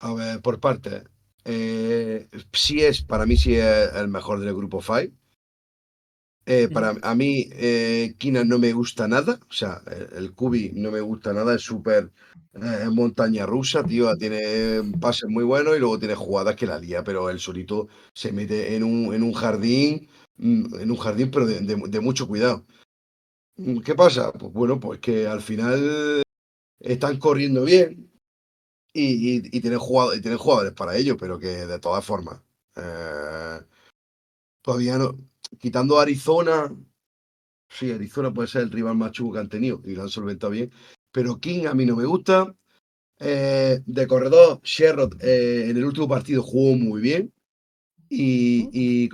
A 0.00 0.14
ver, 0.14 0.40
por 0.40 0.60
parte. 0.60 1.02
Eh, 1.50 2.28
sí 2.52 2.82
es, 2.82 3.00
para 3.00 3.24
mí 3.24 3.38
sí 3.38 3.54
es 3.54 3.94
el 3.94 4.08
mejor 4.08 4.40
del 4.40 4.54
grupo 4.54 4.82
5. 4.82 5.14
Eh, 6.44 6.68
para 6.68 6.94
a 7.02 7.14
mí, 7.14 7.46
eh, 7.52 8.14
Kina 8.18 8.44
no 8.44 8.58
me 8.58 8.72
gusta 8.72 9.08
nada. 9.08 9.38
O 9.50 9.52
sea, 9.52 9.82
el, 10.16 10.34
Kubi 10.34 10.72
no 10.74 10.90
me 10.90 11.00
gusta 11.00 11.32
nada. 11.32 11.54
Es 11.54 11.62
súper 11.62 12.10
eh, 12.54 12.88
montaña 12.90 13.46
rusa, 13.46 13.82
tío. 13.82 14.14
Tiene 14.16 14.82
pases 15.00 15.28
muy 15.30 15.44
buenos 15.44 15.76
y 15.76 15.80
luego 15.80 15.98
tiene 15.98 16.14
jugadas 16.14 16.54
que 16.56 16.66
la 16.66 16.78
lía, 16.78 17.02
pero 17.02 17.30
él 17.30 17.40
solito 17.40 17.88
se 18.14 18.32
mete 18.32 18.76
en 18.76 18.84
un, 18.84 19.14
en 19.14 19.22
un 19.22 19.32
jardín, 19.32 20.08
mm, 20.36 20.80
en 20.80 20.90
un 20.90 20.96
jardín, 20.98 21.30
pero 21.30 21.46
de, 21.46 22.00
mucho 22.00 22.28
cuidado. 22.28 22.66
Mm, 23.56 23.80
¿Qué 23.80 23.94
pasa? 23.94 24.32
Pues 24.32 24.52
bueno, 24.52 24.80
pues 24.80 25.00
que 25.00 25.26
al 25.26 25.40
final 25.40 26.22
están 26.80 27.18
corriendo 27.18 27.64
bien 27.64 28.07
y, 28.92 29.60
tienen, 29.60 29.78
jugadores, 29.78 30.24
y 30.24 30.34
jugadores 30.34 30.72
para 30.72 30.96
ello, 30.96 31.16
pero 31.16 31.38
que 31.38 31.66
de 31.66 31.78
todas 31.78 32.04
formas. 32.04 32.40
todavía 34.62 34.98
no 34.98 35.16
quitando 35.58 35.98
Arizona, 35.98 36.74
sí, 37.68 37.90
Arizona 37.90 38.32
puede 38.32 38.48
ser 38.48 38.62
el 38.62 38.70
rival 38.70 38.96
más 38.96 39.12
chulo 39.12 39.32
que 39.32 39.38
han 39.38 39.48
tenido 39.48 39.80
y 39.84 39.94
lo 39.94 40.02
han 40.02 40.08
solventado 40.08 40.52
bien, 40.52 40.70
pero 41.12 41.40
King 41.40 41.66
a 41.66 41.74
mí 41.74 41.86
no 41.86 41.96
me 41.96 42.04
gusta. 42.04 42.54
Eh, 43.20 43.80
de 43.84 44.06
corredor, 44.06 44.60
Sherrod 44.62 45.20
eh, 45.22 45.70
en 45.70 45.76
el 45.76 45.84
último 45.84 46.06
partido 46.06 46.42
jugó 46.42 46.76
muy 46.76 47.00
bien 47.00 47.32
y, 48.08 48.68
y, 48.72 49.08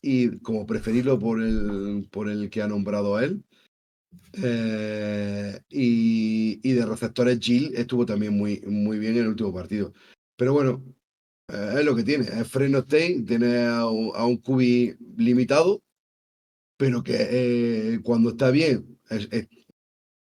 y, 0.00 0.38
como 0.38 0.64
preferirlo 0.66 1.18
por 1.18 1.42
el, 1.42 2.08
por 2.10 2.30
el 2.30 2.48
que 2.48 2.62
ha 2.62 2.68
nombrado 2.68 3.16
a 3.16 3.24
él. 3.24 3.44
Eh, 4.42 5.60
y, 5.68 6.60
y, 6.62 6.72
de 6.72 6.86
receptores, 6.86 7.38
Jill 7.40 7.72
estuvo 7.74 8.06
también 8.06 8.36
muy, 8.36 8.60
muy 8.66 8.98
bien 8.98 9.14
en 9.14 9.22
el 9.22 9.28
último 9.28 9.52
partido. 9.52 9.92
Pero 10.36 10.52
bueno, 10.52 10.84
es 11.48 11.84
lo 11.84 11.96
que 11.96 12.04
tiene. 12.04 12.24
Es 12.24 12.48
Freno 12.48 12.78
State, 12.78 13.24
tiene 13.26 13.66
a 13.66 13.86
un, 13.86 14.36
cubi 14.38 14.94
limitado, 15.16 15.82
pero 16.76 17.02
que 17.02 17.16
eh, 17.18 18.00
cuando 18.02 18.30
está 18.30 18.50
bien 18.50 18.98
es, 19.08 19.28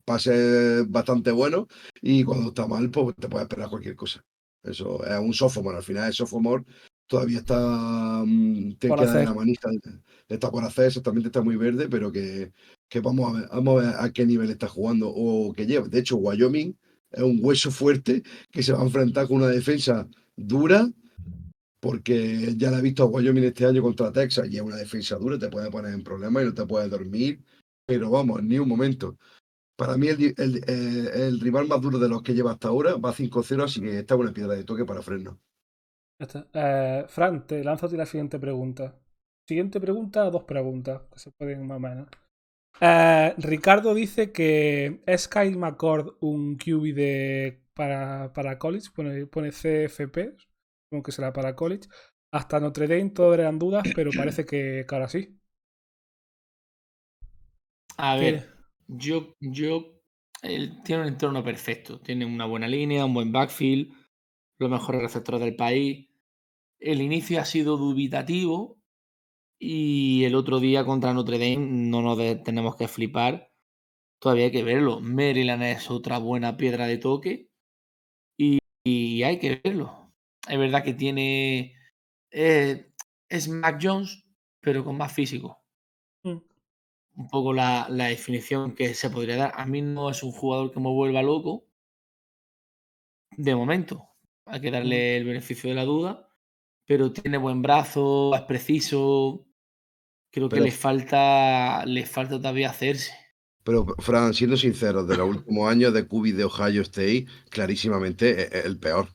pase 0.04 0.82
bastante 0.86 1.30
bueno 1.30 1.66
y 2.02 2.24
cuando 2.24 2.48
está 2.48 2.66
mal, 2.66 2.90
pues 2.90 3.16
te 3.16 3.28
puede 3.28 3.44
esperar 3.44 3.70
cualquier 3.70 3.96
cosa. 3.96 4.22
Eso 4.62 5.04
es 5.04 5.18
un 5.18 5.34
sophomore. 5.34 5.78
Al 5.78 5.82
final, 5.82 6.08
el 6.08 6.12
sophomore 6.14 6.64
todavía 7.06 7.38
está. 7.38 8.22
Mm, 8.24 8.74
te 8.78 8.88
queda 8.88 9.20
en 9.20 9.26
la 9.26 9.34
manita. 9.34 9.70
Está 10.28 10.50
por 10.50 10.64
hacer, 10.64 10.86
exactamente 10.86 11.28
está 11.28 11.42
muy 11.42 11.56
verde, 11.56 11.88
pero 11.88 12.10
que, 12.10 12.52
que 12.88 13.00
vamos, 13.00 13.42
a 13.50 13.60
ver, 13.60 13.94
a 13.98 14.12
qué 14.12 14.24
nivel 14.24 14.50
está 14.50 14.68
jugando 14.68 15.08
o 15.10 15.52
que 15.52 15.66
lleva. 15.66 15.86
De 15.88 15.98
hecho, 15.98 16.16
Wyoming 16.16 16.76
es 17.10 17.22
un 17.22 17.38
hueso 17.42 17.70
fuerte 17.70 18.22
que 18.50 18.62
se 18.62 18.72
va 18.72 18.80
a 18.80 18.84
enfrentar 18.84 19.28
con 19.28 19.38
una 19.38 19.48
defensa 19.48 20.08
dura 20.36 20.88
porque 21.84 22.54
ya 22.56 22.70
la 22.70 22.78
he 22.78 22.82
visto 22.82 23.02
a 23.02 23.06
Wyoming 23.06 23.44
este 23.44 23.66
año 23.66 23.82
contra 23.82 24.10
Texas 24.10 24.48
y 24.50 24.56
es 24.56 24.62
una 24.62 24.76
defensa 24.76 25.16
dura, 25.16 25.38
te 25.38 25.50
puede 25.50 25.70
poner 25.70 25.92
en 25.92 26.02
problemas 26.02 26.42
y 26.42 26.46
no 26.46 26.54
te 26.54 26.64
puedes 26.64 26.90
dormir, 26.90 27.44
pero 27.84 28.08
vamos, 28.08 28.42
ni 28.42 28.58
un 28.58 28.66
momento. 28.66 29.18
Para 29.76 29.98
mí 29.98 30.08
el, 30.08 30.34
eh, 30.66 31.30
rival 31.42 31.68
más 31.68 31.82
duro 31.82 31.98
de 31.98 32.08
los 32.08 32.22
que 32.22 32.32
lleva 32.32 32.52
hasta 32.52 32.68
ahora 32.68 32.96
va 32.96 33.12
5-0, 33.12 33.64
así 33.64 33.82
que 33.82 33.98
esta 33.98 34.14
es 34.14 34.20
una 34.20 34.32
piedra 34.32 34.54
de 34.54 34.64
toque 34.64 34.86
para 34.86 35.02
Fresno. 35.02 35.38
Ya 36.18 36.24
está. 36.26 36.48
Eh, 36.54 37.04
Fran, 37.06 37.46
te 37.46 37.62
lanzo 37.62 37.86
la 37.88 38.06
siguiente 38.06 38.38
pregunta. 38.38 38.98
Siguiente 39.46 39.78
pregunta, 39.78 40.30
dos 40.30 40.44
preguntas, 40.44 41.02
que 41.12 41.18
se 41.18 41.30
pueden 41.30 41.66
más 41.66 41.76
o 41.76 41.80
menos. 41.80 42.08
Eh, 42.80 43.34
Ricardo 43.38 43.94
dice 43.94 44.32
que 44.32 45.02
es 45.06 45.28
Kyle 45.28 45.56
McCord 45.56 46.16
un 46.20 46.56
QB 46.56 46.94
de, 46.94 47.62
para, 47.74 48.32
para 48.32 48.58
college, 48.58 48.88
pone, 48.94 49.26
pone 49.26 49.50
CFP, 49.50 50.36
que 51.04 51.12
será 51.12 51.32
para 51.32 51.54
college. 51.54 51.88
Hasta 52.32 52.58
Notre 52.58 52.88
Dame 52.88 53.10
todo 53.10 53.34
eran 53.34 53.58
dudas, 53.58 53.84
pero 53.94 54.10
parece 54.16 54.44
que, 54.44 54.84
ahora 54.88 55.08
sí. 55.08 55.38
A 57.96 58.16
ver, 58.16 58.50
yo, 58.88 59.36
yo, 59.40 60.00
él 60.42 60.82
tiene 60.84 61.02
un 61.02 61.08
entorno 61.08 61.44
perfecto. 61.44 62.00
Tiene 62.00 62.24
una 62.24 62.46
buena 62.46 62.66
línea, 62.66 63.04
un 63.04 63.14
buen 63.14 63.30
backfield, 63.30 63.92
los 64.58 64.70
mejores 64.70 65.02
receptores 65.02 65.42
del 65.42 65.54
país. 65.54 66.08
El 66.80 67.02
inicio 67.02 67.40
ha 67.40 67.44
sido 67.44 67.76
dubitativo 67.76 68.83
y 69.58 70.24
el 70.24 70.34
otro 70.34 70.60
día 70.60 70.84
contra 70.84 71.14
Notre 71.14 71.38
Dame 71.38 71.66
no 71.66 72.02
nos 72.02 72.18
tenemos 72.42 72.76
que 72.76 72.88
flipar. 72.88 73.50
Todavía 74.20 74.46
hay 74.46 74.52
que 74.52 74.64
verlo. 74.64 75.00
Maryland 75.00 75.62
es 75.64 75.90
otra 75.90 76.18
buena 76.18 76.56
piedra 76.56 76.86
de 76.86 76.98
toque 76.98 77.50
y, 78.84 79.22
hay 79.22 79.38
que 79.38 79.60
verlo. 79.62 80.12
Es 80.48 80.58
verdad 80.58 80.84
que 80.84 80.94
tiene. 80.94 81.74
Eh, 82.30 82.92
es 83.28 83.48
Mac 83.48 83.78
Jones, 83.82 84.24
pero 84.60 84.84
con 84.84 84.96
más 84.96 85.12
físico. 85.12 85.62
Mm. 86.22 86.38
Un 87.16 87.28
poco 87.28 87.52
la, 87.52 87.86
definición 87.88 88.74
que 88.74 88.94
se 88.94 89.10
podría 89.10 89.36
dar. 89.36 89.52
A 89.56 89.66
mí 89.66 89.82
no 89.82 90.10
es 90.10 90.22
un 90.22 90.32
jugador 90.32 90.72
que 90.72 90.80
me 90.80 90.90
vuelva 90.90 91.22
loco. 91.22 91.66
De 93.36 93.54
momento. 93.54 94.08
Hay 94.46 94.60
que 94.60 94.70
darle 94.70 95.16
el 95.16 95.24
beneficio 95.24 95.70
de 95.70 95.76
la 95.76 95.84
duda. 95.84 96.28
Pero 96.86 97.12
tiene 97.12 97.38
buen 97.38 97.62
brazo, 97.62 98.34
es 98.34 98.42
preciso. 98.42 99.43
Creo 100.34 100.48
que 100.48 100.60
le 100.60 100.72
falta. 100.72 101.86
Le 101.86 102.04
falta 102.06 102.38
todavía 102.38 102.68
hacerse. 102.68 103.12
Pero, 103.62 103.86
Fran, 104.00 104.34
siendo 104.34 104.56
sinceros, 104.56 105.06
de 105.06 105.16
los 105.16 105.28
últimos 105.28 105.70
años 105.70 105.94
de 105.94 106.08
Cubi 106.08 106.32
de 106.32 106.42
Ohio 106.42 106.82
State, 106.82 107.26
clarísimamente 107.50 108.58
es 108.58 108.64
el 108.64 108.76
peor. 108.76 109.08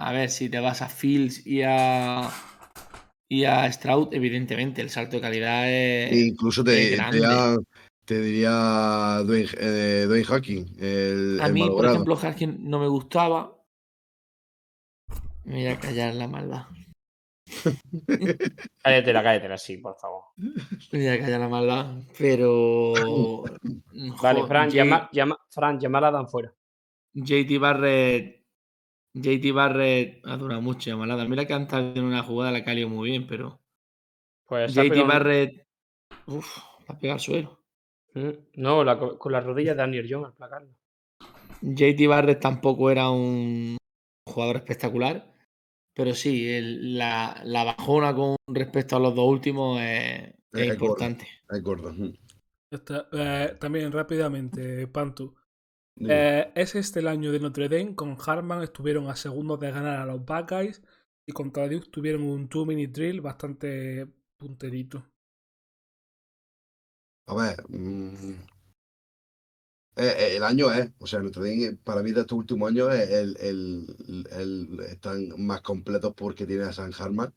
A 0.00 0.12
ver, 0.12 0.30
si 0.30 0.48
te 0.48 0.60
vas 0.60 0.80
a 0.80 0.88
Fields 0.88 1.46
y 1.46 1.60
a 1.62 2.30
y 3.28 3.44
a 3.44 3.70
Stroud, 3.70 4.14
evidentemente, 4.14 4.80
el 4.80 4.88
salto 4.88 5.16
de 5.16 5.22
calidad 5.22 5.70
es. 5.70 6.10
E 6.10 6.20
incluso 6.20 6.64
te, 6.64 6.96
diría, 6.96 7.54
te 8.06 8.18
diría 8.18 9.22
Dwayne, 9.26 9.50
eh, 9.58 10.24
Hacking. 10.26 11.40
a 11.42 11.48
mí, 11.50 11.68
por 11.68 11.84
ejemplo, 11.84 12.16
Hacking 12.16 12.68
no 12.68 12.80
me 12.80 12.88
gustaba. 12.88 13.58
Me 15.44 15.56
voy 15.56 15.66
a 15.66 15.78
callar 15.78 16.14
la 16.14 16.28
maldad. 16.28 16.62
cállatela, 18.82 19.22
cállatela, 19.22 19.58
sí, 19.58 19.78
por 19.78 19.96
favor. 19.96 20.24
Me 20.36 20.98
voy 20.98 21.08
a 21.08 21.20
callar 21.20 21.40
la 21.40 21.48
maldad, 21.48 22.02
pero. 22.18 22.92
vale, 24.22 24.46
Fran, 24.46 24.70
llama, 24.70 25.08
llama, 25.12 25.38
Fran, 25.50 25.78
llamar 25.78 26.04
a 26.04 26.10
Dan 26.10 26.28
fuera. 26.28 26.54
JT 27.12 27.58
Barrett 27.58 28.40
JT 29.12 29.52
Barrett 29.52 30.24
ha 30.24 30.36
durado 30.36 30.62
mucho 30.62 30.96
malada. 30.96 31.24
Mira 31.26 31.46
que 31.46 31.52
antes 31.52 31.78
en 31.96 32.04
una 32.04 32.22
jugada 32.22 32.52
la 32.52 32.64
calió 32.64 32.88
muy 32.88 33.10
bien, 33.10 33.26
pero. 33.26 33.60
Pues 34.46 34.72
JT 34.72 35.06
Barrett. 35.06 35.66
Uf, 36.26 36.58
la 36.88 36.98
pega 36.98 37.14
al 37.14 37.20
suelo. 37.20 37.60
Mm, 38.14 38.30
no, 38.54 39.18
con 39.18 39.32
las 39.32 39.44
rodillas 39.44 39.76
de 39.76 39.82
Daniel 39.82 40.06
Young 40.06 40.26
al 40.26 40.34
placarlo. 40.34 40.74
JT 41.60 42.06
Barrett 42.06 42.40
tampoco 42.40 42.90
era 42.90 43.10
un 43.10 43.76
jugador 44.26 44.56
espectacular, 44.56 45.32
pero 45.94 46.14
sí, 46.14 46.60
la, 46.62 47.42
bajona 47.44 48.14
con 48.14 48.36
respecto 48.48 48.96
a 48.96 49.00
los 49.00 49.14
dos 49.14 49.28
últimos 49.28 49.80
es, 49.80 50.34
importante. 50.52 51.26
Es 51.48 51.62
gordo. 51.62 51.94
Eh, 53.12 53.56
también 53.58 53.92
rápidamente, 53.92 54.86
Pantu. 54.86 55.34
Eh, 56.08 56.50
es 56.54 56.74
este 56.76 57.00
el 57.00 57.08
año 57.08 57.32
de 57.32 57.40
Notre 57.40 57.68
Dame. 57.68 57.94
Con 57.94 58.16
Harman 58.24 58.62
estuvieron 58.62 59.08
a 59.08 59.16
segundos 59.16 59.60
de 59.60 59.70
ganar 59.70 59.98
a 59.98 60.06
los 60.06 60.24
Buckeyes. 60.24 60.82
Y 61.26 61.32
contra 61.32 61.68
Duke 61.68 61.90
tuvieron 61.90 62.22
un 62.22 62.48
2-minute 62.48 62.92
drill 62.92 63.20
bastante 63.20 64.06
punterito. 64.36 65.04
A 67.26 67.34
ver. 67.34 67.64
Mm, 67.68 68.42
eh, 69.96 70.14
eh, 70.18 70.36
el 70.36 70.42
año 70.44 70.72
es. 70.72 70.90
O 70.98 71.06
sea, 71.06 71.20
Notre 71.20 71.42
Dame, 71.42 71.76
para 71.84 72.02
mí, 72.02 72.12
de 72.12 72.22
estos 72.22 72.38
últimos 72.38 72.70
años, 72.70 72.92
el, 72.94 73.36
el, 73.40 74.80
están 74.88 75.28
más 75.38 75.60
completos 75.62 76.14
porque 76.16 76.46
tiene 76.46 76.64
a 76.64 76.72
San 76.72 76.92
Harman. 76.98 77.32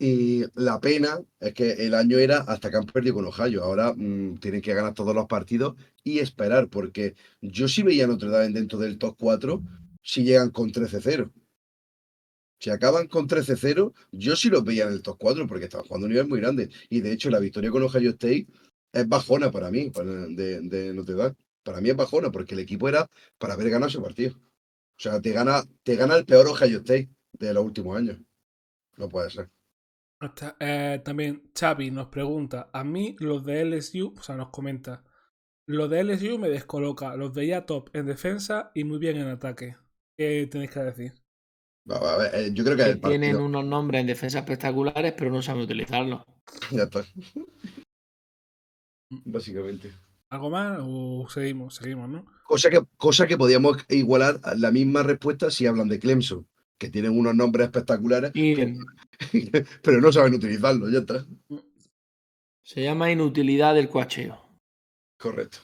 Y 0.00 0.44
la 0.54 0.80
pena 0.80 1.20
es 1.40 1.54
que 1.54 1.72
el 1.72 1.94
año 1.94 2.18
era 2.18 2.38
hasta 2.42 2.70
que 2.70 2.76
han 2.76 2.86
perdido 2.86 3.16
con 3.16 3.26
Ohio. 3.26 3.64
Ahora 3.64 3.92
mm, 3.94 4.38
tienen 4.38 4.60
que 4.60 4.74
ganar 4.74 4.94
todos 4.94 5.14
los 5.14 5.26
partidos 5.26 5.76
y 6.04 6.20
esperar, 6.20 6.68
porque 6.68 7.16
yo 7.40 7.68
sí 7.68 7.82
veía 7.82 8.04
a 8.04 8.06
Notre 8.08 8.28
Dame 8.30 8.50
dentro 8.50 8.78
del 8.78 8.98
top 8.98 9.16
4 9.18 9.62
si 10.02 10.24
llegan 10.24 10.50
con 10.50 10.72
13-0. 10.72 11.32
Si 12.60 12.70
acaban 12.70 13.06
con 13.08 13.28
13-0, 13.28 13.92
yo 14.12 14.36
sí 14.36 14.50
los 14.50 14.64
veía 14.64 14.84
en 14.84 14.92
el 14.92 15.02
top 15.02 15.16
4 15.18 15.46
porque 15.46 15.64
estaban 15.64 15.86
jugando 15.86 16.06
a 16.06 16.08
un 16.08 16.12
nivel 16.12 16.28
muy 16.28 16.40
grande. 16.40 16.70
Y 16.90 17.00
de 17.00 17.12
hecho, 17.12 17.30
la 17.30 17.38
victoria 17.40 17.70
con 17.70 17.82
Ohio 17.82 18.10
State 18.10 18.46
es 18.92 19.08
bajona 19.08 19.50
para 19.50 19.70
mí, 19.70 19.90
de 19.90 20.92
Notre 20.94 21.14
Dame. 21.14 21.36
Para 21.68 21.82
mí 21.82 21.90
es 21.90 21.96
bajona 21.96 22.32
porque 22.32 22.54
el 22.54 22.60
equipo 22.60 22.88
era 22.88 23.10
para 23.36 23.52
haber 23.52 23.68
ganado 23.68 23.90
ese 23.90 24.00
partido. 24.00 24.32
O 24.32 25.00
sea, 25.00 25.20
te 25.20 25.32
gana, 25.32 25.62
te 25.82 25.96
gana 25.96 26.16
el 26.16 26.24
peor 26.24 26.46
Ohio 26.46 26.78
State 26.78 27.10
de 27.32 27.52
los 27.52 27.62
últimos 27.62 27.94
años. 27.94 28.16
No 28.96 29.06
puede 29.10 29.28
ser. 29.28 29.50
Eh, 30.60 31.02
también 31.04 31.52
Xavi 31.54 31.90
nos 31.90 32.06
pregunta, 32.08 32.70
a 32.72 32.84
mí 32.84 33.16
los 33.18 33.44
de 33.44 33.66
LSU, 33.66 34.14
o 34.18 34.22
sea, 34.22 34.34
nos 34.34 34.48
comenta, 34.48 35.04
los 35.66 35.90
de 35.90 36.04
LSU 36.04 36.38
me 36.38 36.48
descoloca, 36.48 37.14
los 37.16 37.34
veía 37.34 37.66
top 37.66 37.90
en 37.92 38.06
defensa 38.06 38.72
y 38.74 38.84
muy 38.84 38.98
bien 38.98 39.18
en 39.18 39.28
ataque. 39.28 39.76
¿Qué 40.16 40.48
tenéis 40.50 40.70
que 40.70 40.80
decir? 40.80 41.12
Eh, 42.32 42.50
yo 42.54 42.64
creo 42.64 42.78
que, 42.78 42.96
tienen 42.96 43.36
unos 43.36 43.66
nombres 43.66 44.00
en 44.00 44.06
defensa 44.06 44.38
espectaculares, 44.38 45.12
pero 45.12 45.30
no 45.30 45.42
saben 45.42 45.64
utilizarlos. 45.64 46.22
Ya 46.70 46.84
está. 46.84 47.04
Básicamente. 49.10 49.92
¿Algo 50.30 50.50
más 50.50 50.78
o 50.82 51.26
seguimos? 51.28 51.76
Seguimos, 51.76 52.08
¿no? 52.08 52.26
Cosa 52.44 52.70
que, 52.70 52.82
cosa 52.96 53.26
que 53.26 53.38
podíamos 53.38 53.78
igualar 53.88 54.40
la 54.56 54.70
misma 54.70 55.02
respuesta 55.02 55.50
si 55.50 55.66
hablan 55.66 55.88
de 55.88 55.98
Clemson 55.98 56.46
que 56.78 56.90
tienen 56.90 57.18
unos 57.18 57.34
nombres 57.34 57.66
espectaculares, 57.66 58.32
pero 59.82 60.00
no 60.00 60.12
saben 60.12 60.34
utilizarlo, 60.34 60.88
ya 60.88 61.00
está. 61.00 61.26
Se 62.62 62.82
llama 62.82 63.10
inutilidad 63.10 63.74
del 63.74 63.88
coacheo. 63.88 64.38
Correcto. 65.18 65.58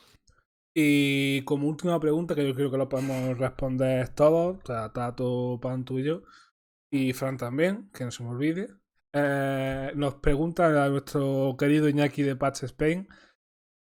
Y 0.74 1.42
como 1.42 1.68
última 1.68 2.00
pregunta, 2.00 2.34
que 2.34 2.46
yo 2.46 2.54
creo 2.54 2.70
que 2.70 2.78
lo 2.78 2.88
podemos 2.88 3.38
responder 3.38 4.08
todos, 4.08 4.56
o 4.56 4.66
sea, 4.66 4.92
Tato, 4.92 5.60
Pan, 5.62 5.84
tú 5.84 6.00
y 6.00 6.04
yo, 6.04 6.24
y 6.90 7.12
Fran 7.12 7.36
también, 7.36 7.90
que 7.94 8.04
no 8.04 8.10
se 8.10 8.24
me 8.24 8.30
olvide. 8.30 8.68
Eh, 9.12 9.92
nos 9.94 10.16
pregunta 10.16 10.84
a 10.84 10.88
nuestro 10.88 11.54
querido 11.56 11.88
Iñaki 11.88 12.22
de 12.22 12.34
Patch 12.34 12.64
Spain 12.64 13.06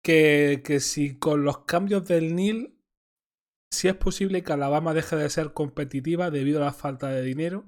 que, 0.02 0.62
que 0.64 0.80
si 0.80 1.18
con 1.18 1.44
los 1.44 1.64
cambios 1.64 2.06
del 2.06 2.34
NIL 2.34 2.72
si 3.72 3.88
es 3.88 3.94
posible 3.94 4.42
que 4.42 4.52
Alabama 4.52 4.94
deje 4.94 5.16
de 5.16 5.30
ser 5.30 5.54
competitiva 5.54 6.30
debido 6.30 6.60
a 6.60 6.66
la 6.66 6.72
falta 6.72 7.08
de 7.08 7.22
dinero, 7.22 7.66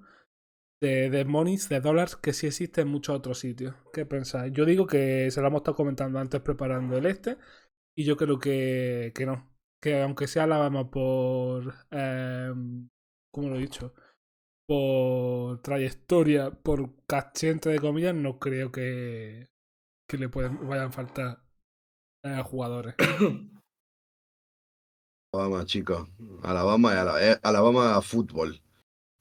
de, 0.81 1.25
monies, 1.25 1.71
de 1.71 1.81
dólares 1.81 2.15
que 2.17 2.35
sí 2.35 2.47
existe 2.47 2.83
en 2.83 2.89
muchos 2.89 3.17
otros 3.17 3.39
sitios. 3.39 3.75
¿Qué 3.93 4.05
pensáis? 4.05 4.53
Yo 4.53 4.67
digo 4.67 4.87
que 4.87 5.31
se 5.31 5.41
lo 5.41 5.47
hemos 5.47 5.61
estado 5.61 5.77
comentando 5.77 6.19
antes 6.19 6.43
preparando 6.43 6.99
el 6.99 7.07
este, 7.07 7.39
y 7.97 8.05
yo 8.05 8.17
creo 8.19 8.39
que, 8.39 9.13
que 9.15 9.25
no. 9.25 9.51
Que 9.81 10.03
aunque 10.03 10.27
sea 10.27 10.45
Alabama 10.45 10.91
por. 10.91 11.75
Eh, 11.91 12.53
¿Cómo 13.33 13.49
lo 13.49 13.57
he 13.57 13.61
dicho? 13.61 13.95
Por 14.67 15.63
trayectoria, 15.63 16.51
por 16.51 17.05
caché 17.07 17.51
entre 17.51 17.73
de 17.73 17.81
comillas, 17.81 18.15
no 18.15 18.39
creo 18.39 18.71
que, 18.71 19.49
que 20.09 20.19
le 20.19 20.29
pueden, 20.29 20.69
vayan 20.69 20.89
a 20.89 20.93
faltar 20.93 21.44
jugadores. 22.45 22.95
Alabama, 25.33 25.65
chicos. 25.67 26.09
Alabama, 26.43 27.21
eh, 27.21 27.39
Alabama 27.43 28.01
fútbol. 28.01 28.61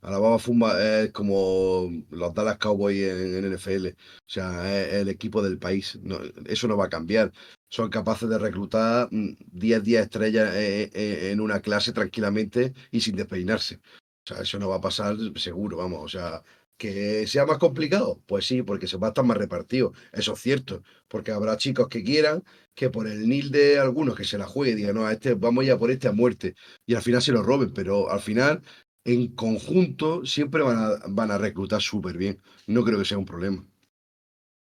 Alabama 0.01 0.37
fútbol 0.37 0.79
es 0.79 1.11
como 1.11 1.89
los 2.11 2.33
Dallas 2.33 2.57
Cowboys 2.57 3.01
en, 3.01 3.51
NFL. 3.53 3.87
O 3.87 3.93
sea, 4.27 4.79
es 4.79 4.93
el 4.93 5.09
equipo 5.09 5.41
del 5.41 5.57
país. 5.57 5.99
eso 6.45 6.67
no 6.67 6.77
va 6.77 6.85
a 6.85 6.89
cambiar. 6.89 7.31
Son 7.69 7.89
capaces 7.89 8.29
de 8.29 8.37
reclutar 8.37 9.09
10 9.09 9.81
mm, 9.81 9.83
10 9.83 10.01
estrellas 10.01 10.53
eh, 10.55 10.91
eh, 10.93 11.31
en 11.31 11.41
una 11.41 11.61
clase 11.61 11.91
tranquilamente 11.93 12.73
y 12.91 13.01
sin 13.01 13.15
despeinarse. 13.15 13.79
O 14.25 14.33
sea, 14.33 14.41
eso 14.43 14.59
no 14.59 14.69
va 14.69 14.75
a 14.75 14.81
pasar 14.81 15.17
seguro, 15.35 15.77
vamos. 15.77 16.03
O 16.03 16.07
sea, 16.07 16.43
¿Que 16.77 17.27
sea 17.27 17.45
más 17.45 17.59
complicado? 17.59 18.21
Pues 18.25 18.45
sí, 18.45 18.63
porque 18.63 18.87
se 18.87 18.97
va 18.97 19.07
a 19.07 19.09
estar 19.11 19.23
más 19.23 19.37
repartido. 19.37 19.93
Eso 20.11 20.33
es 20.33 20.39
cierto. 20.39 20.83
Porque 21.07 21.31
habrá 21.31 21.57
chicos 21.57 21.87
que 21.87 22.03
quieran 22.03 22.43
que 22.73 22.89
por 22.89 23.07
el 23.07 23.27
nil 23.29 23.51
de 23.51 23.79
algunos 23.79 24.15
que 24.15 24.23
se 24.23 24.37
la 24.37 24.47
juegue 24.47 24.71
y 24.71 24.75
digan, 24.75 24.95
no, 24.95 25.05
a 25.05 25.13
este, 25.13 25.35
vamos 25.35 25.65
ya 25.65 25.77
por 25.77 25.91
este 25.91 26.07
a 26.07 26.11
muerte. 26.11 26.55
Y 26.85 26.95
al 26.95 27.01
final 27.01 27.21
se 27.21 27.31
lo 27.31 27.43
roben. 27.43 27.73
Pero 27.73 28.09
al 28.09 28.19
final, 28.19 28.63
en 29.05 29.35
conjunto, 29.35 30.25
siempre 30.25 30.63
van 30.63 30.77
a, 30.77 30.99
van 31.07 31.31
a 31.31 31.37
reclutar 31.37 31.81
súper 31.81 32.17
bien. 32.17 32.41
No 32.67 32.83
creo 32.83 32.99
que 32.99 33.05
sea 33.05 33.17
un 33.17 33.25
problema. 33.25 33.65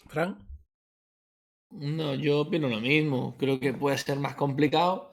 ¿Fran? 0.08 0.38
No, 1.72 2.16
yo 2.16 2.42
opino 2.42 2.70
lo 2.70 2.82
mismo. 2.82 3.36
Creo 3.38 3.60
que 3.60 3.74
puede 3.74 3.98
ser 3.98 4.20
más 4.20 4.36
complicado. 4.36 5.12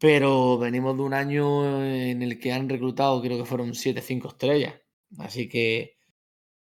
Pero 0.00 0.58
venimos 0.58 0.96
de 0.96 1.02
un 1.02 1.12
año 1.12 1.84
en 1.84 2.22
el 2.22 2.38
que 2.40 2.52
han 2.52 2.70
reclutado, 2.70 3.20
creo 3.20 3.36
que 3.36 3.44
fueron 3.44 3.74
7-5 3.74 4.28
estrellas. 4.28 4.80
Así 5.18 5.48
que 5.48 5.96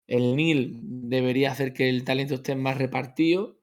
el 0.07 0.37
NIL 0.37 0.79
debería 0.83 1.53
hacer 1.53 1.73
que 1.73 1.89
el 1.89 2.05
talento 2.05 2.35
esté 2.35 2.55
más 2.57 2.79
repartido, 2.79 3.59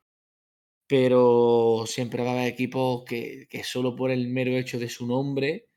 pero 0.88 1.84
siempre 1.86 2.24
va 2.24 2.32
a 2.32 2.34
haber 2.34 2.48
equipos 2.48 3.04
que, 3.06 3.48
que 3.50 3.64
solo 3.64 3.96
por 3.96 4.12
el 4.12 4.28
mero 4.28 4.58
hecho 4.58 4.80
de 4.80 4.90
su 4.90 5.08
nombre, 5.08 5.68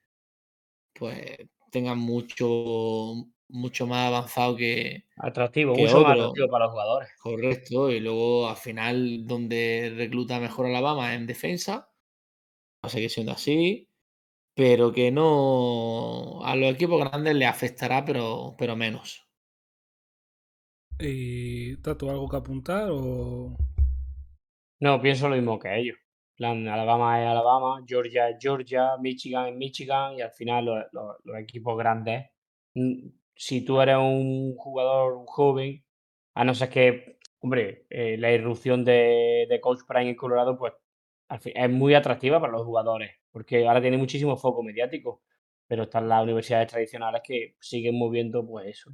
pues 0.93 1.37
tengan 1.71 1.99
mucho, 1.99 3.27
mucho 3.49 3.87
más 3.87 4.09
avanzado 4.09 4.57
que, 4.57 5.05
Atractivo, 5.17 5.75
que 5.75 5.83
mucho 5.83 6.01
más 6.01 6.13
otro. 6.13 6.13
atractivo 6.13 6.49
para 6.49 6.65
los 6.67 6.73
jugadores. 6.73 7.11
Correcto, 7.21 7.91
y 7.91 8.01
luego 8.01 8.49
al 8.49 8.57
final 8.57 9.27
donde 9.27 9.93
recluta 9.97 10.41
mejor 10.41 10.67
Alabama 10.67 11.13
es 11.13 11.21
en 11.21 11.27
defensa, 11.27 11.93
va 12.85 12.89
a 12.89 12.89
seguir 12.89 13.11
siendo 13.11 13.33
así, 13.33 13.89
pero 14.55 14.93
que 14.93 15.11
no 15.11 16.45
a 16.45 16.57
los 16.57 16.75
equipos 16.75 17.01
grandes 17.01 17.35
les 17.37 17.49
afectará, 17.49 18.05
pero, 18.05 18.55
pero 18.59 18.77
menos. 18.77 19.25
¿Y 20.99 21.77
Tato, 21.83 22.11
algo 22.11 22.29
que 22.29 22.37
apuntar 22.37 22.89
o...? 22.91 23.57
No, 24.81 25.01
pienso 25.01 25.29
lo 25.29 25.37
mismo 25.37 25.59
que 25.59 25.75
ellos. 25.79 25.97
En 25.97 26.37
plan, 26.37 26.69
Alabama 26.69 27.23
es 27.23 27.29
Alabama, 27.29 27.83
Georgia 27.87 28.29
es 28.29 28.37
Georgia, 28.41 28.97
Michigan 29.01 29.49
es 29.49 29.55
Michigan 29.57 30.15
y 30.15 30.21
al 30.21 30.33
final 30.33 30.65
los, 30.67 30.85
los- 30.93 31.17
los 31.25 31.39
equipos 31.39 31.77
grandes, 31.79 32.27
mm, 32.75 33.09
si 33.37 33.65
tú 33.65 33.81
eres 33.81 33.97
un 33.97 34.55
jugador 34.57 35.25
joven, 35.27 35.85
a 36.35 36.45
no 36.45 36.55
ser 36.55 36.69
que, 36.71 37.19
hombre, 37.41 37.87
eh, 37.91 38.17
la 38.19 38.33
irrupción 38.33 38.85
de, 38.85 39.47
de 39.49 39.61
Coach 39.61 39.81
Prime 39.87 40.11
en 40.11 40.17
Colorado, 40.17 40.59
pues 40.59 40.73
al 41.29 41.41
fin- 41.41 41.53
es 41.57 41.71
muy 41.71 41.95
atractiva 41.95 42.41
para 42.41 42.53
los 42.53 42.65
jugadores, 42.65 43.13
porque 43.35 43.67
ahora 43.67 43.81
tiene 43.83 43.97
muchísimo 43.99 44.37
foco 44.37 44.63
mediático, 44.63 45.23
pero 45.67 45.83
están 45.83 46.09
las 46.09 46.23
universidades 46.23 46.69
tradicionales 46.71 47.21
que 47.25 47.57
siguen 47.59 47.99
moviendo, 47.99 48.47
pues 48.47 48.69
eso, 48.69 48.93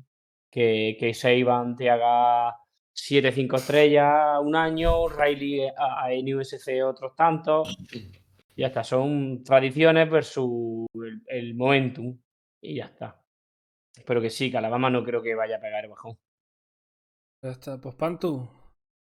que, 0.51 0.97
que 0.99 1.13
Saban 1.13 1.77
te 1.77 1.91
haga 1.91 2.57
7, 2.91 3.33
5 3.33 3.57
estrellas 3.57 4.39
un 4.43 4.57
año, 4.57 5.09
Riley 5.09 5.69
a- 5.69 6.05
a- 6.05 6.13
en 6.13 6.35
USC 6.35 6.83
otros 6.83 7.15
tantos. 7.15 7.77
Ya 8.57 8.67
está, 8.67 8.85
son 8.85 9.43
tradiciones 9.43 10.11
versus 10.11 10.87
el, 10.95 11.23
el 11.29 11.55
momentum. 11.55 12.19
Y 12.61 12.75
ya 12.77 12.87
está. 12.87 13.23
Pero 14.05 14.21
que 14.21 14.29
sí, 14.29 14.51
que 14.51 14.59
Alabama 14.59 14.91
no 14.91 15.03
creo 15.03 15.23
que 15.23 15.35
vaya 15.35 15.57
a 15.57 15.61
pegar 15.61 15.85
el 15.85 15.91
bajón. 15.91 16.19
Ya 17.43 17.53
está, 17.53 17.81
pues 17.81 17.95
Pantu, 17.95 18.51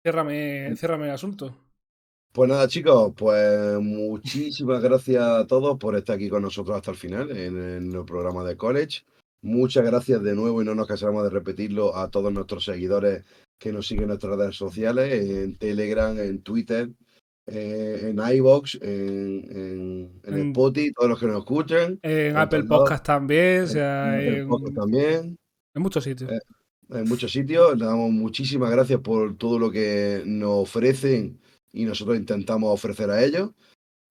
ciérrame, 0.01 0.75
ciérrame 0.75 1.05
el 1.05 1.11
asunto. 1.11 1.62
Pues 2.33 2.49
nada, 2.49 2.67
chicos, 2.67 3.13
pues 3.15 3.79
muchísimas 3.79 4.81
gracias 4.81 5.23
a 5.23 5.45
todos 5.45 5.77
por 5.77 5.95
estar 5.95 6.15
aquí 6.15 6.29
con 6.29 6.41
nosotros 6.41 6.75
hasta 6.75 6.89
el 6.91 6.97
final 6.97 7.29
en, 7.29 7.55
en 7.57 7.93
el 7.93 8.05
programa 8.05 8.43
de 8.43 8.57
College. 8.57 9.03
Muchas 9.43 9.85
gracias 9.85 10.23
de 10.23 10.33
nuevo 10.33 10.61
y 10.61 10.65
no 10.65 10.73
nos 10.73 10.87
cansaremos 10.87 11.23
de 11.23 11.29
repetirlo 11.29 11.95
a 11.95 12.09
todos 12.09 12.33
nuestros 12.33 12.65
seguidores 12.65 13.23
que 13.59 13.71
nos 13.71 13.85
siguen 13.85 14.03
en 14.03 14.07
nuestras 14.09 14.35
redes 14.35 14.55
sociales, 14.55 15.13
en 15.29 15.55
Telegram, 15.57 16.17
en 16.17 16.41
Twitter, 16.41 16.89
eh, 17.45 17.99
en 18.09 18.35
iBox, 18.37 18.79
en, 18.81 19.45
en, 19.51 20.21
en 20.23 20.33
En- 20.33 20.47
Spotify, 20.47 20.91
todos 20.93 21.09
los 21.11 21.19
que 21.19 21.27
nos 21.27 21.37
escuchan, 21.39 21.99
En 22.01 22.35
Apple. 22.35 22.63
Podcast 22.63 23.05
también, 23.05 23.63
o 23.65 23.67
sea, 23.67 24.19
en 24.19 24.33
en, 24.33 24.47
podcast 24.49 24.75
también. 24.75 25.37
en 25.75 25.81
muchos 25.83 26.03
sitios. 26.03 26.31
Eh, 26.31 26.39
en 26.89 27.07
muchos 27.07 27.31
sitios. 27.31 27.77
Le 27.77 27.85
damos 27.85 28.09
muchísimas 28.11 28.71
gracias 28.71 28.99
por 29.01 29.37
todo 29.37 29.59
lo 29.59 29.69
que 29.69 30.23
nos 30.25 30.63
ofrecen 30.63 31.39
y 31.73 31.85
nosotros 31.85 32.15
intentamos 32.17 32.71
ofrecer 32.73 33.09
a 33.09 33.23
ellos. 33.23 33.51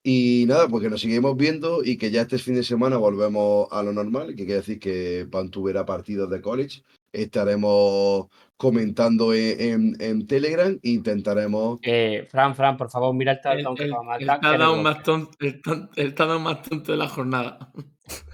Y 0.04 0.44
nada, 0.48 0.66
pues 0.66 0.82
que 0.82 0.90
nos 0.90 1.00
seguimos 1.00 1.36
viendo 1.36 1.84
y 1.84 1.96
que 1.96 2.10
ya 2.10 2.22
este 2.22 2.36
fin 2.38 2.56
de 2.56 2.64
semana 2.64 2.96
volvemos 2.96 3.68
a 3.70 3.84
lo 3.84 3.92
normal, 3.92 4.30
que 4.30 4.44
quiere 4.44 4.54
decir 4.54 4.80
que 4.80 5.28
Pantu 5.30 5.62
verá 5.62 5.86
partidos 5.86 6.28
de 6.28 6.40
college. 6.40 6.82
Estaremos 7.12 8.26
comentando 8.56 9.32
en, 9.32 9.60
en- 9.60 9.96
en 10.00 10.26
Telegram 10.26 10.72
e 10.82 10.90
intentaremos. 10.90 11.78
Eh, 11.82 12.26
Fran, 12.28 12.56
Fran, 12.56 12.76
por 12.76 12.90
favor, 12.90 13.14
mira 13.14 13.32
el 13.32 13.40
touchdown 13.40 13.76
que 13.76 13.88
va 13.90 14.16
el 14.16 14.82
más 14.82 15.02
tonto, 15.04 15.36
el, 15.40 15.60
el 15.96 16.40
más 16.40 16.62
tonto 16.62 16.90
de 16.92 16.98
la 16.98 17.08
jornada. 17.08 17.72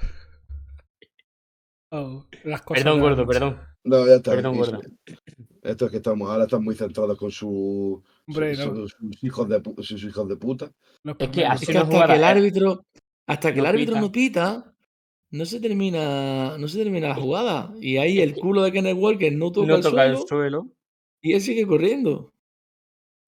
Oh, 1.91 2.27
las 2.45 2.61
cosas 2.63 2.85
Perdón, 2.85 3.01
gordo, 3.01 3.27
perdón. 3.27 3.61
No, 3.85 4.07
ya 4.07 4.17
está. 4.17 4.33
Perdón, 4.33 4.59
gordo. 4.59 4.81
Esto 5.63 5.87
es 5.87 5.91
que 5.91 5.97
estamos, 5.99 6.31
ahora 6.31 6.45
están 6.45 6.63
muy 6.65 6.75
centrados 6.75 7.17
con 7.19 7.31
su, 7.31 8.03
Hombre, 8.27 8.55
su- 8.55 8.73
no. 8.75 8.89
su- 8.89 8.89
sus, 8.89 9.25
hijos 9.25 9.49
de, 9.49 9.63
sus 9.83 10.05
hijos 10.05 10.29
de 10.29 10.37
puta. 10.37 10.71
No 11.05 11.17
Es 11.19 11.29
que 11.29 11.41
Es 11.43 11.49
hasta 11.51 11.67
que 11.89 12.15
el 12.15 12.25
árbitro, 12.25 12.85
hasta 13.27 13.53
que 13.53 13.59
el 13.59 13.65
no 13.65 13.69
árbitro 13.69 13.95
pita. 13.95 14.01
no 14.01 14.13
pita, 14.13 14.75
no 15.31 15.45
se 15.45 15.61
termina, 15.61 16.57
no 16.59 16.69
se 16.69 16.79
termina 16.79 17.09
la 17.09 17.15
jugada. 17.17 17.73
Y 17.81 17.97
ahí 17.99 18.21
el 18.21 18.35
culo 18.35 18.63
de 18.63 18.73
Kenneth 18.73 18.97
Walker 18.97 19.33
no 19.33 19.51
toca 19.53 19.67
No 19.67 19.77
el 19.77 19.83
toca 19.83 20.05
el 20.07 20.17
suelo 20.17 20.27
suelo. 20.29 20.69
y 21.21 21.33
él 21.35 21.41
sigue 21.41 21.67
corriendo. 21.67 22.33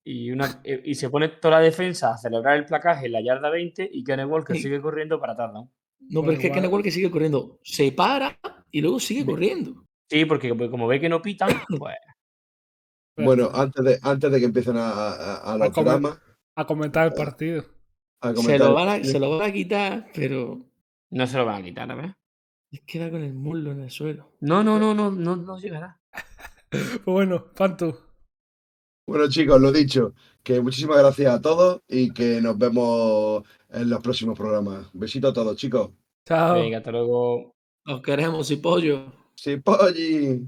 Y, 0.04 0.30
una, 0.30 0.60
eh, 0.64 0.80
y 0.84 0.94
se 0.94 1.10
pone 1.10 1.28
toda 1.28 1.58
la 1.58 1.60
defensa 1.64 2.14
a 2.14 2.18
celebrar 2.18 2.56
el 2.56 2.64
placaje 2.64 3.06
en 3.06 3.12
la 3.12 3.20
yarda 3.22 3.50
20 3.50 3.88
y 3.92 4.02
Kenneth 4.02 4.28
Walker 4.28 4.56
Sí. 4.56 4.62
sigue 4.62 4.80
corriendo 4.80 5.20
para 5.20 5.36
touchdown. 5.36 5.70
No, 6.00 6.22
Bueno, 6.22 6.22
pero 6.22 6.32
es 6.32 6.38
que 6.38 6.50
Kenneth 6.52 6.72
Walker 6.72 6.90
sigue 6.92 7.10
corriendo. 7.10 7.58
Se 7.62 7.92
para 7.92 8.38
y 8.70 8.80
luego 8.80 8.98
sigue 8.98 9.26
corriendo. 9.26 9.84
Sí, 10.08 10.24
porque 10.24 10.48
como- 10.70 10.86
ve 10.88 10.98
que 11.00 11.08
no 11.10 11.20
pitan, 11.20 11.50
pues 11.78 11.94
Bueno, 13.24 13.50
antes 13.52 13.84
de, 13.84 13.98
antes 14.02 14.30
de 14.32 14.38
que 14.38 14.44
empiecen 14.46 14.76
a, 14.76 14.90
a, 14.90 15.52
a 15.52 15.58
los 15.58 15.70
comer- 15.70 15.84
dramas, 15.92 16.18
A 16.56 16.66
comentar 16.66 17.06
el 17.06 17.12
partido. 17.14 17.64
a 18.20 18.34
Se 18.34 18.58
lo, 18.58 18.74
van 18.74 18.88
a, 18.88 19.04
se 19.04 19.18
lo 19.18 19.38
van 19.38 19.48
a 19.48 19.52
quitar, 19.52 20.10
pero 20.14 20.60
no 21.10 21.26
se 21.26 21.36
lo 21.38 21.44
van 21.46 21.60
a 21.60 21.64
quitar, 21.64 21.96
¿ves? 21.96 22.12
es 22.72 22.82
que 22.86 22.98
da 23.00 23.10
con 23.10 23.22
el 23.22 23.34
muslo 23.34 23.72
en 23.72 23.80
el 23.80 23.90
suelo. 23.90 24.32
No, 24.40 24.62
no, 24.62 24.78
no, 24.78 24.94
no, 24.94 25.10
no, 25.10 25.36
no 25.36 25.58
llegará. 25.58 25.98
Pues 26.70 27.04
bueno, 27.04 27.46
Pantu. 27.56 27.96
Bueno, 29.08 29.28
chicos, 29.28 29.60
lo 29.60 29.72
dicho, 29.72 30.14
que 30.44 30.60
muchísimas 30.60 30.98
gracias 30.98 31.34
a 31.34 31.40
todos 31.40 31.80
y 31.88 32.12
que 32.12 32.40
nos 32.40 32.56
vemos 32.56 33.42
en 33.70 33.90
los 33.90 34.00
próximos 34.00 34.38
programas. 34.38 34.88
Besito 34.92 35.28
a 35.28 35.32
todos, 35.32 35.56
chicos. 35.56 35.90
Chao. 36.28 36.54
Venga, 36.54 36.78
hasta 36.78 36.92
luego. 36.92 37.56
Os 37.86 38.02
queremos 38.02 38.48
y 38.52 38.56
pollo. 38.56 39.12
Sí, 39.34 39.56
polli. 39.56 40.46